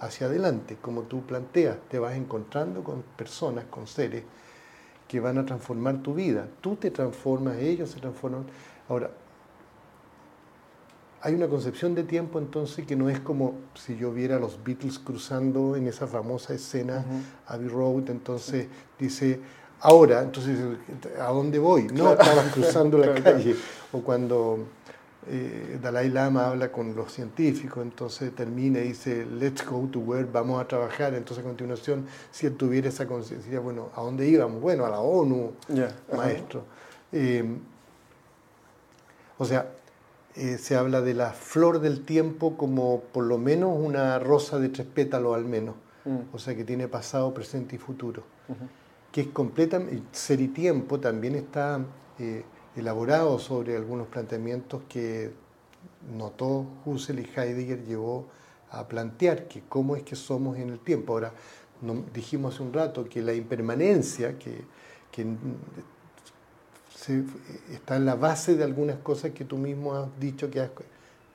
hacia 0.00 0.26
adelante, 0.26 0.76
como 0.80 1.02
tú 1.02 1.22
planteas, 1.22 1.76
te 1.88 1.98
vas 1.98 2.16
encontrando 2.16 2.82
con 2.82 3.02
personas, 3.16 3.64
con 3.66 3.86
seres 3.86 4.24
que 5.06 5.20
van 5.20 5.38
a 5.38 5.46
transformar 5.46 6.02
tu 6.02 6.14
vida. 6.14 6.48
Tú 6.60 6.74
te 6.74 6.90
transformas, 6.90 7.58
ellos 7.58 7.90
se 7.90 8.00
transforman. 8.00 8.46
Ahora, 8.88 9.10
hay 11.22 11.34
una 11.34 11.46
concepción 11.46 11.94
de 11.94 12.02
tiempo 12.02 12.40
entonces 12.40 12.84
que 12.84 12.96
no 12.96 13.08
es 13.08 13.20
como 13.20 13.54
si 13.74 13.96
yo 13.96 14.12
viera 14.12 14.36
a 14.36 14.40
los 14.40 14.62
Beatles 14.62 14.98
cruzando 14.98 15.76
en 15.76 15.86
esa 15.86 16.08
famosa 16.08 16.52
escena 16.52 17.04
Abbey 17.46 17.68
Road, 17.68 18.10
entonces 18.10 18.66
dice, 18.98 19.38
ahora, 19.80 20.22
entonces, 20.22 20.58
¿a 21.20 21.28
dónde 21.28 21.60
voy? 21.60 21.84
No, 21.84 22.12
estaban 22.12 22.48
cruzando 22.50 22.98
la 22.98 23.14
calle. 23.22 23.54
O 23.92 24.00
cuando 24.00 24.66
eh, 25.28 25.78
Dalai 25.80 26.08
Lama 26.08 26.48
habla 26.48 26.72
con 26.72 26.96
los 26.96 27.12
científicos, 27.12 27.84
entonces 27.84 28.34
termina 28.34 28.80
y 28.80 28.88
dice, 28.88 29.24
let's 29.24 29.64
go 29.64 29.88
to 29.92 30.00
work, 30.00 30.30
vamos 30.32 30.60
a 30.60 30.66
trabajar. 30.66 31.14
Entonces 31.14 31.44
a 31.44 31.46
continuación, 31.46 32.06
si 32.32 32.46
él 32.46 32.56
tuviera 32.56 32.88
esa 32.88 33.06
conciencia, 33.06 33.60
bueno, 33.60 33.90
¿a 33.94 34.00
dónde 34.00 34.26
íbamos? 34.26 34.60
Bueno, 34.60 34.86
a 34.86 34.90
la 34.90 34.98
ONU, 34.98 35.52
maestro. 36.16 36.64
Eh, 37.12 37.44
o 39.38 39.44
sea, 39.44 39.66
eh, 40.34 40.58
se 40.58 40.76
habla 40.76 41.02
de 41.02 41.14
la 41.14 41.32
flor 41.32 41.80
del 41.80 42.04
tiempo 42.04 42.56
como 42.56 43.00
por 43.12 43.24
lo 43.24 43.38
menos 43.38 43.76
una 43.78 44.18
rosa 44.18 44.58
de 44.58 44.70
tres 44.70 44.86
pétalos 44.86 45.34
al 45.36 45.44
menos, 45.44 45.74
mm. 46.04 46.34
o 46.34 46.38
sea 46.38 46.56
que 46.56 46.64
tiene 46.64 46.88
pasado, 46.88 47.34
presente 47.34 47.76
y 47.76 47.78
futuro, 47.78 48.22
que 49.10 49.22
es 49.22 49.26
completamente, 49.28 50.02
ser 50.12 50.40
y 50.40 50.48
tiempo 50.48 51.00
también 51.00 51.34
está 51.34 51.80
eh, 52.18 52.44
elaborado 52.76 53.38
sobre 53.38 53.76
algunos 53.76 54.06
planteamientos 54.08 54.82
que 54.88 55.32
notó 56.16 56.66
Husserl 56.84 57.20
y 57.20 57.28
Heidegger 57.36 57.84
llevó 57.84 58.26
a 58.70 58.88
plantear, 58.88 59.48
que 59.48 59.62
cómo 59.68 59.96
es 59.96 60.02
que 60.02 60.16
somos 60.16 60.56
en 60.56 60.70
el 60.70 60.78
tiempo. 60.78 61.12
Ahora, 61.12 61.32
dijimos 62.14 62.54
hace 62.54 62.62
un 62.62 62.72
rato 62.72 63.04
que 63.04 63.20
la 63.20 63.34
impermanencia, 63.34 64.38
que, 64.38 64.64
que 65.10 65.26
está 67.70 67.96
en 67.96 68.04
la 68.04 68.14
base 68.14 68.56
de 68.56 68.64
algunas 68.64 68.96
cosas 68.96 69.32
que 69.32 69.44
tú 69.44 69.56
mismo 69.58 69.94
has 69.94 70.08
dicho 70.20 70.50
que 70.50 70.60
has 70.60 70.70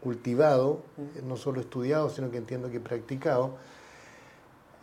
cultivado, 0.01 0.83
no 1.23 1.35
solo 1.35 1.59
estudiado, 1.59 2.09
sino 2.09 2.31
que 2.31 2.37
entiendo 2.37 2.69
que 2.71 2.79
practicado, 2.79 3.57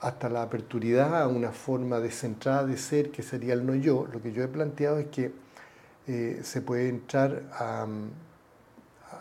hasta 0.00 0.28
la 0.28 0.42
aperturidad 0.42 1.22
a 1.22 1.28
una 1.28 1.50
forma 1.52 2.00
descentrada 2.00 2.66
de 2.66 2.76
ser 2.76 3.10
que 3.10 3.22
sería 3.22 3.54
el 3.54 3.64
no 3.64 3.74
yo, 3.74 4.06
lo 4.12 4.20
que 4.20 4.32
yo 4.32 4.42
he 4.42 4.48
planteado 4.48 4.98
es 4.98 5.06
que 5.06 5.32
eh, 6.06 6.40
se 6.42 6.60
puede 6.60 6.90
entrar 6.90 7.44
a, 7.52 7.86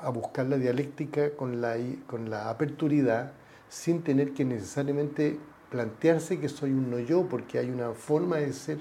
a, 0.01 0.09
buscar 0.09 0.47
la 0.47 0.57
dialéctica 0.57 1.31
con 1.37 1.61
la, 1.61 1.77
con 2.07 2.29
la 2.29 2.49
aperturidad 2.49 3.31
sin 3.69 4.03
tener 4.03 4.33
que 4.33 4.43
necesariamente 4.43 5.39
plantearse 5.69 6.39
que 6.41 6.49
soy 6.49 6.71
un 6.71 6.91
no 6.91 6.99
yo, 6.99 7.23
porque 7.29 7.59
hay 7.59 7.69
una 7.69 7.93
forma 7.93 8.37
de 8.37 8.51
ser 8.51 8.79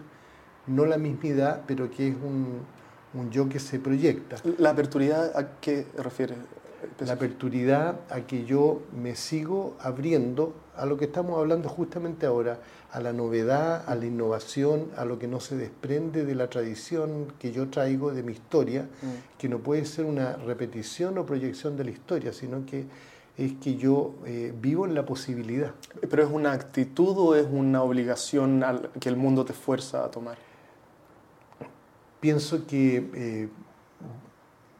no 0.66 0.86
la 0.86 0.98
mismidad, 0.98 1.62
pero 1.66 1.90
que 1.90 2.08
es 2.08 2.14
un, 2.14 2.60
un 3.14 3.30
yo 3.30 3.48
que 3.48 3.58
se 3.58 3.78
proyecta. 3.78 4.36
¿La 4.58 4.70
aperturidad 4.70 5.36
a 5.36 5.60
qué 5.60 5.86
refiere? 5.96 6.36
La 7.00 7.12
aperturidad 7.12 8.00
a 8.10 8.22
que 8.22 8.44
yo 8.44 8.82
me 8.92 9.14
sigo 9.14 9.76
abriendo 9.80 10.54
a 10.76 10.86
lo 10.86 10.96
que 10.96 11.04
estamos 11.04 11.38
hablando 11.38 11.68
justamente 11.68 12.26
ahora, 12.26 12.58
a 12.90 13.00
la 13.00 13.12
novedad, 13.12 13.84
a 13.86 13.94
la 13.94 14.06
innovación, 14.06 14.90
a 14.96 15.04
lo 15.04 15.18
que 15.18 15.28
no 15.28 15.40
se 15.40 15.56
desprende 15.56 16.24
de 16.24 16.34
la 16.34 16.48
tradición 16.48 17.32
que 17.38 17.52
yo 17.52 17.68
traigo 17.68 18.12
de 18.12 18.22
mi 18.22 18.32
historia, 18.32 18.82
mm. 18.82 19.38
que 19.38 19.48
no 19.48 19.58
puede 19.58 19.84
ser 19.84 20.04
una 20.04 20.36
repetición 20.36 21.18
o 21.18 21.26
proyección 21.26 21.76
de 21.76 21.84
la 21.84 21.90
historia, 21.90 22.32
sino 22.32 22.66
que 22.66 22.86
es 23.36 23.54
que 23.54 23.76
yo 23.76 24.14
eh, 24.26 24.52
vivo 24.60 24.86
en 24.86 24.94
la 24.94 25.06
posibilidad. 25.06 25.72
¿Pero 26.08 26.22
es 26.22 26.30
una 26.30 26.52
actitud 26.52 27.14
o 27.16 27.34
es 27.34 27.46
una 27.50 27.82
obligación 27.82 28.64
que 29.00 29.08
el 29.08 29.16
mundo 29.16 29.44
te 29.44 29.52
fuerza 29.52 30.04
a 30.04 30.10
tomar? 30.10 30.36
Pienso 32.22 32.68
que 32.68 33.10
eh, 33.14 33.48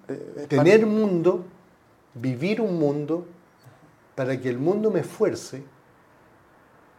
eh, 0.09 0.47
tener 0.49 0.87
mundo, 0.87 1.45
vivir 2.15 2.61
un 2.61 2.79
mundo, 2.79 3.27
para 4.15 4.41
que 4.41 4.49
el 4.49 4.59
mundo 4.59 4.93
me 4.93 5.01
esfuerce, 5.01 5.65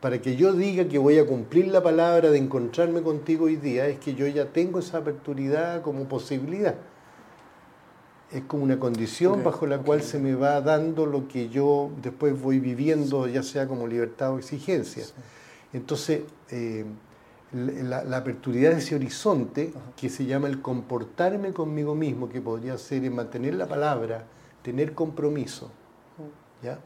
para 0.01 0.21
que 0.21 0.35
yo 0.35 0.51
diga 0.51 0.89
que 0.89 0.97
voy 0.97 1.17
a 1.17 1.25
cumplir 1.25 1.67
la 1.67 1.81
palabra 1.81 2.29
de 2.29 2.37
encontrarme 2.37 3.01
contigo 3.01 3.45
hoy 3.45 3.55
día, 3.55 3.87
es 3.87 3.99
que 3.99 4.15
yo 4.15 4.27
ya 4.27 4.47
tengo 4.47 4.79
esa 4.79 4.97
aperturidad 4.97 5.81
como 5.81 6.09
posibilidad. 6.09 6.75
Es 8.29 8.41
como 8.43 8.63
una 8.63 8.77
condición 8.77 9.45
bajo 9.45 9.65
la 9.65 9.77
cual 9.77 10.01
se 10.01 10.19
me 10.19 10.35
va 10.35 10.59
dando 10.59 11.05
lo 11.05 11.29
que 11.29 11.47
yo 11.47 11.89
después 12.01 12.37
voy 12.41 12.59
viviendo, 12.59 13.27
ya 13.27 13.43
sea 13.43 13.65
como 13.65 13.87
libertad 13.87 14.33
o 14.33 14.39
exigencia. 14.39 15.05
Entonces, 15.71 16.23
eh, 16.49 16.83
la, 17.53 18.03
la, 18.03 18.17
aperturidad 18.17 18.71
de 18.71 18.77
ese 18.77 18.95
horizonte 18.95 19.73
que 19.95 20.09
se 20.09 20.25
llama 20.25 20.47
el 20.47 20.61
comportarme 20.61 21.53
conmigo 21.53 21.95
mismo, 21.95 22.29
que 22.29 22.41
podría 22.41 22.77
ser 22.77 23.09
mantener 23.11 23.55
la 23.55 23.67
palabra, 23.67 24.25
tener 24.61 24.93
compromiso, 24.93 25.69
¿ya? 26.61 26.79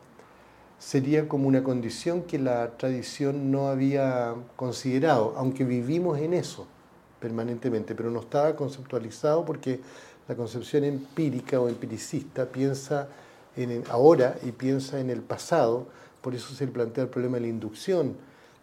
sería 0.79 1.27
como 1.27 1.47
una 1.47 1.63
condición 1.63 2.23
que 2.23 2.37
la 2.37 2.77
tradición 2.77 3.51
no 3.51 3.67
había 3.67 4.35
considerado, 4.55 5.33
aunque 5.37 5.63
vivimos 5.63 6.19
en 6.19 6.33
eso 6.33 6.67
permanentemente, 7.19 7.95
pero 7.95 8.11
no 8.11 8.19
estaba 8.19 8.55
conceptualizado 8.55 9.43
porque 9.43 9.79
la 10.27 10.35
concepción 10.35 10.83
empírica 10.83 11.59
o 11.59 11.67
empiricista 11.67 12.45
piensa 12.45 13.07
en 13.55 13.83
ahora 13.89 14.37
y 14.43 14.51
piensa 14.51 14.99
en 14.99 15.09
el 15.09 15.21
pasado, 15.21 15.87
por 16.21 16.35
eso 16.35 16.53
se 16.53 16.67
plantea 16.67 17.05
el 17.05 17.09
problema 17.09 17.35
de 17.37 17.41
la 17.41 17.47
inducción, 17.47 18.15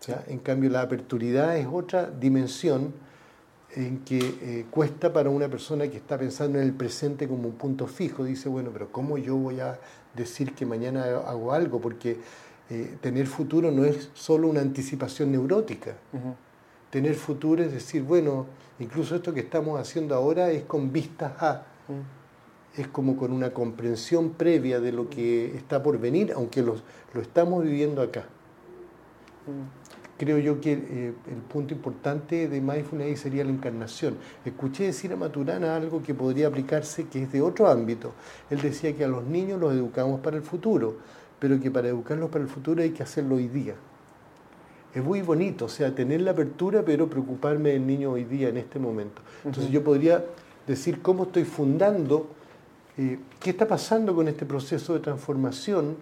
en 0.09 0.39
cambio, 0.39 0.71
la 0.71 0.83
aperturidad 0.83 1.57
es 1.57 1.67
otra 1.71 2.11
dimensión 2.11 2.93
en 3.75 4.05
que 4.05 4.19
eh, 4.19 4.67
cuesta 4.71 5.13
para 5.13 5.31
una 5.31 5.49
persona 5.49 5.89
que 5.89 5.97
está 5.97 6.17
pensando 6.19 6.59
en 6.59 6.65
el 6.65 6.75
presente 6.75 7.27
como 7.27 7.49
un 7.49 7.55
punto 7.55 7.87
fijo. 7.87 8.25
Dice, 8.25 8.49
bueno, 8.49 8.71
pero 8.73 8.91
¿cómo 8.91 9.19
yo 9.19 9.37
voy 9.37 9.61
a 9.61 9.79
decir 10.15 10.55
que 10.55 10.65
mañana 10.67 11.05
hago 11.05 11.53
algo? 11.53 11.81
Porque 11.81 12.19
eh, 12.71 12.97
tener 13.01 13.27
futuro 13.27 13.71
no 13.71 13.85
es 13.85 14.11
solo 14.15 14.49
una 14.49 14.61
anticipación 14.61 15.33
neurótica. 15.33 15.97
Tener 16.91 17.15
futuro 17.15 17.65
es 17.65 17.73
decir, 17.73 18.03
bueno, 18.03 18.47
incluso 18.79 19.17
esto 19.17 19.35
que 19.35 19.41
estamos 19.41 19.81
haciendo 19.81 20.15
ahora 20.15 20.51
es 20.51 20.65
con 20.65 20.93
vistas 20.93 21.33
a. 21.41 21.67
Es 22.77 22.89
como 22.89 23.17
con 23.17 23.33
una 23.33 23.51
comprensión 23.51 24.31
previa 24.31 24.81
de 24.81 24.93
lo 24.93 25.09
que 25.09 25.57
está 25.57 25.83
por 25.83 25.99
venir, 25.99 26.33
aunque 26.35 26.63
lo 26.63 26.81
estamos 27.21 27.65
viviendo 27.65 28.03
acá 28.03 28.27
creo 30.19 30.39
yo 30.39 30.61
que 30.61 30.73
eh, 30.73 31.13
el 31.29 31.43
punto 31.49 31.75
importante 31.75 32.49
de 32.49 32.61
mindfulness 32.61 33.21
sería 33.21 33.45
la 33.45 33.51
encarnación. 33.51 34.17
Escuché 34.45 34.85
decir 34.85 35.13
a 35.13 35.17
Maturana 35.17 35.77
algo 35.77 36.03
que 36.03 36.15
podría 36.15 36.49
aplicarse, 36.49 37.07
que 37.07 37.25
es 37.25 37.33
de 37.33 37.43
otro 37.43 37.69
ámbito. 37.69 38.13
Él 38.51 38.61
decía 38.61 38.95
que 38.97 39.05
a 39.05 39.09
los 39.09 39.25
niños 39.25 39.61
los 39.61 39.73
educamos 39.73 40.21
para 40.21 40.37
el 40.37 40.43
futuro, 40.43 40.97
pero 41.39 41.61
que 41.61 41.71
para 41.71 41.89
educarlos 41.89 42.31
para 42.31 42.45
el 42.45 42.51
futuro 42.51 42.83
hay 42.83 42.91
que 42.91 43.03
hacerlo 43.03 43.37
hoy 43.37 43.49
día. 43.49 43.75
Es 44.95 45.03
muy 45.03 45.23
bonito, 45.23 45.65
o 45.65 45.69
sea, 45.69 45.93
tener 45.93 46.21
la 46.21 46.31
apertura, 46.31 46.85
pero 46.85 47.09
preocuparme 47.09 47.71
del 47.71 47.85
niño 47.85 48.13
hoy 48.13 48.25
día, 48.25 48.49
en 48.49 48.59
este 48.59 48.79
momento. 48.79 49.23
Entonces 49.45 49.73
yo 49.73 49.83
podría 49.83 50.25
decir 50.69 51.03
cómo 51.03 51.25
estoy 51.25 51.45
fundando, 51.45 52.29
eh, 52.97 53.19
qué 53.41 53.51
está 53.51 53.67
pasando 53.67 54.15
con 54.15 54.29
este 54.29 54.47
proceso 54.47 54.95
de 54.95 55.01
transformación 55.01 55.97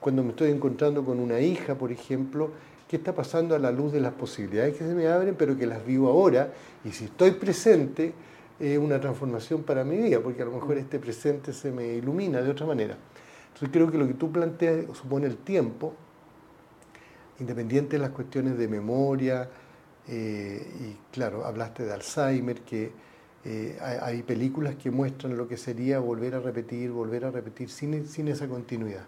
cuando 0.00 0.22
me 0.22 0.30
estoy 0.30 0.50
encontrando 0.50 1.04
con 1.04 1.20
una 1.20 1.40
hija, 1.40 1.74
por 1.74 1.92
ejemplo, 1.92 2.50
qué 2.88 2.96
está 2.96 3.14
pasando 3.14 3.54
a 3.54 3.58
la 3.58 3.70
luz 3.70 3.92
de 3.92 4.00
las 4.00 4.14
posibilidades 4.14 4.76
que 4.76 4.84
se 4.84 4.94
me 4.94 5.06
abren, 5.06 5.34
pero 5.36 5.56
que 5.56 5.66
las 5.66 5.84
vivo 5.84 6.08
ahora. 6.08 6.52
Y 6.84 6.90
si 6.90 7.04
estoy 7.04 7.32
presente, 7.32 8.14
es 8.58 8.78
una 8.78 8.98
transformación 9.00 9.62
para 9.62 9.84
mi 9.84 9.98
vida, 9.98 10.20
porque 10.20 10.42
a 10.42 10.46
lo 10.46 10.52
mejor 10.52 10.78
este 10.78 10.98
presente 10.98 11.52
se 11.52 11.70
me 11.70 11.94
ilumina 11.94 12.40
de 12.40 12.50
otra 12.50 12.66
manera. 12.66 12.96
Entonces 13.48 13.68
creo 13.70 13.90
que 13.90 13.98
lo 13.98 14.06
que 14.06 14.14
tú 14.14 14.32
planteas 14.32 14.86
supone 14.96 15.26
el 15.26 15.36
tiempo, 15.36 15.94
independiente 17.38 17.96
de 17.96 18.02
las 18.02 18.10
cuestiones 18.10 18.56
de 18.56 18.66
memoria, 18.68 19.48
eh, 20.08 20.66
y 20.80 20.96
claro, 21.12 21.44
hablaste 21.44 21.84
de 21.84 21.92
Alzheimer, 21.92 22.62
que 22.62 22.90
eh, 23.44 23.78
hay, 23.80 24.22
películas 24.22 24.74
que 24.76 24.90
muestran 24.90 25.36
lo 25.36 25.46
que 25.46 25.56
sería 25.56 26.00
volver 26.00 26.34
a 26.34 26.40
repetir, 26.40 26.90
volver 26.90 27.26
a 27.26 27.30
repetir, 27.30 27.68
sin, 27.68 28.06
sin 28.06 28.28
esa 28.28 28.48
continuidad. 28.48 29.04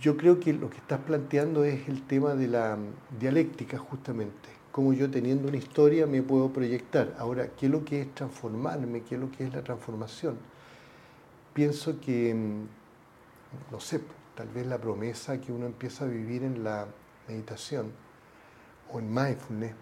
Yo 0.00 0.16
creo 0.16 0.40
que 0.40 0.52
lo 0.52 0.70
que 0.70 0.78
estás 0.78 1.00
planteando 1.00 1.64
es 1.64 1.88
el 1.88 2.06
tema 2.06 2.34
de 2.34 2.48
la 2.48 2.78
dialéctica, 3.18 3.78
justamente 3.78 4.60
cómo 4.72 4.92
yo 4.92 5.10
teniendo 5.10 5.48
una 5.48 5.56
historia 5.56 6.06
me 6.06 6.22
puedo 6.22 6.52
proyectar. 6.52 7.14
Ahora, 7.18 7.48
¿qué 7.48 7.66
es 7.66 7.72
lo 7.72 7.84
que 7.84 8.02
es 8.02 8.14
transformarme? 8.14 9.02
¿Qué 9.02 9.16
es 9.16 9.20
lo 9.20 9.30
que 9.30 9.44
es 9.44 9.52
la 9.52 9.62
transformación? 9.62 10.38
Pienso 11.52 12.00
que, 12.00 12.34
mm, 12.34 13.72
no 13.72 13.80
sé, 13.80 14.00
tal 14.34 14.48
vez 14.48 14.66
la 14.66 14.78
promesa 14.78 15.40
que 15.40 15.52
uno 15.52 15.66
empieza 15.66 16.04
a 16.04 16.08
vivir 16.08 16.44
en 16.44 16.62
la 16.62 16.86
meditación 17.28 17.92
o 18.92 19.00
en 19.00 19.12
mindfulness 19.12 19.74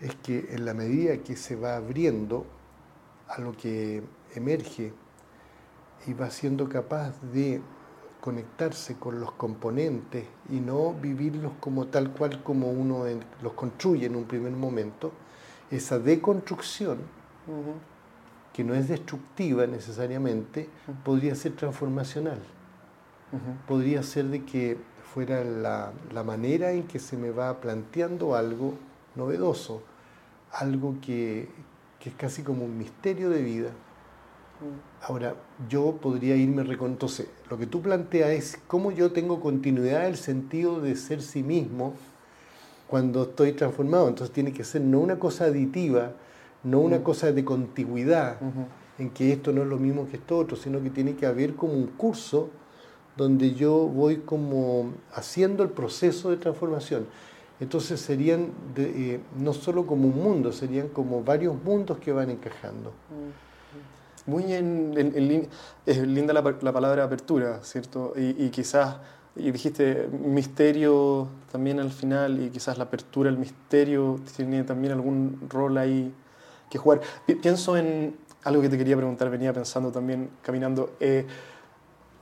es 0.00 0.14
que 0.16 0.46
en 0.50 0.64
la 0.64 0.74
medida 0.74 1.16
que 1.18 1.36
se 1.36 1.56
va 1.56 1.76
abriendo 1.76 2.46
a 3.28 3.40
lo 3.40 3.52
que 3.56 4.02
emerge 4.34 4.92
y 6.06 6.12
va 6.12 6.30
siendo 6.30 6.68
capaz 6.68 7.20
de 7.32 7.62
conectarse 8.24 8.96
con 8.96 9.20
los 9.20 9.32
componentes 9.32 10.24
y 10.48 10.58
no 10.60 10.94
vivirlos 10.94 11.52
como 11.60 11.88
tal 11.88 12.10
cual 12.12 12.42
como 12.42 12.70
uno 12.70 13.04
los 13.42 13.52
construye 13.52 14.06
en 14.06 14.16
un 14.16 14.24
primer 14.24 14.52
momento, 14.52 15.12
esa 15.70 15.98
deconstrucción, 15.98 17.00
que 18.54 18.64
no 18.64 18.72
es 18.72 18.88
destructiva 18.88 19.66
necesariamente, 19.66 20.70
podría 21.04 21.34
ser 21.34 21.52
transformacional. 21.52 22.38
Podría 23.68 24.02
ser 24.02 24.24
de 24.28 24.42
que 24.42 24.78
fuera 25.12 25.44
la, 25.44 25.92
manera 26.24 26.72
en 26.72 26.84
que 26.84 27.00
se 27.00 27.18
me 27.18 27.30
va 27.30 27.60
planteando 27.60 28.36
algo 28.36 28.72
novedoso, 29.16 29.82
algo 30.50 30.96
que, 31.02 31.50
que 32.00 32.08
es 32.08 32.14
casi 32.14 32.42
como 32.42 32.64
un 32.64 32.78
misterio 32.78 33.28
de 33.28 33.42
vida 33.42 33.70
Ahora, 35.02 35.34
yo 35.68 35.98
podría 36.00 36.34
irme 36.34 36.62
entonces 36.62 37.28
Lo 37.50 37.58
que 37.58 37.66
tú 37.66 37.82
planteas 37.82 38.30
es 38.30 38.58
cómo 38.66 38.90
yo 38.90 39.12
tengo 39.12 39.40
continuidad 39.40 40.06
el 40.06 40.16
sentido 40.16 40.80
de 40.80 40.96
ser 40.96 41.22
sí 41.22 41.42
mismo 41.42 41.94
cuando 42.88 43.24
estoy 43.24 43.52
transformado. 43.52 44.08
Entonces 44.08 44.32
tiene 44.32 44.52
que 44.52 44.64
ser 44.64 44.80
no 44.82 45.00
una 45.00 45.18
cosa 45.18 45.44
aditiva, 45.44 46.12
no 46.62 46.80
una 46.80 47.02
cosa 47.02 47.32
de 47.32 47.44
contigüidad, 47.44 48.38
en 48.98 49.10
que 49.10 49.32
esto 49.32 49.52
no 49.52 49.62
es 49.62 49.68
lo 49.68 49.78
mismo 49.78 50.08
que 50.08 50.16
esto 50.16 50.38
otro, 50.38 50.56
sino 50.56 50.82
que 50.82 50.90
tiene 50.90 51.14
que 51.14 51.26
haber 51.26 51.54
como 51.54 51.74
un 51.74 51.88
curso 51.88 52.50
donde 53.16 53.54
yo 53.54 53.72
voy 53.88 54.18
como 54.18 54.92
haciendo 55.12 55.62
el 55.62 55.70
proceso 55.70 56.30
de 56.30 56.36
transformación. 56.36 57.06
Entonces 57.60 58.00
serían 58.00 58.48
eh, 58.76 59.20
no 59.38 59.52
solo 59.52 59.86
como 59.86 60.08
un 60.08 60.22
mundo, 60.22 60.52
serían 60.52 60.88
como 60.88 61.22
varios 61.22 61.54
mundos 61.62 61.98
que 61.98 62.12
van 62.12 62.30
encajando. 62.30 62.92
Muy 64.26 64.54
en, 64.54 65.48
es 65.84 65.98
linda 65.98 66.32
la, 66.32 66.42
palabra 66.42 67.04
apertura, 67.04 67.60
¿cierto? 67.62 68.14
Y, 68.16 68.48
quizás, 68.48 68.96
y 69.36 69.50
dijiste 69.50 70.08
misterio 70.10 71.28
también 71.52 71.78
al 71.78 71.90
final, 71.90 72.42
y 72.42 72.48
quizás 72.48 72.78
la 72.78 72.84
apertura, 72.84 73.28
el 73.28 73.36
misterio 73.36 74.18
tiene 74.34 74.64
también 74.64 74.94
algún 74.94 75.40
rol 75.50 75.76
ahí 75.76 76.12
que 76.70 76.78
jugar. 76.78 77.02
Pienso 77.42 77.76
en 77.76 78.16
algo 78.44 78.62
que 78.62 78.70
te 78.70 78.78
quería 78.78 78.96
preguntar, 78.96 79.28
venía 79.28 79.52
pensando 79.52 79.92
también 79.92 80.30
caminando. 80.42 80.94
Eh, 81.00 81.26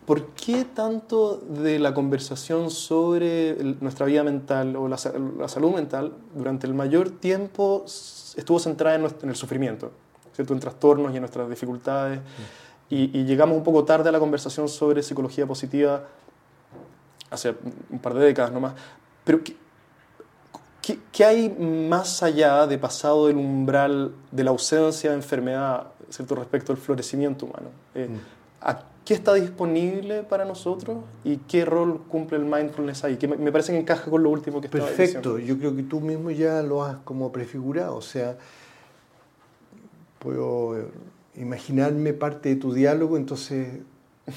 ¿Por 0.04 0.30
qué 0.30 0.64
tanto 0.64 1.36
de 1.36 1.78
la 1.78 1.94
conversación 1.94 2.70
sobre 2.70 3.54
nuestra 3.80 4.06
vida 4.06 4.24
mental 4.24 4.74
o 4.74 4.88
la, 4.88 4.98
salud 4.98 5.72
mental 5.72 6.12
durante 6.34 6.66
el 6.66 6.74
mayor 6.74 7.10
tiempo 7.10 7.84
estuvo 7.86 8.58
centrada 8.58 8.96
en 8.96 9.28
el 9.28 9.36
sufrimiento? 9.36 9.92
¿Cierto? 10.34 10.54
en 10.54 10.60
trastornos 10.60 11.12
y 11.12 11.16
en 11.16 11.22
nuestras 11.22 11.48
dificultades. 11.48 12.20
Y, 12.90 13.24
llegamos 13.24 13.56
un 13.56 13.64
poco 13.64 13.84
tarde 13.84 14.10
a 14.10 14.12
la 14.12 14.18
conversación 14.18 14.68
sobre 14.68 15.02
psicología 15.02 15.46
positiva, 15.46 16.04
hace 17.30 17.54
un 17.90 17.98
par 17.98 18.14
de 18.14 18.26
décadas 18.26 18.52
nomás. 18.52 18.74
Pero, 19.24 19.40
¿qué, 19.42 20.98
qué, 21.10 21.24
hay 21.24 21.48
más 21.48 22.22
allá 22.22 22.66
de 22.66 22.76
pasado 22.76 23.28
del 23.28 23.36
umbral 23.36 24.12
de 24.30 24.44
la 24.44 24.50
ausencia 24.50 25.10
de 25.10 25.16
enfermedad 25.16 25.86
¿cierto? 26.10 26.34
respecto 26.34 26.72
al 26.72 26.78
florecimiento 26.78 27.46
humano? 27.46 27.70
Eh, 27.94 28.08
mm. 28.10 28.42
¿Qué 29.04 29.14
está 29.14 29.34
disponible 29.34 30.22
para 30.22 30.44
nosotros 30.44 30.98
y 31.24 31.38
qué 31.38 31.64
rol 31.64 32.02
cumple 32.08 32.38
el 32.38 32.44
mindfulness 32.44 33.02
ahí? 33.02 33.16
Que 33.16 33.26
me 33.26 33.50
parece 33.50 33.72
que 33.72 33.78
encaja 33.78 34.08
con 34.08 34.22
lo 34.22 34.30
último 34.30 34.60
que 34.60 34.68
estaba 34.68 34.86
Perfecto, 34.86 35.38
yo 35.40 35.58
creo 35.58 35.74
que 35.74 35.82
tú 35.82 36.00
mismo 36.00 36.30
ya 36.30 36.62
lo 36.62 36.84
has 36.84 36.98
como 36.98 37.32
prefigurado, 37.32 37.96
o 37.96 38.02
sea, 38.02 38.36
puedo 40.22 40.76
imaginarme 41.34 42.12
parte 42.12 42.50
de 42.50 42.56
tu 42.56 42.72
diálogo, 42.72 43.16
entonces 43.16 43.80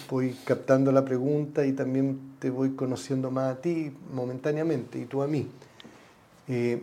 voy 0.09 0.35
captando 0.45 0.91
la 0.91 1.05
pregunta 1.05 1.65
y 1.65 1.73
también 1.73 2.35
te 2.39 2.49
voy 2.49 2.71
conociendo 2.71 3.29
más 3.29 3.55
a 3.55 3.61
ti 3.61 3.95
momentáneamente 4.11 4.99
y 4.99 5.05
tú 5.05 5.21
a 5.21 5.27
mí. 5.27 5.47
Eh, 6.47 6.81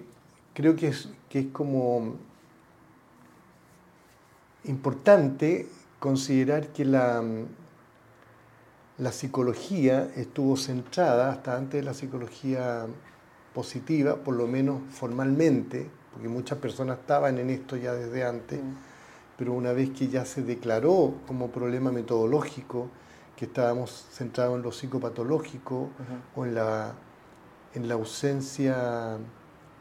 creo 0.55 0.77
que 0.77 0.89
es, 0.89 1.09
que 1.29 1.41
es 1.41 1.47
como 1.47 2.15
importante 4.65 5.69
considerar 5.99 6.69
que 6.69 6.85
la, 6.85 7.25
la 8.99 9.13
psicología 9.13 10.13
estuvo 10.15 10.57
centrada 10.57 11.33
hasta 11.33 11.57
antes 11.57 11.81
de 11.81 11.85
la 11.85 11.95
psicología 11.95 12.87
positiva, 13.53 14.17
por 14.17 14.37
lo 14.37 14.47
menos 14.47 14.81
formalmente, 14.91 15.91
porque 16.13 16.29
muchas 16.29 16.59
personas 16.59 17.01
estaban 17.01 17.39
en 17.39 17.51
esto 17.51 17.77
ya 17.77 17.95
desde 17.95 18.25
antes. 18.25 18.63
Mm 18.63 18.92
pero 19.43 19.55
una 19.55 19.73
vez 19.73 19.91
que 19.91 20.07
ya 20.07 20.25
se 20.25 20.41
declaró 20.45 21.15
como 21.27 21.51
problema 21.51 21.91
metodológico, 21.91 22.87
que 23.35 23.47
estábamos 23.47 24.07
centrados 24.13 24.55
en 24.55 24.63
lo 24.63 24.71
psicopatológico 24.71 25.91
o 26.37 26.47
en 26.47 26.55
la, 26.55 26.95
en 27.75 27.89
la 27.89 27.95
ausencia 27.95 29.19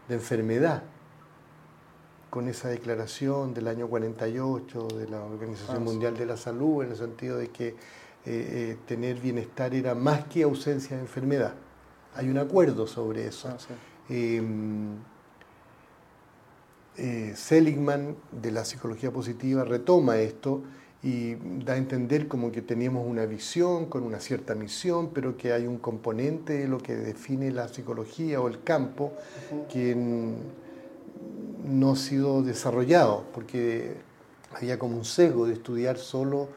de 0.08 0.16
enfermedad, 0.16 0.82
con 2.32 2.48
esa 2.48 2.70
declaración 2.70 3.54
del 3.54 3.68
año 3.68 3.88
48 3.88 4.88
de 4.98 5.08
la 5.08 5.24
Organización 5.24 5.78
ah, 5.78 5.80
Mundial 5.80 6.18
de 6.18 6.26
la 6.26 6.38
Salud, 6.38 6.84
en 6.84 6.90
el 6.90 6.98
sentido 6.98 7.38
de 7.38 7.50
que 7.52 7.68
eh, 7.68 7.76
eh, 8.26 8.78
tener 8.88 9.20
bienestar 9.20 9.76
era 9.76 9.94
más 9.94 10.26
que 10.26 10.42
ausencia 10.42 10.96
de 10.96 11.04
enfermedad. 11.04 11.54
Hay 12.16 12.30
un 12.30 12.40
acuerdo 12.40 12.88
sobre 12.88 13.28
eso. 13.28 13.48
Ah, 13.48 13.58
em, 14.10 14.96
eh, 14.96 14.98
Seligman 16.96 18.16
de 18.32 18.52
la 18.52 18.66
psicología 18.66 19.12
positiva 19.12 19.64
retoma 19.64 20.18
esto 20.18 20.62
y 21.04 21.36
da 21.66 21.74
a 21.74 21.78
entender 21.78 22.28
como 22.28 22.52
que 22.52 22.62
teníamos 22.62 23.08
una 23.08 23.26
visión 23.26 23.88
con 23.88 24.04
una 24.04 24.20
cierta 24.20 24.54
misión, 24.54 25.10
pero 25.14 25.36
que 25.36 25.52
hay 25.52 25.66
un 25.66 25.78
componente 25.78 26.60
de 26.60 26.68
lo 26.68 26.78
que 26.78 26.96
define 26.96 27.50
la 27.52 27.68
psicología 27.70 28.40
o 28.40 28.48
el 28.48 28.62
campo 28.64 29.14
que 29.72 29.96
no 31.66 31.92
ha 31.92 31.96
sido 31.96 32.44
desarrollado, 32.44 33.26
porque 33.34 33.96
había 34.54 34.78
como 34.78 34.98
un 34.98 35.06
sesgo 35.06 35.48
de 35.48 35.54
estudiar 35.54 35.98
solo 35.98 36.50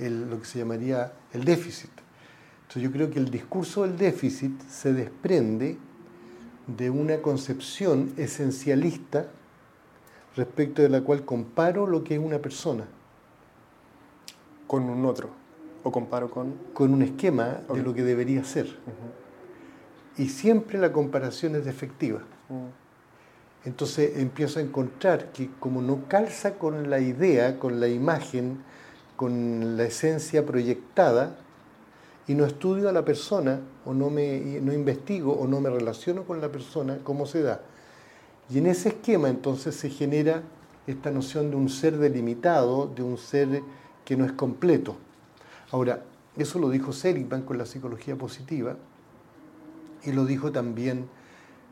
lo 0.00 0.40
que 0.40 0.46
se 0.46 0.58
llamaría 0.58 1.12
el 1.32 1.44
déficit. 1.44 1.90
Entonces 2.62 2.82
yo 2.82 2.90
creo 2.90 3.10
que 3.10 3.20
el 3.20 3.30
discurso 3.30 3.82
del 3.82 3.96
déficit 3.96 4.60
se 4.68 4.92
desprende 4.92 5.76
de 6.66 6.90
una 6.90 7.18
concepción 7.22 8.12
esencialista 8.16 9.28
respecto 10.36 10.82
de 10.82 10.88
la 10.88 11.02
cual 11.02 11.24
comparo 11.24 11.86
lo 11.86 12.04
que 12.04 12.14
es 12.14 12.20
una 12.20 12.38
persona. 12.38 12.84
Con 14.66 14.84
un 14.84 15.04
otro. 15.04 15.30
¿O 15.82 15.92
comparo 15.92 16.30
con? 16.30 16.54
Con 16.72 16.92
un 16.92 17.02
esquema 17.02 17.60
de 17.72 17.82
lo 17.82 17.94
que 17.94 18.02
debería 18.02 18.42
ser. 18.44 18.66
Y 20.16 20.28
siempre 20.28 20.78
la 20.78 20.92
comparación 20.92 21.56
es 21.56 21.64
defectiva. 21.64 22.20
Mm. 22.48 22.84
Entonces 23.66 24.18
empiezo 24.18 24.58
a 24.58 24.62
encontrar 24.62 25.32
que 25.32 25.50
como 25.58 25.80
no 25.80 26.06
calza 26.08 26.54
con 26.54 26.90
la 26.90 27.00
idea, 27.00 27.58
con 27.58 27.80
la 27.80 27.88
imagen, 27.88 28.62
con 29.16 29.76
la 29.76 29.84
esencia 29.84 30.44
proyectada, 30.44 31.36
y 32.26 32.34
no 32.34 32.46
estudio 32.46 32.88
a 32.88 32.92
la 32.92 33.04
persona, 33.04 33.60
o 33.84 33.92
no, 33.92 34.10
me, 34.10 34.38
no 34.60 34.72
investigo, 34.72 35.32
o 35.34 35.46
no 35.46 35.60
me 35.60 35.70
relaciono 35.70 36.24
con 36.24 36.40
la 36.40 36.50
persona, 36.50 36.98
¿cómo 37.04 37.26
se 37.26 37.42
da? 37.42 37.60
Y 38.50 38.58
en 38.58 38.66
ese 38.66 38.90
esquema 38.90 39.28
entonces 39.28 39.74
se 39.74 39.90
genera 39.90 40.42
esta 40.86 41.10
noción 41.10 41.50
de 41.50 41.56
un 41.56 41.68
ser 41.68 41.96
delimitado, 41.98 42.86
de 42.86 43.02
un 43.02 43.16
ser 43.16 43.62
que 44.04 44.16
no 44.16 44.24
es 44.24 44.32
completo. 44.32 44.96
Ahora, 45.70 46.02
eso 46.36 46.58
lo 46.58 46.68
dijo 46.68 46.92
Seligman 46.92 47.42
con 47.42 47.58
la 47.58 47.66
psicología 47.66 48.16
positiva 48.16 48.76
y 50.04 50.12
lo 50.12 50.26
dijo 50.26 50.52
también 50.52 51.08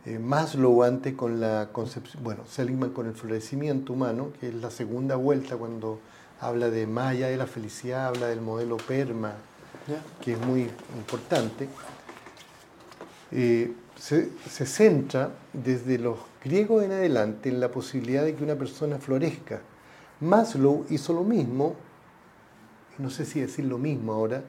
eh, 0.06 0.18
Maslow 0.18 0.82
antes 0.82 1.14
con 1.14 1.40
la 1.40 1.68
concepción, 1.72 2.22
bueno, 2.24 2.44
Seligman 2.48 2.90
con 2.90 3.06
el 3.06 3.14
florecimiento 3.14 3.92
humano, 3.92 4.32
que 4.40 4.48
es 4.48 4.54
la 4.54 4.70
segunda 4.70 5.16
vuelta 5.16 5.56
cuando 5.56 6.00
habla 6.40 6.70
de 6.70 6.86
Maya 6.86 7.28
de 7.28 7.36
la 7.36 7.46
felicidad, 7.46 8.06
habla 8.06 8.26
del 8.26 8.40
modelo 8.40 8.78
PERMA, 8.78 9.34
que 10.20 10.32
es 10.32 10.40
muy 10.40 10.68
importante. 10.96 11.68
Eh, 13.30 13.72
se, 13.96 14.30
se, 14.50 14.66
centra 14.66 15.30
desde 15.52 15.98
los 15.98 16.18
griegos 16.42 16.82
en 16.84 16.92
adelante 16.92 17.48
en 17.48 17.60
la 17.60 17.70
posibilidad 17.70 18.24
de 18.24 18.34
que 18.34 18.44
una 18.44 18.56
persona 18.56 18.98
florezca. 18.98 19.60
Maslow 20.20 20.86
hizo 20.90 21.12
lo 21.12 21.24
mismo, 21.24 21.74
no 22.98 23.10
sé 23.10 23.24
si 23.24 23.40
decir 23.40 23.64
lo 23.64 23.78
mismo 23.78 24.12
ahora, 24.12 24.42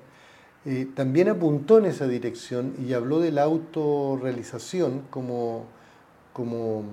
eh, 0.65 0.87
también 0.95 1.29
apuntó 1.29 1.77
en 1.77 1.85
esa 1.85 2.07
dirección 2.07 2.73
y 2.79 2.93
habló 2.93 3.19
de 3.19 3.31
la 3.31 3.43
autorrealización 3.43 5.03
como, 5.09 5.65
como 6.31 6.83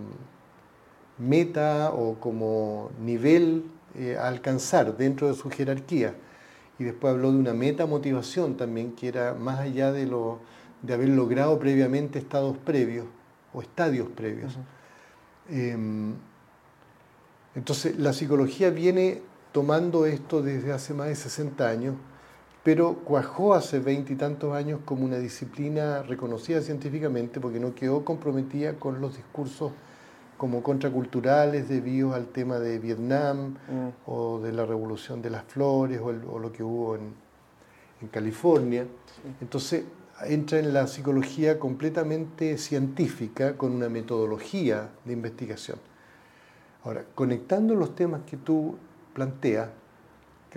meta 1.19 1.93
o 1.93 2.15
como 2.15 2.91
nivel 3.01 3.65
eh, 3.95 4.17
a 4.19 4.29
alcanzar 4.29 4.97
dentro 4.97 5.29
de 5.29 5.35
su 5.35 5.51
jerarquía. 5.51 6.15
Y 6.79 6.85
después 6.85 7.13
habló 7.13 7.31
de 7.31 7.39
una 7.39 7.53
meta 7.53 7.87
motivación 7.87 8.57
también, 8.57 8.93
que 8.93 9.09
era 9.09 9.35
más 9.35 9.61
allá 9.61 9.93
de, 9.93 10.07
lo, 10.07 10.41
de 10.83 10.95
haber 10.95 11.11
logrado 11.11 11.59
previamente 11.59 12.19
estados 12.19 12.57
previos 12.57 13.07
o 13.53 13.63
estadios 13.63 14.09
previos. 14.09 14.57
Entonces, 17.55 17.99
la 17.99 18.13
psicología 18.13 18.71
viene 18.71 19.23
tomando 19.53 20.07
esto 20.07 20.43
desde 20.43 20.73
hace 20.73 20.95
más 20.95 21.09
de 21.09 21.17
60 21.17 21.69
años 21.69 21.95
pero 22.63 22.95
cuajó 22.95 23.55
hace 23.55 23.79
veintitantos 23.79 24.55
años 24.55 24.81
como 24.85 25.05
una 25.05 25.19
disciplina 25.19 26.03
reconocida 26.03 26.61
científicamente 26.61 27.41
porque 27.41 27.59
no 27.59 27.75
quedó 27.75 28.05
comprometida 28.05 28.75
con 28.75 29.01
los 29.01 29.17
discursos 29.17 29.73
como 30.37 30.63
contraculturales 30.63 31.69
debido 31.69 32.15
al 32.15 32.27
tema 32.27 32.59
de 32.59 32.79
Vietnam 32.79 33.55
mm. 33.69 34.11
o 34.11 34.41
de 34.41 34.53
la 34.53 34.67
revolución 34.67 35.23
de 35.23 35.31
las 35.31 35.45
flores 35.45 36.01
o, 36.01 36.39
lo 36.39 36.53
que 36.53 36.63
hubo 36.63 36.97
en, 36.97 37.31
California. 38.11 38.87
Entonces 39.43 39.85
entra 40.27 40.59
en 40.59 40.73
la 40.73 40.87
psicología 40.87 41.59
completamente 41.59 42.59
científica 42.59 43.57
con 43.57 43.73
una 43.73 43.89
metodología 43.89 44.91
de 45.05 45.13
investigación. 45.13 45.79
Ahora, 46.85 47.05
conectando 47.15 47.75
los 47.75 47.95
temas 47.95 48.23
que 48.27 48.37
tú 48.37 48.77
planteas, 49.15 49.69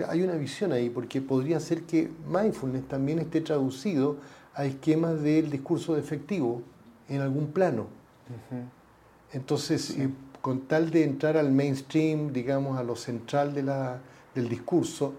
hay 0.08 0.22
una 0.22 0.34
visión 0.34 0.72
ahí, 0.72 0.90
porque 0.90 1.20
podría 1.20 1.60
ser 1.60 1.82
que 1.82 2.10
mindfulness 2.26 2.88
también 2.88 3.18
esté 3.20 3.40
traducido 3.40 4.16
a 4.54 4.64
esquemas 4.64 5.20
del 5.22 5.50
discurso 5.50 5.96
efectivo 5.96 6.62
en 7.08 7.20
algún 7.20 7.48
plano. 7.48 7.86
Entonces, 9.32 9.90
eh, 9.90 10.08
con 10.40 10.62
tal 10.62 10.90
de 10.90 11.04
entrar 11.04 11.36
al 11.36 11.52
mainstream, 11.52 12.32
digamos, 12.32 12.78
a 12.78 12.82
lo 12.82 12.96
central 12.96 13.54
de 13.54 13.62
la, 13.62 14.00
del 14.34 14.48
discurso, 14.48 15.14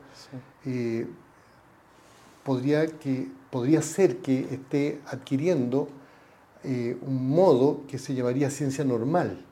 eh, 0.66 1.08
podría, 2.44 2.88
que, 2.88 3.28
podría 3.56 3.82
ser 3.82 4.18
que 4.18 4.54
esté 4.54 5.00
adquiriendo 5.06 5.88
eh, 6.66 6.98
un 7.02 7.30
modo 7.30 7.84
que 7.88 7.98
se 7.98 8.14
llamaría 8.14 8.50
ciencia 8.50 8.84
normal 8.84 9.46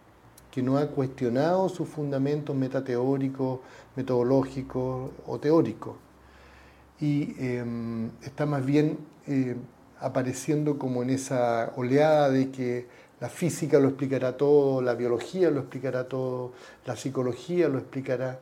que 0.51 0.62
no 0.62 0.78
ha 0.78 0.88
cuestionado 0.88 1.70
sus 1.70 1.88
fundamentos 1.88 2.54
metateóricos, 2.54 3.62
metodológicos 3.95 5.10
o 5.26 5.39
teóricos. 5.39 5.95
Y 6.99 7.34
em, 7.39 8.10
está 8.24 8.45
más 8.45 8.66
bien 8.66 8.97
eh, 9.26 9.56
apareciendo 10.01 10.78
como 10.78 11.01
en 11.01 11.10
esa 11.10 11.72
oleada 11.78 12.30
de 12.30 12.51
que 12.51 12.88
la 13.22 13.30
física 13.30 13.80
lo 13.80 13.88
explicará 13.88 14.36
todo, 14.36 14.82
la 14.82 14.95
biología 14.95 15.49
lo 15.49 15.62
explicará 15.62 16.10
todo, 16.10 16.51
la 16.86 16.97
psicología 16.97 17.70
lo 17.70 17.78
explicará, 17.78 18.41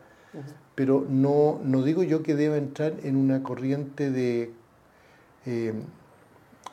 pero 0.73 1.05
no, 1.07 1.59
no 1.63 1.83
digo 1.83 2.01
yo 2.01 2.23
que 2.23 2.33
deba 2.33 2.57
entrar 2.57 2.95
en 3.03 3.15
una 3.15 3.43
corriente 3.43 4.09
de 4.09 4.59
em, 5.45 5.83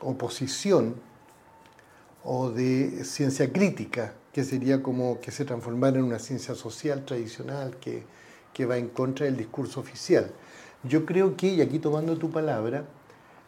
oposición 0.01 0.95
o 2.23 2.49
de 2.49 3.03
ciencia 3.03 3.51
crítica 3.51 4.13
que 4.33 4.43
sería 4.43 4.83
como 4.83 5.19
que 5.19 5.31
se 5.31 5.45
transformara 5.45 5.97
en 5.97 6.05
una 6.05 6.19
ciencia 6.19 6.55
social 6.55 7.05
tradicional 7.05 7.77
que, 7.77 8.05
va 8.65 8.77
en 8.77 8.89
contra 8.89 9.25
del 9.25 9.37
discurso 9.37 9.79
oficial. 9.79 10.31
Yo 10.83 11.05
creo 11.05 11.37
que, 11.37 11.47
y 11.47 11.61
aquí 11.61 11.79
tomando 11.79 12.17
tu 12.17 12.29
palabra, 12.29 12.83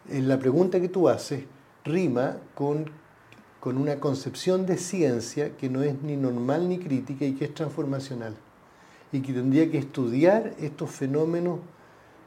en 0.10 0.30
la 0.30 0.40
pregunta 0.40 0.80
que 0.80 0.88
tú 0.88 1.10
haces 1.10 1.44
rima 1.84 2.38
con, 2.56 2.90
con 3.60 3.78
una 3.78 4.00
concepción 4.00 4.66
de 4.66 4.78
ciencia 4.78 5.58
que 5.58 5.70
no 5.70 5.84
es 5.84 6.02
ni 6.02 6.16
normal 6.16 6.70
ni 6.70 6.80
crítica 6.80 7.26
y 7.26 7.34
que 7.34 7.44
es 7.44 7.54
transformacional. 7.54 8.38
Y 9.12 9.22
que 9.22 9.34
tendría 9.34 9.70
que 9.70 9.80
estudiar 9.80 10.56
estos 10.60 10.90
fenómenos 10.92 11.60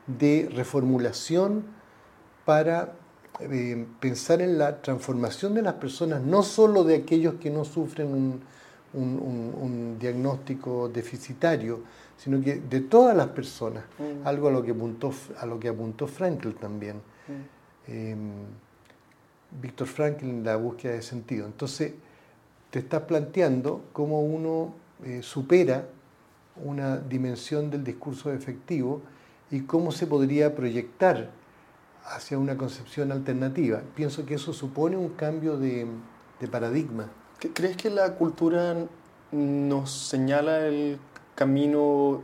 de 0.07 0.51
reformulación 0.55 1.65
para 2.45 2.93
eh, 3.41 3.87
pensar 4.01 4.43
en 4.43 4.59
la 4.59 4.81
transformación 4.81 5.55
de 5.55 5.63
las 5.63 5.75
personas, 5.75 6.23
no 6.23 6.43
solo 6.43 6.85
de 6.85 6.97
aquellos 6.97 7.35
que 7.35 7.51
no 7.51 7.65
sufren 7.65 8.41
un, 8.93 9.97
diagnóstico 9.99 10.89
deficitario, 10.89 11.81
sino 12.17 12.41
que 12.41 12.57
de 12.57 12.81
todas 12.81 13.17
las 13.17 13.29
personas, 13.29 13.85
mm. 13.99 14.27
algo 14.27 14.49
a 14.49 14.51
lo 14.53 14.63
que 14.63 14.71
apuntó, 14.71 15.13
a 15.39 15.47
lo 15.47 15.59
que 15.59 15.69
apuntó 15.69 16.07
Frankl 16.07 16.51
también. 16.51 16.97
Mm. 16.97 17.91
Em, 17.91 18.33
Víctor 19.61 19.87
Frankl 19.87 20.25
en 20.25 20.45
la 20.45 20.57
búsqueda 20.57 20.95
de 20.95 21.03
sentido. 21.03 21.47
Entonces, 21.47 21.93
te 22.71 22.81
estás 22.81 23.03
planteando 23.03 23.85
cómo 23.93 24.21
uno 24.21 24.75
eh, 25.05 25.23
supera 25.23 25.87
una 26.65 26.99
dimensión 26.99 27.71
del 27.71 27.85
discurso 27.85 28.33
efectivo 28.33 29.03
y 29.51 29.61
cómo 29.61 29.93
se 29.93 30.07
podría 30.07 30.55
proyectar 30.55 31.31
hacia 32.05 32.39
una 32.39 32.57
concepción 32.57 33.13
alternativa. 33.13 33.83
Pienso 33.95 34.27
que 34.27 34.35
eso 34.35 34.53
supone 34.53 34.97
un 34.97 35.11
cambio 35.11 35.57
de, 35.57 35.87
paradigma. 36.51 37.09
¿Crees 37.55 37.77
que 37.77 37.89
la 37.89 38.15
cultura 38.17 38.77
nos 39.33 39.91
señala 39.91 40.67
el 40.67 40.99
camino, 41.35 42.21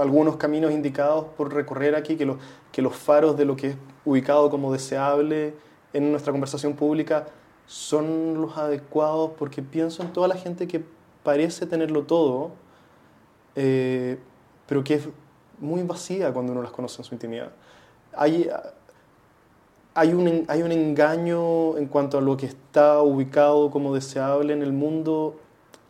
algunos 0.00 0.36
caminos 0.36 0.70
indicados 0.70 1.26
por 1.36 1.52
recorrer 1.52 1.96
aquí, 1.96 2.16
que, 2.16 2.32
que 2.70 2.82
los 2.82 2.94
faros 2.94 3.36
de 3.36 3.44
lo 3.44 3.56
que 3.56 3.70
es 3.70 3.76
ubicado 4.04 4.48
como 4.48 4.72
deseable 4.72 5.54
en 5.92 6.12
nuestra 6.12 6.32
conversación 6.32 6.74
pública 6.74 7.26
son 7.66 8.40
los 8.40 8.56
adecuados? 8.56 9.32
Porque 9.36 9.60
pienso 9.62 10.04
en 10.04 10.12
toda 10.12 10.28
la 10.28 10.36
gente 10.36 10.68
que 10.68 10.84
parece 11.24 11.66
tenerlo 11.66 12.04
todo, 12.04 12.52
eh, 13.56 14.18
pero 14.68 14.84
que 14.84 14.94
es 14.94 15.08
muy 15.58 15.82
vacía 15.82 16.32
cuando 16.32 16.52
uno 16.52 16.62
las 16.62 16.70
conoce 16.70 17.02
en 17.02 17.04
su 17.04 17.14
intimidad 17.16 17.50
hay, 18.16 18.48
hay, 19.94 20.12
un, 20.12 20.44
hay 20.48 20.62
un 20.62 20.72
engaño 20.72 21.76
en 21.76 21.86
cuanto 21.86 22.18
a 22.18 22.20
lo 22.20 22.36
que 22.36 22.46
está 22.46 23.02
ubicado 23.02 23.70
como 23.70 23.94
deseable 23.94 24.52
en 24.52 24.62
el 24.62 24.72
mundo 24.72 25.38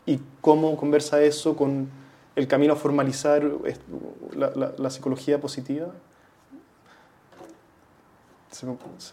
y 0.06 0.20
cómo 0.40 0.76
conversa 0.76 1.22
eso 1.22 1.56
con 1.56 1.88
el 2.36 2.48
camino 2.48 2.72
a 2.72 2.76
formalizar 2.76 3.42
la, 4.34 4.72
la, 4.76 4.90
psicología 4.90 5.40
positiva. 5.40 5.88
Se 8.50 8.66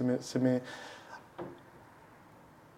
me, 0.04 0.22
se 0.22 0.40
me, 0.40 0.62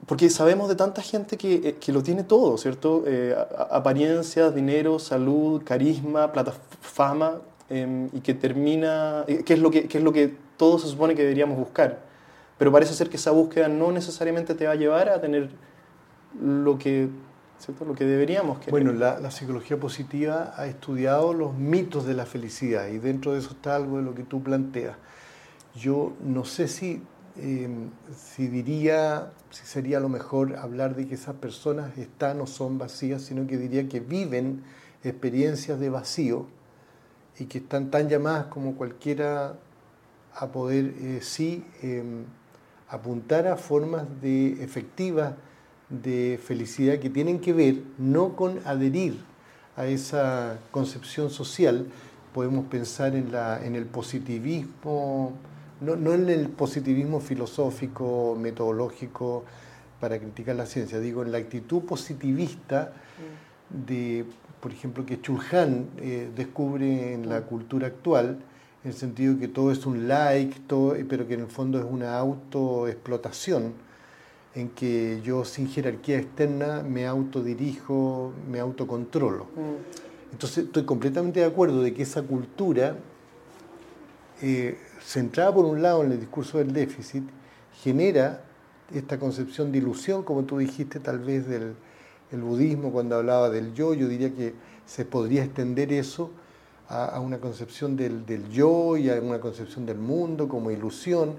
porque 0.10 0.28
sabemos 0.32 0.70
de 0.70 0.76
tanta 0.76 1.04
gente 1.04 1.38
que, 1.38 1.56
eh, 1.56 1.76
que 1.80 1.92
lo 1.92 2.02
tiene 2.02 2.24
todo, 2.24 2.58
¿cierto? 2.58 3.04
Eh, 3.06 3.36
apariencias, 3.70 4.56
dinero, 4.56 4.98
salud, 4.98 5.62
carisma, 5.64 6.32
plata, 6.32 6.52
fama, 6.82 7.42
Em, 7.70 8.10
y 8.14 8.22
que 8.22 8.34
termina, 8.34 9.26
eh, 9.28 9.44
que 9.44 9.54
es, 9.54 9.60
lo 9.60 9.70
que, 9.70 9.88
es 9.92 10.04
lo 10.04 10.12
que 10.12 10.34
todos 10.58 10.82
se 10.82 10.88
supone 10.88 11.14
que 11.14 11.22
deberíamos 11.22 11.58
buscar. 11.58 12.00
Pero 12.58 12.72
parece 12.72 12.94
ser 12.94 13.10
que 13.10 13.18
esa 13.18 13.32
búsqueda 13.32 13.68
no 13.68 13.92
necesariamente 13.92 14.56
te 14.56 14.66
va 14.66 14.72
a 14.72 14.76
llevar 14.76 15.10
a 15.10 15.22
tener 15.22 15.50
lo 16.42 16.80
que, 16.80 17.10
Lo 17.86 17.94
que 17.94 18.06
deberíamos 18.06 18.58
querer. 18.58 18.72
Bueno, 18.72 18.94
la, 18.94 19.20
la, 19.20 19.30
psicología 19.30 19.80
positiva 19.80 20.54
ha 20.56 20.66
estudiado 20.66 21.34
los 21.34 21.54
mitos 21.54 22.06
de 22.06 22.16
la 22.16 22.26
felicidad 22.26 22.88
y 22.88 22.98
dentro 22.98 23.34
de 23.34 23.40
eso 23.40 23.52
está 23.52 23.76
algo 23.76 23.98
de 23.98 24.04
lo 24.04 24.16
que 24.16 24.24
tú 24.24 24.42
planteas. 24.42 24.96
Yo 25.76 26.14
no 26.24 26.46
sé 26.46 26.68
si, 26.68 27.04
em, 27.38 27.92
si 28.16 28.48
diría, 28.48 29.32
si 29.52 29.66
sería 29.66 30.00
lo 30.00 30.10
mejor 30.10 30.56
hablar 30.56 30.96
de 30.96 31.08
que 31.08 31.16
esas 31.16 31.36
personas 31.36 31.96
están 32.00 32.42
o 32.42 32.48
son 32.48 32.80
vacías, 32.80 33.22
sino 33.22 33.46
que 33.46 33.58
diría 33.58 33.88
que 33.88 34.00
viven 34.00 34.64
experiencias 35.04 35.80
de 35.80 35.90
vacío 35.92 36.48
y 37.40 37.46
que 37.46 37.60
están 37.60 37.90
tan 37.90 38.10
llamadas 38.10 38.46
como 38.48 38.76
cualquiera 38.76 39.56
a 40.36 40.48
poder 40.48 40.94
eh, 41.00 41.20
sí 41.22 41.66
em, 41.82 42.26
apuntar 42.90 43.48
a 43.48 43.56
formas 43.56 44.06
de 44.22 44.64
efectivas 44.64 45.34
de 45.90 46.40
felicidad 46.44 47.00
que 47.00 47.10
tienen 47.10 47.40
que 47.40 47.54
ver 47.54 47.82
no 47.98 48.36
con 48.36 48.60
adherir 48.66 49.20
a 49.76 49.88
esa 49.88 50.60
concepción 50.72 51.30
social, 51.30 51.88
podemos 52.34 52.66
pensar 52.66 53.16
en, 53.16 53.32
la, 53.32 53.66
en 53.66 53.76
el 53.76 53.86
positivismo, 53.86 55.34
no, 55.82 55.96
no 55.96 56.14
en 56.14 56.30
el 56.30 56.50
positivismo 56.50 57.20
filosófico, 57.20 58.38
metodológico, 58.40 59.46
para 60.00 60.20
criticar 60.20 60.56
la 60.56 60.66
ciencia, 60.66 61.00
digo 61.00 61.24
en 61.24 61.32
la 61.32 61.38
actitud 61.40 61.82
positivista 61.84 62.94
de, 63.70 64.26
por 64.60 64.72
ejemplo, 64.72 65.06
que 65.06 65.22
Chulhan 65.22 65.88
eh, 65.98 66.30
descubre 66.36 67.14
en 67.14 67.30
la 67.30 67.42
cultura 67.42 67.88
actual, 67.88 68.40
en 68.84 68.92
el 68.92 68.96
sentido 68.96 69.38
que 69.40 69.48
todo 69.48 69.72
es 69.72 69.86
un 69.86 70.08
like, 70.08 70.62
pero 71.08 71.28
que 71.28 71.34
en 71.34 71.42
el 71.42 71.48
fondo 71.48 71.80
es 71.80 71.86
una 71.90 72.18
autoexplotación, 72.18 73.74
en 74.56 74.70
que 74.70 75.22
yo 75.24 75.46
sin 75.46 75.68
jerarquía 75.68 76.18
externa 76.18 76.82
me 76.82 77.06
autodirijo, 77.06 78.34
me 78.50 78.60
autocontrolo. 78.60 79.46
Mm. 79.46 80.32
Entonces 80.32 80.66
estoy 80.66 80.84
completamente 80.86 81.40
de 81.40 81.46
acuerdo 81.46 81.82
de 81.82 81.94
que 81.94 82.04
esa 82.04 82.22
cultura, 82.24 82.96
eh, 84.42 84.78
centrada 85.02 85.54
por 85.54 85.66
un 85.66 85.82
lado 85.82 86.04
en 86.04 86.12
el 86.12 86.20
discurso 86.20 86.58
del 86.58 86.74
déficit, 86.74 87.24
genera 87.82 88.44
esta 88.94 89.20
concepción 89.20 89.72
de 89.72 89.78
ilusión, 89.78 90.24
como 90.24 90.44
tú 90.44 90.58
dijiste, 90.58 91.00
tal 91.00 91.20
vez 91.20 91.48
del 91.48 91.76
budismo 92.38 92.92
cuando 92.92 93.16
hablaba 93.16 93.50
del 93.50 93.74
yo, 93.74 93.94
yo 93.94 94.08
diría 94.08 94.34
que 94.34 94.54
se 94.86 95.06
podría 95.06 95.44
extender 95.44 95.92
eso 95.94 96.32
a, 96.88 97.20
una 97.20 97.38
concepción 97.40 97.96
del, 97.96 98.50
yo 98.50 98.98
y 98.98 99.10
a 99.10 99.22
una 99.22 99.40
concepción 99.40 99.86
del 99.86 99.98
mundo 99.98 100.48
como 100.48 100.72
ilusión, 100.72 101.36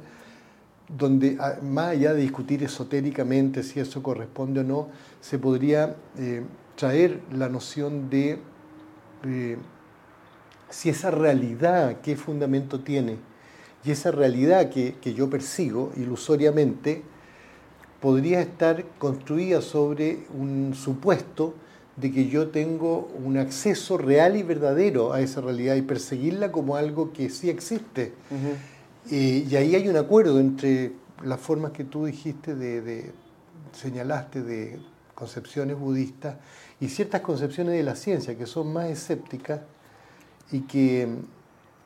donde 0.88 1.38
más 1.62 1.91
allá 1.91 2.14
de 2.14 2.22
discutir 2.22 2.62
esotéricamente 2.62 3.62
si 3.62 3.80
eso 3.80 4.03
corresponde 4.03 4.61
o 4.61 4.64
no, 4.64 4.88
se 5.20 5.38
podría 5.38 5.97
eh, 6.18 6.43
traer 6.76 7.20
la 7.32 7.49
noción 7.49 8.11
de 8.11 8.38
eh, 9.24 9.57
si 10.68 10.88
esa 10.88 11.11
realidad, 11.11 12.01
qué 12.01 12.16
fundamento 12.16 12.80
tiene, 12.80 13.16
y 13.84 13.91
esa 13.91 14.11
realidad 14.11 14.70
que, 14.70 14.97
que 15.01 15.14
yo 15.14 15.28
persigo 15.30 15.93
ilusoriamente, 15.97 17.03
podría 18.01 18.40
estar 18.40 18.84
construida 18.98 19.61
sobre 19.61 20.26
un 20.32 20.74
supuesto 20.74 21.55
de 21.96 22.11
que 22.11 22.28
yo 22.28 22.48
tengo 22.48 23.11
un 23.22 23.36
acceso 23.36 23.98
real 23.98 24.36
y 24.36 24.42
verdadero 24.42 25.12
a 25.12 25.20
esa 25.20 25.40
realidad 25.40 25.76
y 25.76 25.82
perseguirla 25.82 26.51
como 26.51 26.76
algo 26.76 27.12
que 27.12 27.28
sí 27.28 27.51
existe. 27.51 28.12
y 29.11 29.55
ahí 29.55 29.74
hay 29.74 29.88
un 29.88 29.96
acuerdo 29.96 30.40
entre 30.40 30.92
las 31.24 31.40
formas 31.40 31.72
que 31.72 31.84
tú 31.84 32.07
dijiste, 32.07 32.55
de, 32.55 33.12
señalaste, 33.72 34.42
de 34.42 34.78
concepciones 35.14 35.78
budistas 35.78 36.36
y 36.80 36.88
ciertas 36.88 37.20
concepciones 37.20 37.74
de 37.74 37.82
la 37.82 37.94
ciencia 37.94 38.38
que 38.38 38.46
son 38.46 38.72
más 38.72 38.86
escépticas 38.86 39.61
y 40.51 40.61
que 40.61 41.09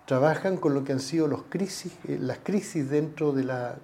trabajan 0.07 0.57
con 0.57 0.75
lo 0.75 0.85
que 0.85 0.93
han 0.93 1.01
sido 1.01 1.27
los 1.27 1.43
crisis, 1.49 1.93
eh, 2.07 2.19
las 2.21 2.39
crisis 2.39 2.89
dentro 2.89 3.33
de 3.33 3.45
la, 3.45 3.77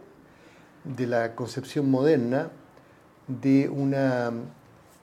de 0.84 1.06
la 1.06 1.34
concepción 1.34 1.90
moderna 1.90 2.50
de 3.26 3.68
una 3.68 4.32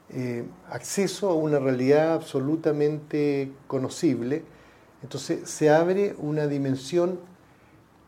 eh, 0.10 0.46
acceso 0.70 1.30
a 1.30 1.36
una 1.36 1.60
realidad 1.60 2.14
absolutamente 2.14 3.52
conocible, 3.68 4.44
entonces 5.04 5.50
se 5.50 5.70
abre 5.70 6.16
una 6.18 6.48
dimensión 6.48 7.20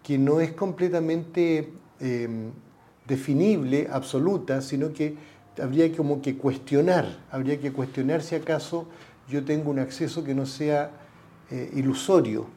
que 0.02 0.18
no 0.18 0.40
es 0.40 0.54
completamente 0.54 1.74
em, 2.00 2.52
definible, 3.06 3.90
absoluta, 3.92 4.62
sino 4.62 4.94
que 4.94 5.18
habría 5.62 5.96
como 5.96 6.22
que 6.22 6.38
cuestionar, 6.38 7.20
habría 7.32 7.60
que 7.60 7.74
cuestionar 7.74 8.22
si 8.22 8.36
acaso 8.36 8.88
yo 9.28 9.44
tengo 9.44 9.70
un 9.70 9.80
acceso 9.80 10.24
que 10.24 10.34
no 10.34 10.46
sea 10.46 10.92
eh, 11.52 11.70
ilusorio, 11.76 12.48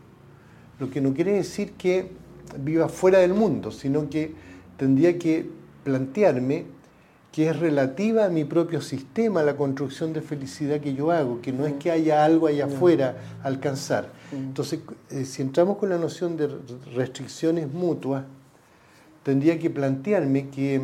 lo 0.79 0.89
que 0.89 1.01
no 1.01 1.13
quiere 1.15 1.33
decir 1.33 1.73
que 1.73 2.13
viva 2.59 2.89
fuera 2.89 3.19
del 3.19 3.35
mundo, 3.35 3.71
sino 3.71 4.09
que 4.09 4.35
tendría 4.83 5.17
que 5.17 5.47
plantearme 5.85 6.65
que 7.31 7.49
es 7.49 7.57
relativa 7.57 8.25
a 8.25 8.29
mi 8.29 8.43
propio 8.43 8.81
sistema, 8.81 9.39
a 9.39 9.45
la 9.45 9.57
construcción 9.57 10.13
de 10.13 10.23
felicidad 10.23 10.81
que 10.81 10.93
yo 10.93 11.13
hago, 11.13 11.41
que 11.41 11.53
no 11.53 11.67
es 11.67 11.75
que 11.75 11.93
haya 11.93 12.25
algo 12.25 12.49
allá 12.49 12.65
afuera 12.65 13.17
a 13.45 13.47
alcanzar. 13.47 14.09
Entonces, 14.33 14.81
eh, 15.11 15.25
si 15.25 15.41
entramos 15.41 15.77
con 15.77 15.89
la 15.89 15.99
noción 15.99 16.37
de 16.37 16.51
restricciones 16.97 17.73
mutuas, 17.73 18.25
tendría 19.23 19.57
que 19.57 19.71
plantearme 19.71 20.49
que 20.49 20.81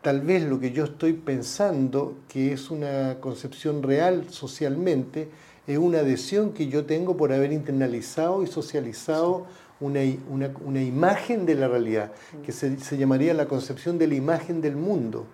tal 0.00 0.22
vez 0.22 0.42
lo 0.44 0.58
que 0.58 0.72
yo 0.72 0.84
estoy 0.84 1.12
pensando, 1.12 2.16
que 2.28 2.54
es 2.54 2.70
una 2.70 3.16
concepción 3.20 3.82
real 3.82 4.30
socialmente, 4.30 5.28
es 5.66 5.76
una 5.76 5.98
adhesión 5.98 6.54
que 6.54 6.68
yo 6.68 6.86
tengo 6.86 7.14
por 7.14 7.30
haber 7.30 7.52
internalizado 7.52 8.42
y 8.42 8.46
socializado 8.46 9.44
una, 9.86 10.82
imagen 10.82 11.46
de 11.46 11.54
la 11.54 11.68
realidad, 11.68 12.12
que 12.44 12.52
se, 12.52 12.76
llamaría 12.96 13.34
la 13.34 13.46
concepción 13.46 13.98
de 13.98 14.06
la 14.06 14.14
imagen 14.14 14.60
del 14.60 14.76
mundo. 14.76 15.26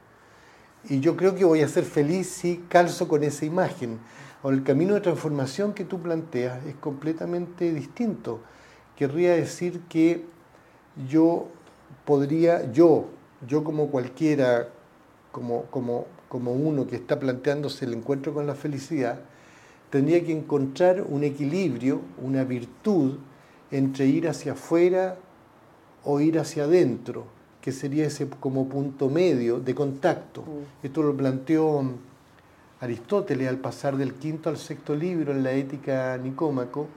Y 0.88 1.00
yo 1.00 1.16
creo 1.16 1.34
que 1.34 1.44
voy 1.44 1.60
a 1.62 1.68
ser 1.68 1.84
feliz 1.84 2.28
si 2.28 2.64
calzo 2.68 3.06
con 3.06 3.22
esa 3.22 3.44
imagen. 3.44 3.98
O 4.42 4.50
el 4.50 4.62
camino 4.62 4.94
de 4.94 5.00
transformación 5.00 5.74
que 5.74 5.84
tú 5.84 6.00
planteas 6.00 6.64
es 6.64 6.74
completamente 6.76 7.72
distinto. 7.72 8.40
Querría 8.96 9.34
decir 9.34 9.82
que 9.88 10.24
yo 11.08 11.48
podría, 12.04 12.70
yo, 12.72 13.08
yo 13.46 13.62
como 13.62 13.88
cualquiera, 13.88 14.68
como, 15.32 15.64
como, 15.66 16.06
como 16.28 16.52
uno 16.52 16.86
que 16.86 16.96
está 16.96 17.20
planteándose 17.20 17.84
el 17.84 17.94
encuentro 17.94 18.32
con 18.32 18.46
la 18.46 18.54
felicidad, 18.54 19.20
tendría 19.90 20.24
que 20.24 20.32
encontrar 20.32 21.02
un 21.02 21.24
equilibrio, 21.24 22.00
una 22.22 22.44
virtud 22.44 23.18
entre 23.70 24.06
ir 24.06 24.28
hacia 24.28 24.52
afuera 24.52 25.16
o 26.04 26.20
ir 26.20 26.38
hacia 26.38 26.64
adentro, 26.64 27.26
que 27.60 27.72
sería 27.72 28.06
ese 28.06 28.28
como 28.28 28.68
punto 28.68 29.08
medio 29.08 29.60
de 29.60 29.74
contacto. 29.74 30.42
Mm. 30.42 30.86
Esto 30.86 31.02
lo 31.02 31.16
planteó 31.16 31.84
Aristóteles 32.80 33.48
al 33.48 33.58
pasar 33.58 33.96
del 33.96 34.14
quinto 34.14 34.48
al 34.48 34.56
sexto 34.56 34.94
libro 34.94 35.32
en 35.32 35.42
la 35.42 35.52
Ética 35.52 36.16
Nicómaco, 36.16 36.88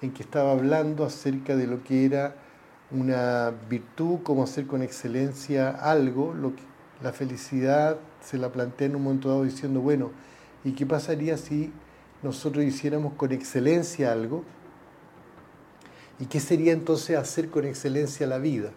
en 0.00 0.12
que 0.12 0.22
estaba 0.22 0.52
hablando 0.52 1.04
acerca 1.04 1.54
de 1.56 1.66
lo 1.66 1.84
que 1.84 2.06
era 2.06 2.34
una 2.90 3.52
virtud, 3.68 4.20
cómo 4.22 4.44
hacer 4.44 4.66
con 4.66 4.82
excelencia 4.82 5.70
algo, 5.70 6.32
lo 6.32 6.54
que, 6.54 6.62
la 7.02 7.12
felicidad 7.12 7.98
se 8.22 8.38
la 8.38 8.50
plantea 8.50 8.88
en 8.88 8.96
un 8.96 9.02
momento 9.02 9.28
dado 9.28 9.44
diciendo, 9.44 9.80
bueno, 9.80 10.10
¿y 10.64 10.72
qué 10.72 10.86
pasaría 10.86 11.36
si 11.36 11.72
nosotros 12.22 12.64
hiciéramos 12.64 13.12
con 13.14 13.32
excelencia 13.32 14.12
algo? 14.12 14.44
¿Y 16.18 16.26
qué 16.26 16.40
sería 16.40 16.72
entonces 16.72 17.16
hacer 17.16 17.50
con 17.50 17.64
excelencia 17.64 18.26
la 18.26 18.38
vida? 18.38 18.72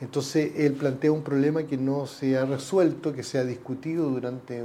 Entonces 0.00 0.52
él 0.56 0.74
plantea 0.74 1.10
un 1.10 1.22
problema 1.22 1.62
que 1.62 1.78
no 1.78 2.06
se 2.06 2.36
ha 2.36 2.44
resuelto, 2.44 3.14
que 3.14 3.22
se 3.22 3.38
ha 3.38 3.44
discutido 3.44 4.10
durante 4.10 4.62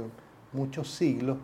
muchos 0.52 0.90
siglos 0.90 1.38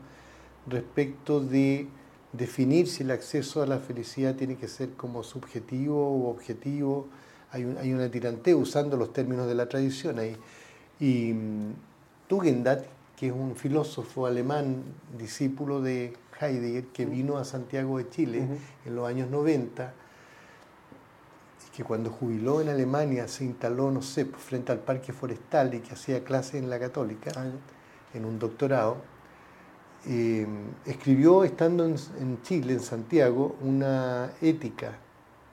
respecto 0.67 1.41
de 1.41 1.89
definir 2.33 2.89
si 2.89 3.03
el 3.03 3.13
acceso 3.13 3.63
a 3.63 3.67
la 3.67 3.79
felicidad 3.79 4.35
tiene 4.35 4.57
que 4.57 4.69
ser 4.69 4.91
como 4.91 5.23
subjetivo 5.23 5.97
o 5.97 6.31
objetivo. 6.31 7.07
Hay, 7.51 7.65
un, 7.65 7.79
hay 7.79 7.93
una 7.93 8.11
tiranteo 8.11 8.59
usando 8.59 8.97
los 8.97 9.13
términos 9.13 9.47
de 9.47 9.55
la 9.55 9.69
tradición 9.69 10.19
ahí. 10.19 10.37
Y 11.01 11.33
mm, 11.33 11.75
Tugendhat, 12.29 12.85
que 13.17 13.29
es 13.29 13.33
un 13.33 13.57
filósofo 13.57 14.27
alemán, 14.27 14.83
discípulo 15.17 15.81
de 15.81 16.15
Heidegger, 16.41 16.87
que 16.87 17.07
vino 17.07 17.37
a 17.37 17.45
Santiago 17.45 17.99
de 17.99 18.09
Chile 18.09 18.47
en 18.85 18.97
los 18.97 19.09
años 19.09 19.31
90, 19.31 19.93
y 21.67 21.77
que 21.77 21.85
cuando 21.85 22.11
jubiló 22.11 22.61
en 22.61 22.69
Alemania 22.69 23.29
se 23.29 23.45
instaló, 23.45 23.91
no 23.91 24.03
sé, 24.03 24.27
pues, 24.27 24.43
frente 24.43 24.73
al 24.73 24.81
parque 24.81 25.13
forestal 25.13 25.75
y 25.75 25.81
que 25.81 25.93
hacía 25.93 26.25
clases 26.25 26.57
en 26.57 26.71
la 26.71 26.79
católica, 26.79 27.31
ah, 27.37 27.47
en 28.15 28.25
un 28.25 28.39
doctorado, 28.39 28.99
eh, 30.07 30.47
escribió, 30.85 31.45
estando 31.45 31.85
en, 31.87 32.43
Chile, 32.43 32.75
en 32.75 32.81
Santiago, 32.81 33.57
una 33.63 34.33
ética, 34.43 34.99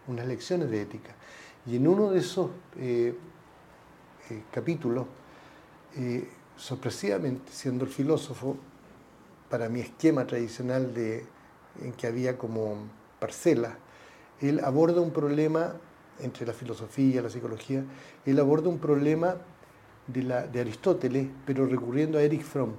unas 0.08 0.28
lecciones 0.28 0.70
de 0.70 0.82
ética. 0.82 1.12
Y 1.66 1.78
en 1.78 1.88
uno 1.88 2.12
de 2.12 2.20
esos 2.20 2.50
eh, 2.78 3.16
eh, 4.30 4.44
capítulos, 4.52 5.06
sorpresivamente, 6.56 7.52
siendo 7.52 7.84
el 7.86 7.92
filósofo, 7.92 8.56
para 9.52 9.68
mi 9.68 9.82
esquema 9.82 10.26
tradicional 10.26 10.94
de, 10.94 11.26
en 11.84 11.92
que 11.92 12.08
había 12.08 12.38
como 12.38 12.78
parcelas, 13.20 13.74
él 14.40 14.62
aborda 14.64 15.02
un 15.02 15.12
problema 15.12 15.74
entre 16.22 16.48
la 16.48 16.54
filosofía 16.54 17.20
y 17.20 17.22
la 17.22 17.30
psicología, 17.30 17.84
él 18.26 18.40
aborda 18.40 18.70
un 18.70 18.80
problema 18.80 19.36
de, 20.08 20.60
Aristóteles, 20.60 21.28
pero 21.46 21.66
recurriendo 21.66 22.18
a 22.18 22.22
Erich 22.22 22.44
Fromm. 22.44 22.72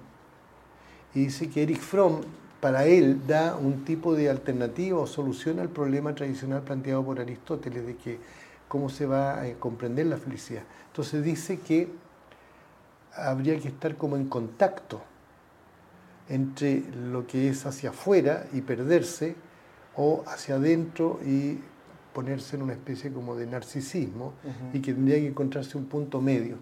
Y 1.14 1.27
dice 1.27 1.51
que 1.51 1.62
Erich 1.62 1.81
Fromm, 1.81 2.23
para 2.61 2.87
él, 2.87 3.27
da 3.27 3.55
un 3.55 3.85
tipo 3.85 4.14
de 4.14 4.31
alternativa 4.31 4.99
o 4.99 5.07
solución 5.07 5.59
al 5.61 5.68
problema 5.68 6.14
tradicional 6.14 6.62
planteado 6.62 7.05
por 7.05 7.20
Aristóteles, 7.20 7.85
de 7.85 7.97
que 7.97 8.18
cómo 8.66 8.89
se 8.89 9.05
va 9.05 9.43
a 9.43 9.53
comprender 9.59 10.07
la 10.07 10.16
felicidad. 10.16 10.62
Entonces 10.87 11.23
dice 11.23 11.61
que 11.61 11.91
habría 13.14 13.59
que 13.59 13.68
estar 13.68 13.97
como 13.97 14.16
en 14.16 14.27
contacto 14.27 15.03
entre 16.29 16.83
lo 17.11 17.27
que 17.27 17.49
es 17.49 17.66
hacia 17.66 17.91
afuera 17.91 18.47
y 18.53 18.61
perderse 18.61 19.35
o 19.97 20.25
hacia 20.27 20.55
adentro 20.57 21.20
y 21.25 21.59
ponerse 22.12 22.57
en 22.57 22.62
una 22.62 22.73
especie 22.75 23.12
como 23.12 23.35
de 23.35 23.47
narcisismo 23.47 24.35
y 24.73 24.81
que 24.81 24.93
tendría 24.93 25.16
que 25.16 25.29
encontrarse 25.29 25.77
un 25.79 25.87
punto 25.87 26.20
medio. 26.20 26.57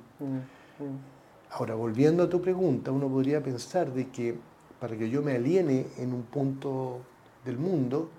Ahora, 1.50 1.74
volviendo 1.74 2.22
a 2.22 2.28
tu 2.28 2.40
pregunta, 2.40 2.92
uno 2.92 3.08
podría 3.08 3.42
pensar 3.42 3.92
de 3.92 4.08
que 4.08 4.36
para 4.80 4.96
que 4.96 5.10
yo 5.10 5.22
me 5.22 5.32
aliene 5.32 5.86
en 5.98 6.12
un 6.14 6.22
punto 6.22 7.02
del 7.44 7.58
mundo, 7.58 8.10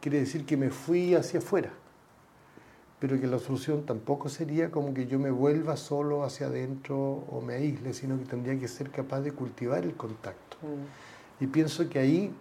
quiere 0.00 0.20
decir 0.20 0.44
que 0.44 0.56
me 0.56 0.70
fui 0.70 1.14
hacia 1.14 1.38
afuera. 1.38 1.70
Pero 2.98 3.18
que 3.18 3.26
la 3.26 3.38
solución 3.38 3.86
tampoco 3.86 4.28
sería 4.28 4.70
como 4.70 4.92
que 4.92 5.06
yo 5.06 5.18
me 5.18 5.30
vuelva 5.30 5.76
solo 5.76 6.22
hacia 6.24 6.48
adentro 6.48 6.98
o 6.98 7.40
me 7.40 7.54
aísle, 7.54 7.94
sino 7.94 8.18
que 8.18 8.26
tendría 8.26 8.58
que 8.58 8.68
ser 8.68 8.90
capaz 8.90 9.20
de 9.20 9.32
cultivar 9.32 9.84
el 9.84 9.94
contacto. 9.94 10.49
Y 11.40 11.46
pienso 11.46 11.88
que 11.88 11.98
ahí 11.98 12.34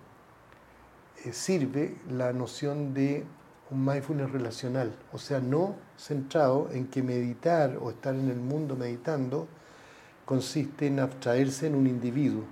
eh, 1.25 1.33
sirve 1.33 1.97
la 2.09 2.33
noción 2.33 2.93
de 2.93 3.25
un 3.71 3.85
mindfulness 3.85 4.31
relacional, 4.31 4.95
o 5.13 5.19
sea, 5.19 5.39
no 5.39 5.75
centrado 5.97 6.69
en 6.71 6.87
que 6.87 7.03
meditar 7.03 7.77
o 7.79 7.91
estar 7.91 8.15
en 8.15 8.29
el 8.29 8.39
mundo 8.39 8.75
meditando 8.75 9.47
consiste 10.25 10.87
en 10.87 10.99
abstraerse 10.99 11.67
en 11.67 11.75
un 11.75 11.87
individuo, 11.87 12.43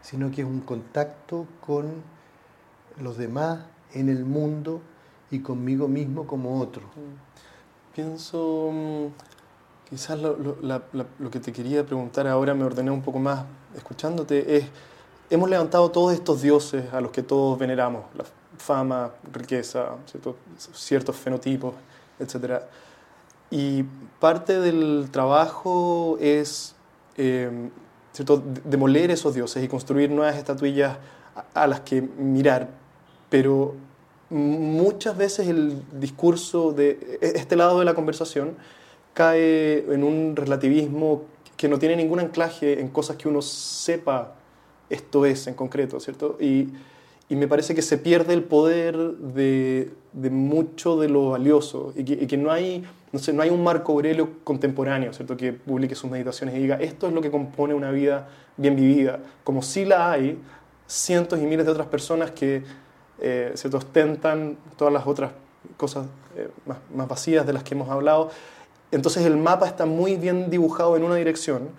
sino 0.00 0.30
que 0.30 0.42
es 0.42 0.46
un 0.46 0.60
contacto 0.60 1.46
con 1.60 2.02
los 3.00 3.16
demás 3.16 3.60
en 3.92 4.08
el 4.08 4.24
mundo 4.24 4.80
y 5.30 5.40
conmigo 5.40 5.88
mismo 5.88 6.26
como 6.26 6.60
otro. 6.60 6.82
Mm. 6.82 7.94
Pienso, 7.94 8.70
mm, 8.72 9.06
quizás 9.88 10.18
lo, 10.18 11.30
que 11.30 11.40
te 11.40 11.52
quería 11.52 11.84
preguntar 11.84 12.26
ahora, 12.26 12.54
me 12.54 12.64
ordené 12.64 12.90
un 12.90 13.02
poco 13.02 13.18
más 13.18 13.44
escuchándote, 13.76 14.56
es, 14.56 14.64
hemos 15.30 15.48
levantado 15.50 15.90
todos 15.90 16.12
estos 16.12 16.42
dioses 16.42 16.92
a 16.92 17.00
los 17.00 17.10
que 17.10 17.22
todos 17.22 17.58
veneramos, 17.58 18.04
la 18.16 18.24
fama, 18.58 19.10
riqueza, 19.32 19.96
ciertos 20.72 21.16
fenotipos, 21.16 21.74
etc. 22.18 22.62
Y 23.50 23.82
parte 24.20 24.60
del 24.60 25.08
trabajo 25.10 26.16
es 26.20 26.74
eh, 27.16 27.70
¿cierto? 28.12 28.42
demoler 28.64 29.10
esos 29.10 29.34
dioses 29.34 29.62
y 29.62 29.68
construir 29.68 30.10
nuevas 30.10 30.36
estatuillas 30.36 30.96
a 31.52 31.66
las 31.66 31.80
que 31.80 32.00
mirar, 32.00 32.68
pero 33.28 33.74
muchas 34.30 35.16
veces 35.16 35.48
el 35.48 35.82
discurso 35.92 36.72
de 36.72 37.18
e-, 37.20 37.32
este 37.36 37.56
lado 37.56 37.78
de 37.78 37.84
la 37.84 37.94
conversación 37.94 38.56
cae 39.14 39.84
en 39.92 40.04
un 40.04 40.36
relativismo 40.36 41.22
que 41.56 41.68
no 41.68 41.78
tiene 41.78 41.96
ningún 41.96 42.20
anclaje 42.20 42.80
en 42.80 42.88
cosas 42.88 43.16
que 43.16 43.28
uno 43.28 43.40
sepa 43.40 44.34
esto 44.90 45.24
es 45.24 45.46
en 45.46 45.54
concreto, 45.54 45.98
¿cierto? 46.00 46.36
Y, 46.40 46.68
y 47.28 47.36
me 47.36 47.48
parece 47.48 47.74
que 47.74 47.82
se 47.82 47.96
pierde 47.96 48.34
el 48.34 48.42
poder 48.42 48.96
de, 48.96 49.90
de 50.12 50.30
mucho 50.30 50.98
de 50.98 51.08
lo 51.08 51.30
valioso 51.30 51.92
y 51.96 52.04
que, 52.04 52.12
y 52.12 52.26
que, 52.26 52.36
no, 52.36 52.50
hay, 52.50 52.84
no, 53.12 53.18
sé, 53.18 53.32
no 53.32 53.42
hay 53.42 53.50
un 53.50 53.62
Marco 53.62 53.92
Aurelio 53.92 54.44
contemporáneo, 54.44 55.12
¿cierto? 55.12 55.36
Que 55.36 55.52
publique 55.52 55.94
sus 55.94 56.10
meditaciones 56.10 56.54
y 56.56 56.58
diga, 56.58 56.76
esto 56.76 57.08
es 57.08 57.14
lo 57.14 57.22
que 57.22 57.30
compone 57.30 57.72
una 57.72 57.90
vida 57.90 58.28
bien 58.56 58.76
vivida, 58.76 59.20
como 59.42 59.62
si 59.62 59.84
la 59.84 60.12
hay 60.12 60.38
cientos 60.86 61.40
y 61.40 61.44
miles 61.44 61.64
de 61.64 61.72
otras 61.72 61.86
personas 61.86 62.30
que 62.32 62.62
eh, 63.20 63.52
se 63.54 63.68
ostentan 63.68 64.58
todas 64.76 64.92
las 64.92 65.06
otras 65.06 65.32
cosas 65.76 66.06
eh, 66.36 66.48
más, 66.66 66.78
más 66.94 67.08
vacías 67.08 67.46
de 67.46 67.52
las 67.52 67.62
que 67.62 67.74
hemos 67.74 67.88
hablado. 67.88 68.30
Entonces 68.90 69.24
el 69.26 69.36
mapa 69.36 69.66
está 69.66 69.86
muy 69.86 70.16
bien 70.16 70.50
dibujado 70.50 70.96
en 70.96 71.04
una 71.04 71.16
dirección 71.16 71.70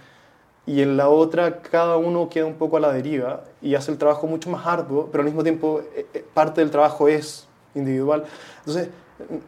y 0.65 0.81
en 0.81 0.97
la 0.97 1.09
otra 1.09 1.61
cada 1.61 1.97
uno 1.97 2.29
queda 2.29 2.45
un 2.45 2.55
poco 2.55 2.77
a 2.77 2.79
la 2.79 2.91
deriva 2.91 3.43
y 3.61 3.75
hace 3.75 3.91
el 3.91 3.97
trabajo 3.97 4.27
mucho 4.27 4.49
más 4.49 4.65
arduo, 4.65 5.09
pero 5.11 5.21
al 5.21 5.25
mismo 5.25 5.43
tiempo 5.43 5.81
eh, 5.95 6.25
parte 6.33 6.61
del 6.61 6.71
trabajo 6.71 7.07
es 7.07 7.47
individual. 7.75 8.25
Entonces, 8.59 8.89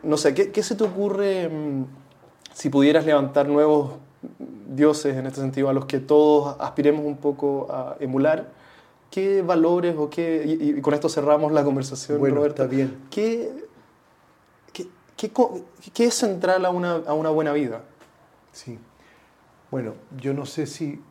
no 0.04 0.18
sé, 0.18 0.34
¿qué, 0.34 0.52
qué 0.52 0.64
se 0.64 0.76
te 0.76 0.84
ocurre 0.84 1.50
mm, 1.50 1.86
si 2.54 2.70
pudieras 2.70 3.06
levantar 3.06 3.48
nuevos 3.48 3.92
dioses 4.68 5.16
en 5.16 5.26
este 5.26 5.42
sentido 5.42 5.70
a 5.70 5.74
los 5.74 5.86
que 5.86 6.00
todos 6.00 6.56
aspiremos 6.60 7.06
un 7.06 7.18
poco 7.18 7.68
a 7.72 7.96
emular? 8.00 8.48
¿Qué 9.10 9.42
valores 9.42 9.96
o 9.98 10.10
qué, 10.10 10.44
y, 10.46 10.82
con 10.82 10.94
esto 10.94 11.08
cerramos 11.08 11.52
la 11.54 11.64
conversación, 11.64 12.20
bueno, 12.20 12.46
Está 12.46 12.68
bien. 12.68 12.98
¿qué, 13.10 13.67
qué, 15.18 16.06
es 16.06 16.14
central 16.14 16.66
a 16.66 16.70
una, 16.70 16.96
a 16.96 17.14
una 17.14 17.30
buena 17.30 17.52
vida? 17.52 17.82
Sí. 18.54 18.80
Bueno, 19.70 19.96
yo 20.22 20.34
no 20.34 20.46
sé 20.46 20.66
si 20.66 21.02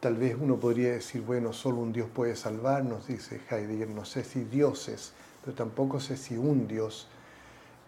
tal 0.00 0.16
vez 0.16 0.36
uno 0.38 0.56
podría 0.56 0.92
decir, 0.92 1.22
bueno, 1.22 1.52
solo 1.52 1.78
un 1.78 1.92
Dios 1.92 2.08
puede 2.12 2.36
salvarnos, 2.36 3.06
dice 3.06 3.40
Heidegger, 3.48 3.88
no 3.88 4.04
sé 4.04 4.24
si 4.24 4.44
dioses, 4.44 5.12
pero 5.44 5.56
tampoco 5.56 6.00
sé 6.00 6.16
si 6.16 6.36
un 6.36 6.66
Dios, 6.66 7.06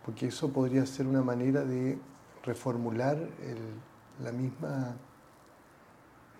porque 0.05 0.29
eso 0.29 0.51
podría 0.51 0.87
ser 0.87 1.07
una 1.07 1.23
manera 1.23 1.65
de 1.65 1.99
reformular 2.45 3.19
la 4.23 4.33
misma 4.33 4.97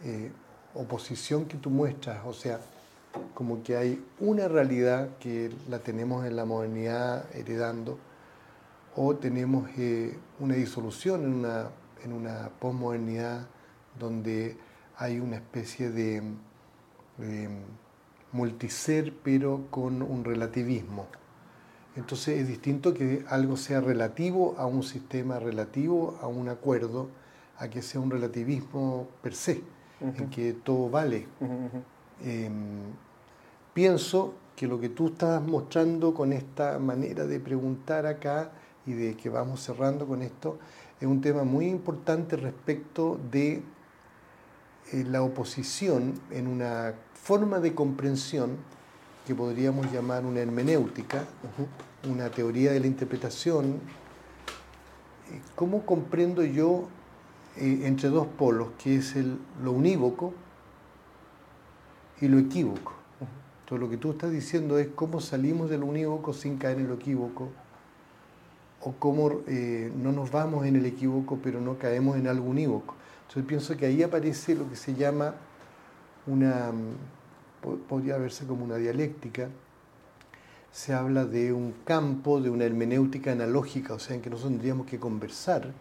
eh, 0.05 0.31
oposición 0.75 1.47
que 1.47 1.57
tú 1.57 1.71
muestras, 1.71 2.25
o 2.25 2.33
sea, 2.33 2.61
como 3.35 3.63
que 3.63 3.77
hay 3.77 4.05
una 4.21 4.47
realidad 4.49 5.09
que 5.19 5.51
la 5.69 5.79
tenemos 5.81 6.25
en 6.25 6.37
la 6.37 6.45
modernidad 6.45 7.25
heredando, 7.35 7.99
o 8.97 9.15
tenemos 9.17 9.69
eh, 9.77 10.17
una 10.41 10.55
disolución 10.55 11.25
en 11.25 11.35
una, 11.35 11.69
en 12.03 12.13
una 12.13 12.51
posmodernidad 12.59 13.47
donde 13.99 14.57
hay 14.97 15.21
una 15.21 15.37
especie 15.37 15.91
de, 15.91 16.23
multiser 18.33 19.15
pero 19.23 19.67
con 19.71 20.03
un 20.03 20.25
relativismo. 20.25 21.07
Entonces 21.95 22.41
es 22.41 22.49
distinto 22.49 22.93
que 22.93 23.25
algo 23.29 23.57
sea 23.57 23.81
relativo 23.81 24.55
a 24.59 24.67
un 24.67 24.83
sistema 24.83 25.39
relativo, 25.39 26.19
a 26.21 26.27
un 26.27 26.49
acuerdo, 26.49 27.09
a 27.59 27.69
que 27.69 27.81
sea 27.81 28.01
un 28.01 28.11
relativismo 28.11 29.09
per 29.23 29.35
se, 29.35 29.63
en 30.01 30.29
que 30.29 30.53
todo 30.53 30.91
vale. 30.91 31.27
Pienso 33.73 34.35
que 34.55 34.67
lo 34.67 34.79
que 34.79 34.91
tú 34.91 35.09
estás 35.09 35.43
mostrando 35.43 36.13
con 36.13 36.35
esta 36.35 36.79
manera 36.79 37.27
de 37.27 37.41
preguntar 37.41 38.05
acá 38.05 38.51
y 38.87 38.93
de 38.93 39.17
que 39.17 39.29
vamos 39.29 39.63
cerrando 39.63 40.07
con 40.07 40.23
esto 40.23 40.59
es 41.01 41.07
un 41.07 41.21
tema 41.21 41.45
muy 41.45 41.67
importante 41.67 42.37
respecto 42.37 43.19
de 43.31 43.63
eh, 44.93 45.05
la 45.05 45.23
oposición 45.23 46.15
en 46.31 46.47
una 46.47 46.95
forma 47.15 47.59
de 47.59 47.75
comprensión 47.75 48.57
que 49.27 49.35
podríamos 49.35 49.91
llamar 49.93 50.25
una 50.25 50.41
hermenéutica, 50.41 51.25
una 52.09 52.31
teoría 52.31 52.71
de 52.73 52.79
la 52.79 52.87
interpretación. 52.87 53.81
Eh, 55.31 55.41
¿Cómo 55.57 55.85
comprendo 55.85 56.45
yo 56.45 56.87
eh, 57.57 57.83
entre 57.85 58.09
dos 58.09 58.29
polos, 58.29 58.69
que 58.79 58.97
es 58.97 59.17
el, 59.17 59.39
lo 59.63 59.73
unívoco 59.73 60.33
y 62.21 62.29
lo 62.29 62.39
equívoco? 62.39 62.93
Todo 63.67 63.81
lo 63.81 63.91
que 63.91 63.97
tú 63.97 64.13
estás 64.13 64.31
diciendo 64.31 64.79
es 64.79 64.87
cómo 64.95 65.21
salimos 65.21 65.69
del 65.69 65.83
unívoco 65.83 66.33
sin 66.33 66.57
caer 66.57 66.79
en 66.79 66.87
lo 66.87 66.95
equívoco, 66.95 67.49
o 68.87 68.93
cómo 69.01 69.41
eh, 69.49 69.91
no 70.01 70.13
nos 70.13 70.31
vamos 70.31 70.65
en 70.65 70.77
el 70.77 70.87
equívoco 70.87 71.41
pero 71.43 71.61
no 71.61 71.77
caemos 71.77 72.17
en 72.17 72.29
algo 72.29 72.49
unívoco. 72.49 72.95
Entonces 73.23 73.45
pienso 73.45 73.77
que 73.77 73.87
ahí 73.87 74.05
aparece 74.05 74.55
lo 74.55 74.71
que 74.71 74.77
se 74.77 74.95
llama 74.95 75.35
una, 76.29 76.71
podría 77.89 78.17
verse 78.17 78.47
como 78.47 78.65
una 78.65 78.77
dialéctica, 78.77 79.49
se 80.71 80.95
habla 80.95 81.25
de 81.25 81.53
un 81.53 81.75
campo, 81.85 82.41
de 82.41 82.49
una 82.49 82.65
hermenéutica 82.65 83.33
analógica, 83.33 83.95
o 83.95 83.99
sea, 83.99 84.15
en 84.15 84.23
que 84.23 84.31
nosotros 84.31 84.53
tendríamos 84.53 84.87
que 84.87 85.01
conversar, 85.01 85.73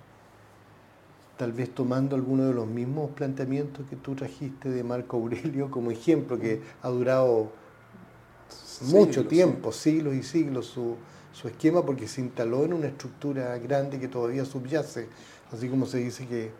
tal 1.38 1.52
vez 1.52 1.70
tomando 1.76 2.16
alguno 2.16 2.46
de 2.46 2.56
los 2.56 2.66
mismos 2.66 3.12
planteamientos 3.12 3.86
que 3.88 3.98
tú 3.98 4.16
trajiste 4.16 4.70
de 4.70 4.84
Marco 4.84 5.18
Aurelio 5.18 5.70
como 5.70 5.92
ejemplo, 5.92 6.40
que 6.40 6.60
ha 6.82 6.90
durado 6.90 7.52
mucho 8.82 9.28
tiempo, 9.28 9.72
siglos 9.72 10.16
y 10.16 10.24
siglos, 10.24 10.66
su, 10.66 10.96
su, 11.36 11.48
esquema, 11.48 11.86
porque 11.86 12.08
se 12.08 12.22
instaló 12.22 12.66
en 12.66 12.74
una 12.74 12.88
estructura 12.88 13.58
grande 13.58 14.00
que 14.00 14.08
todavía 14.08 14.46
subyace, 14.46 15.08
así 15.52 15.68
como 15.68 15.86
se 15.86 15.98
dice 16.00 16.26
que, 16.28 16.52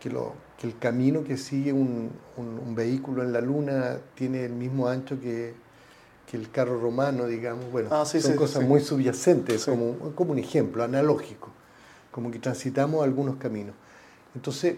que, 0.00 0.10
lo, 0.10 0.34
que 0.58 0.66
el 0.66 0.78
camino 0.78 1.22
que 1.24 1.36
sigue 1.36 1.72
un, 1.72 2.10
un, 2.36 2.74
vehículo 2.74 3.22
en 3.22 3.32
la 3.32 3.40
luna 3.40 3.98
tiene 4.14 4.44
el 4.44 4.52
mismo 4.52 4.88
ancho 4.88 5.20
que, 5.20 5.54
el 6.32 6.48
carro 6.52 6.78
romano, 6.80 7.26
digamos. 7.26 7.72
Bueno, 7.72 7.88
ah, 7.90 8.04
son 8.04 8.36
cosas 8.36 8.62
muy 8.62 8.80
subyacentes, 8.80 9.64
como, 9.64 10.14
como 10.14 10.30
un 10.30 10.38
ejemplo 10.38 10.84
analógico, 10.84 11.48
como 12.12 12.30
que 12.30 12.38
transitamos 12.38 13.02
algunos 13.02 13.34
caminos. 13.34 13.74
Entonces, 14.36 14.76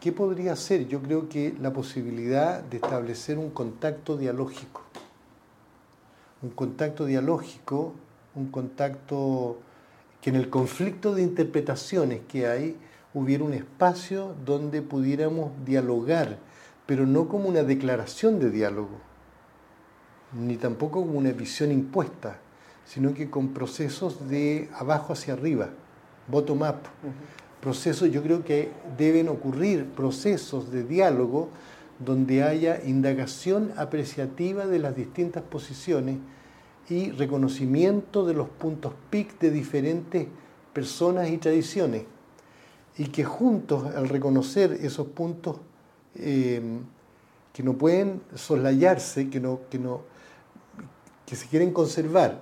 ¿Qué 0.00 0.12
podría 0.12 0.56
ser? 0.56 0.88
Yo 0.88 1.02
creo 1.02 1.28
que 1.28 1.54
la 1.60 1.74
posibilidad 1.74 2.62
de 2.62 2.78
establecer 2.78 3.36
un 3.36 3.50
contacto 3.50 4.16
dialógico. 4.16 4.80
Un 6.42 6.50
contacto 6.50 7.04
dialógico, 7.04 7.92
un 8.34 8.50
contacto 8.50 9.58
que 10.20 10.30
en 10.30 10.36
el 10.36 10.48
conflicto 10.48 11.14
de 11.14 11.22
interpretaciones 11.22 12.20
que 12.28 12.46
hay 12.46 12.76
hubiera 13.12 13.44
un 13.44 13.52
espacio 13.52 14.34
donde 14.44 14.82
pudiéramos 14.82 15.52
dialogar, 15.64 16.38
pero 16.86 17.06
no 17.06 17.28
como 17.28 17.48
una 17.48 17.62
declaración 17.62 18.38
de 18.38 18.50
diálogo, 18.50 18.98
ni 20.32 20.56
tampoco 20.56 21.00
como 21.00 21.18
una 21.18 21.32
visión 21.32 21.72
impuesta, 21.72 22.38
sino 22.84 23.14
que 23.14 23.30
con 23.30 23.48
procesos 23.48 24.28
de 24.28 24.68
abajo 24.74 25.12
hacia 25.12 25.34
arriba, 25.34 25.70
bottom 26.28 26.62
up. 26.62 26.76
Procesos, 27.60 28.10
yo 28.10 28.22
creo 28.22 28.42
que 28.42 28.72
deben 28.96 29.28
ocurrir 29.28 29.84
procesos 29.86 30.72
de 30.72 30.84
diálogo 30.84 31.50
donde 32.04 32.42
haya 32.42 32.82
indagación 32.84 33.72
apreciativa 33.76 34.66
de 34.66 34.78
las 34.78 34.96
distintas 34.96 35.42
posiciones 35.42 36.18
y 36.88 37.10
reconocimiento 37.12 38.26
de 38.26 38.34
los 38.34 38.48
puntos 38.48 38.94
PIC 39.10 39.38
de 39.38 39.50
diferentes 39.50 40.26
personas 40.72 41.28
y 41.28 41.38
tradiciones. 41.38 42.04
Y 42.96 43.06
que 43.06 43.24
juntos, 43.24 43.94
al 43.94 44.08
reconocer 44.08 44.72
esos 44.72 45.06
puntos 45.08 45.58
eh, 46.16 46.60
que 47.52 47.62
no 47.62 47.74
pueden 47.74 48.22
soslayarse, 48.34 49.30
que, 49.30 49.40
no, 49.40 49.60
que, 49.70 49.78
no, 49.78 50.02
que 51.26 51.36
se 51.36 51.46
quieren 51.46 51.72
conservar, 51.72 52.40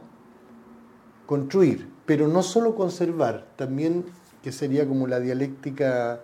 construir, 1.27 1.89
pero 2.07 2.29
no 2.29 2.43
solo 2.43 2.75
conservar, 2.75 3.47
también 3.57 4.05
que 4.43 4.53
sería 4.53 4.87
como 4.87 5.07
la 5.07 5.21
dialéctica 5.21 6.23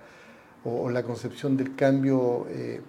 o, 0.65 0.89
la 0.89 1.03
concepción 1.03 1.57
del 1.59 1.77
cambio 1.77 2.47
eh, 2.49 2.81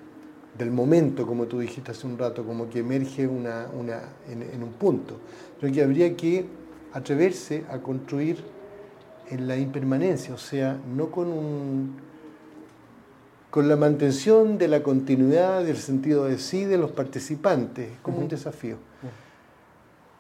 del 0.58 0.72
momento, 0.72 1.28
como 1.28 1.46
tú 1.46 1.60
dijiste 1.60 1.92
hace 1.92 2.08
un 2.08 2.18
rato, 2.18 2.46
como 2.46 2.70
que 2.70 2.80
emerge 2.80 3.28
una, 3.28 3.68
una, 3.78 4.02
en, 4.30 4.64
un 4.64 4.72
punto. 4.74 5.20
Creo 5.60 5.74
que 5.74 5.84
habría 5.84 6.16
que 6.16 6.46
atreverse 6.94 7.66
a 7.70 7.80
construir 7.80 8.38
en 9.30 9.48
la 9.48 9.58
impermanencia, 9.58 10.34
o 10.34 10.38
sea, 10.38 10.80
no 10.96 11.12
con 11.12 11.28
un 11.28 12.06
con 13.50 13.70
la 13.70 13.78
mantención 13.78 14.58
de 14.58 14.68
la 14.68 14.84
continuidad 14.84 15.64
del 15.64 15.78
sentido 15.78 16.26
de 16.26 16.40
sí 16.40 16.66
de 16.66 16.78
los 16.78 16.92
participantes, 16.92 17.88
como 18.02 18.18
un 18.18 18.28
desafío. 18.28 18.76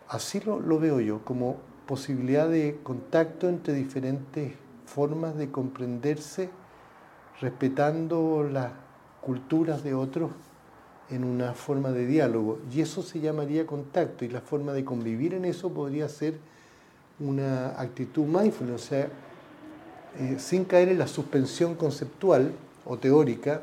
Así 0.08 0.40
lo, 0.40 0.62
lo, 0.62 0.80
veo 0.80 1.02
yo, 1.02 1.20
como 1.26 1.58
posibilidad 1.86 2.48
de 2.48 2.80
contacto 2.82 3.50
entre 3.50 3.74
diferentes 3.74 4.54
formas 4.86 5.36
de 5.36 5.52
comprenderse, 5.52 6.50
respetando 7.42 8.48
las 8.50 8.72
culturas 9.26 9.84
de 9.84 9.96
otros 9.96 10.32
en 11.10 11.24
una 11.24 11.54
forma 11.54 11.92
de 11.92 12.06
diálogo. 12.06 12.60
Y 12.72 12.82
eso 12.82 13.02
se 13.02 13.20
llamaría 13.20 13.66
contacto 13.66 14.24
y 14.24 14.30
la 14.30 14.42
forma 14.42 14.74
de 14.74 14.86
convivir 14.86 15.34
en 15.34 15.46
eso 15.46 15.72
podría 15.72 16.08
ser 16.10 16.36
una 17.20 17.80
actitud 17.80 18.26
mindful, 18.26 18.72
o 18.72 18.78
sea, 18.78 19.10
eh, 20.20 20.36
sin 20.38 20.66
caer 20.66 20.90
en 20.90 21.00
la 21.00 21.08
suspensión 21.08 21.76
conceptual 21.76 22.52
o 22.86 22.98
teórica, 22.98 23.62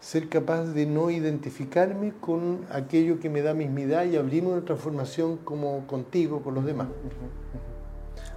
ser 0.00 0.28
capaz 0.28 0.64
de 0.66 0.86
no 0.86 1.10
identificarme 1.10 2.12
con 2.20 2.66
aquello 2.70 3.18
que 3.20 3.30
me 3.30 3.42
da 3.42 3.54
mismidad 3.54 4.04
y 4.04 4.16
abrirme 4.16 4.50
una 4.50 4.64
transformación 4.64 5.38
como 5.38 5.86
contigo, 5.86 6.42
con 6.42 6.54
los 6.54 6.64
demás. 6.64 6.88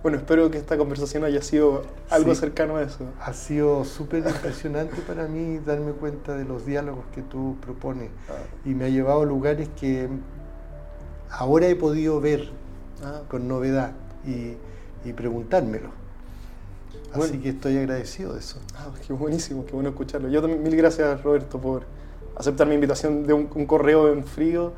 Bueno, 0.04 0.18
espero 0.18 0.50
que 0.52 0.58
esta 0.58 0.78
conversación 0.78 1.24
haya 1.24 1.42
sido 1.42 1.84
algo 2.10 2.36
cercano 2.36 2.78
a 2.78 2.84
eso. 2.84 3.06
Ha 3.20 3.34
sido 3.34 3.84
súper 3.84 4.24
impresionante 4.28 4.98
para 5.02 5.28
mí 5.28 5.60
darme 5.66 5.92
cuenta 5.92 6.36
de 6.36 6.46
los 6.46 6.66
diálogos 6.66 7.06
que 7.14 7.24
tú 7.24 7.58
propones 7.62 8.12
ah. 8.30 8.34
y 8.64 8.76
me 8.76 8.86
ha 8.86 8.90
llevado 8.90 9.24
a 9.24 9.26
lugares 9.26 9.70
que 9.80 10.08
ahora 11.30 11.68
he 11.68 11.76
podido 11.76 12.22
ver 12.22 12.50
ah. 13.04 13.22
con 13.28 13.48
novedad 13.48 13.92
y, 14.26 14.56
preguntármelo. 15.14 15.90
Así 17.14 17.40
que 17.40 17.50
estoy 17.50 17.78
agradecido 17.78 18.34
de 18.34 18.40
eso. 18.40 18.60
Ah, 18.76 18.92
qué 19.08 19.14
buenísimo, 19.14 19.66
qué 19.66 19.72
bueno 19.72 19.90
escucharlo. 19.90 20.28
Yo 20.28 20.42
también, 20.42 20.62
mil 20.62 20.76
gracias 20.76 21.24
Roberto 21.24 21.62
por 21.62 21.84
aceptar 22.36 22.68
mi 22.68 22.76
invitación 22.76 23.26
de 23.26 23.32
un, 23.32 23.50
un 23.56 23.66
correo 23.66 24.12
en 24.12 24.26
frío 24.26 24.74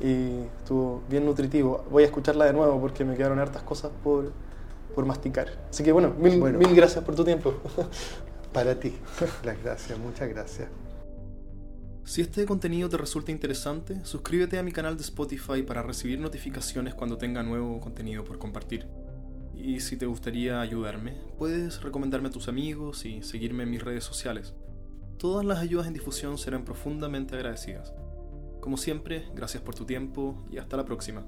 y 0.00 0.40
estuvo 0.58 1.02
bien 1.10 1.26
nutritivo. 1.26 1.84
Voy 1.90 2.02
a 2.02 2.06
escucharla 2.06 2.46
de 2.46 2.54
nuevo 2.54 2.80
porque 2.80 3.04
me 3.04 3.14
quedaron 3.14 3.38
hartas 3.38 3.62
cosas 3.62 3.90
por, 4.02 4.32
por 4.94 5.04
masticar. 5.06 5.48
Así 5.68 5.82
que 5.82 5.92
bueno, 5.92 6.14
mil, 6.18 6.40
mil 6.40 6.74
gracias 6.74 7.04
por 7.04 7.14
tu 7.14 7.24
tiempo. 7.24 7.54
Para 8.52 8.78
ti, 8.78 8.94
las 9.44 9.62
gracias, 9.62 9.98
muchas 9.98 10.28
gracias. 10.28 10.68
Si 12.04 12.20
este 12.20 12.44
contenido 12.44 12.88
te 12.88 12.98
resulta 12.98 13.32
interesante, 13.32 14.04
suscríbete 14.04 14.58
a 14.58 14.62
mi 14.62 14.72
canal 14.72 14.96
de 14.96 15.02
Spotify 15.02 15.62
para 15.62 15.82
recibir 15.82 16.20
notificaciones 16.20 16.94
cuando 16.94 17.16
tenga 17.16 17.42
nuevo 17.42 17.80
contenido 17.80 18.24
por 18.24 18.38
compartir. 18.38 18.86
Y 19.54 19.80
si 19.80 19.96
te 19.96 20.04
gustaría 20.04 20.60
ayudarme, 20.60 21.16
puedes 21.38 21.82
recomendarme 21.82 22.28
a 22.28 22.32
tus 22.32 22.48
amigos 22.48 23.06
y 23.06 23.22
seguirme 23.22 23.62
en 23.62 23.70
mis 23.70 23.82
redes 23.82 24.04
sociales. 24.04 24.54
Todas 25.18 25.46
las 25.46 25.60
ayudas 25.60 25.86
en 25.86 25.94
difusión 25.94 26.36
serán 26.36 26.64
profundamente 26.64 27.36
agradecidas. 27.36 27.94
Como 28.60 28.76
siempre, 28.76 29.24
gracias 29.34 29.62
por 29.62 29.74
tu 29.74 29.86
tiempo 29.86 30.46
y 30.50 30.58
hasta 30.58 30.76
la 30.76 30.84
próxima. 30.84 31.24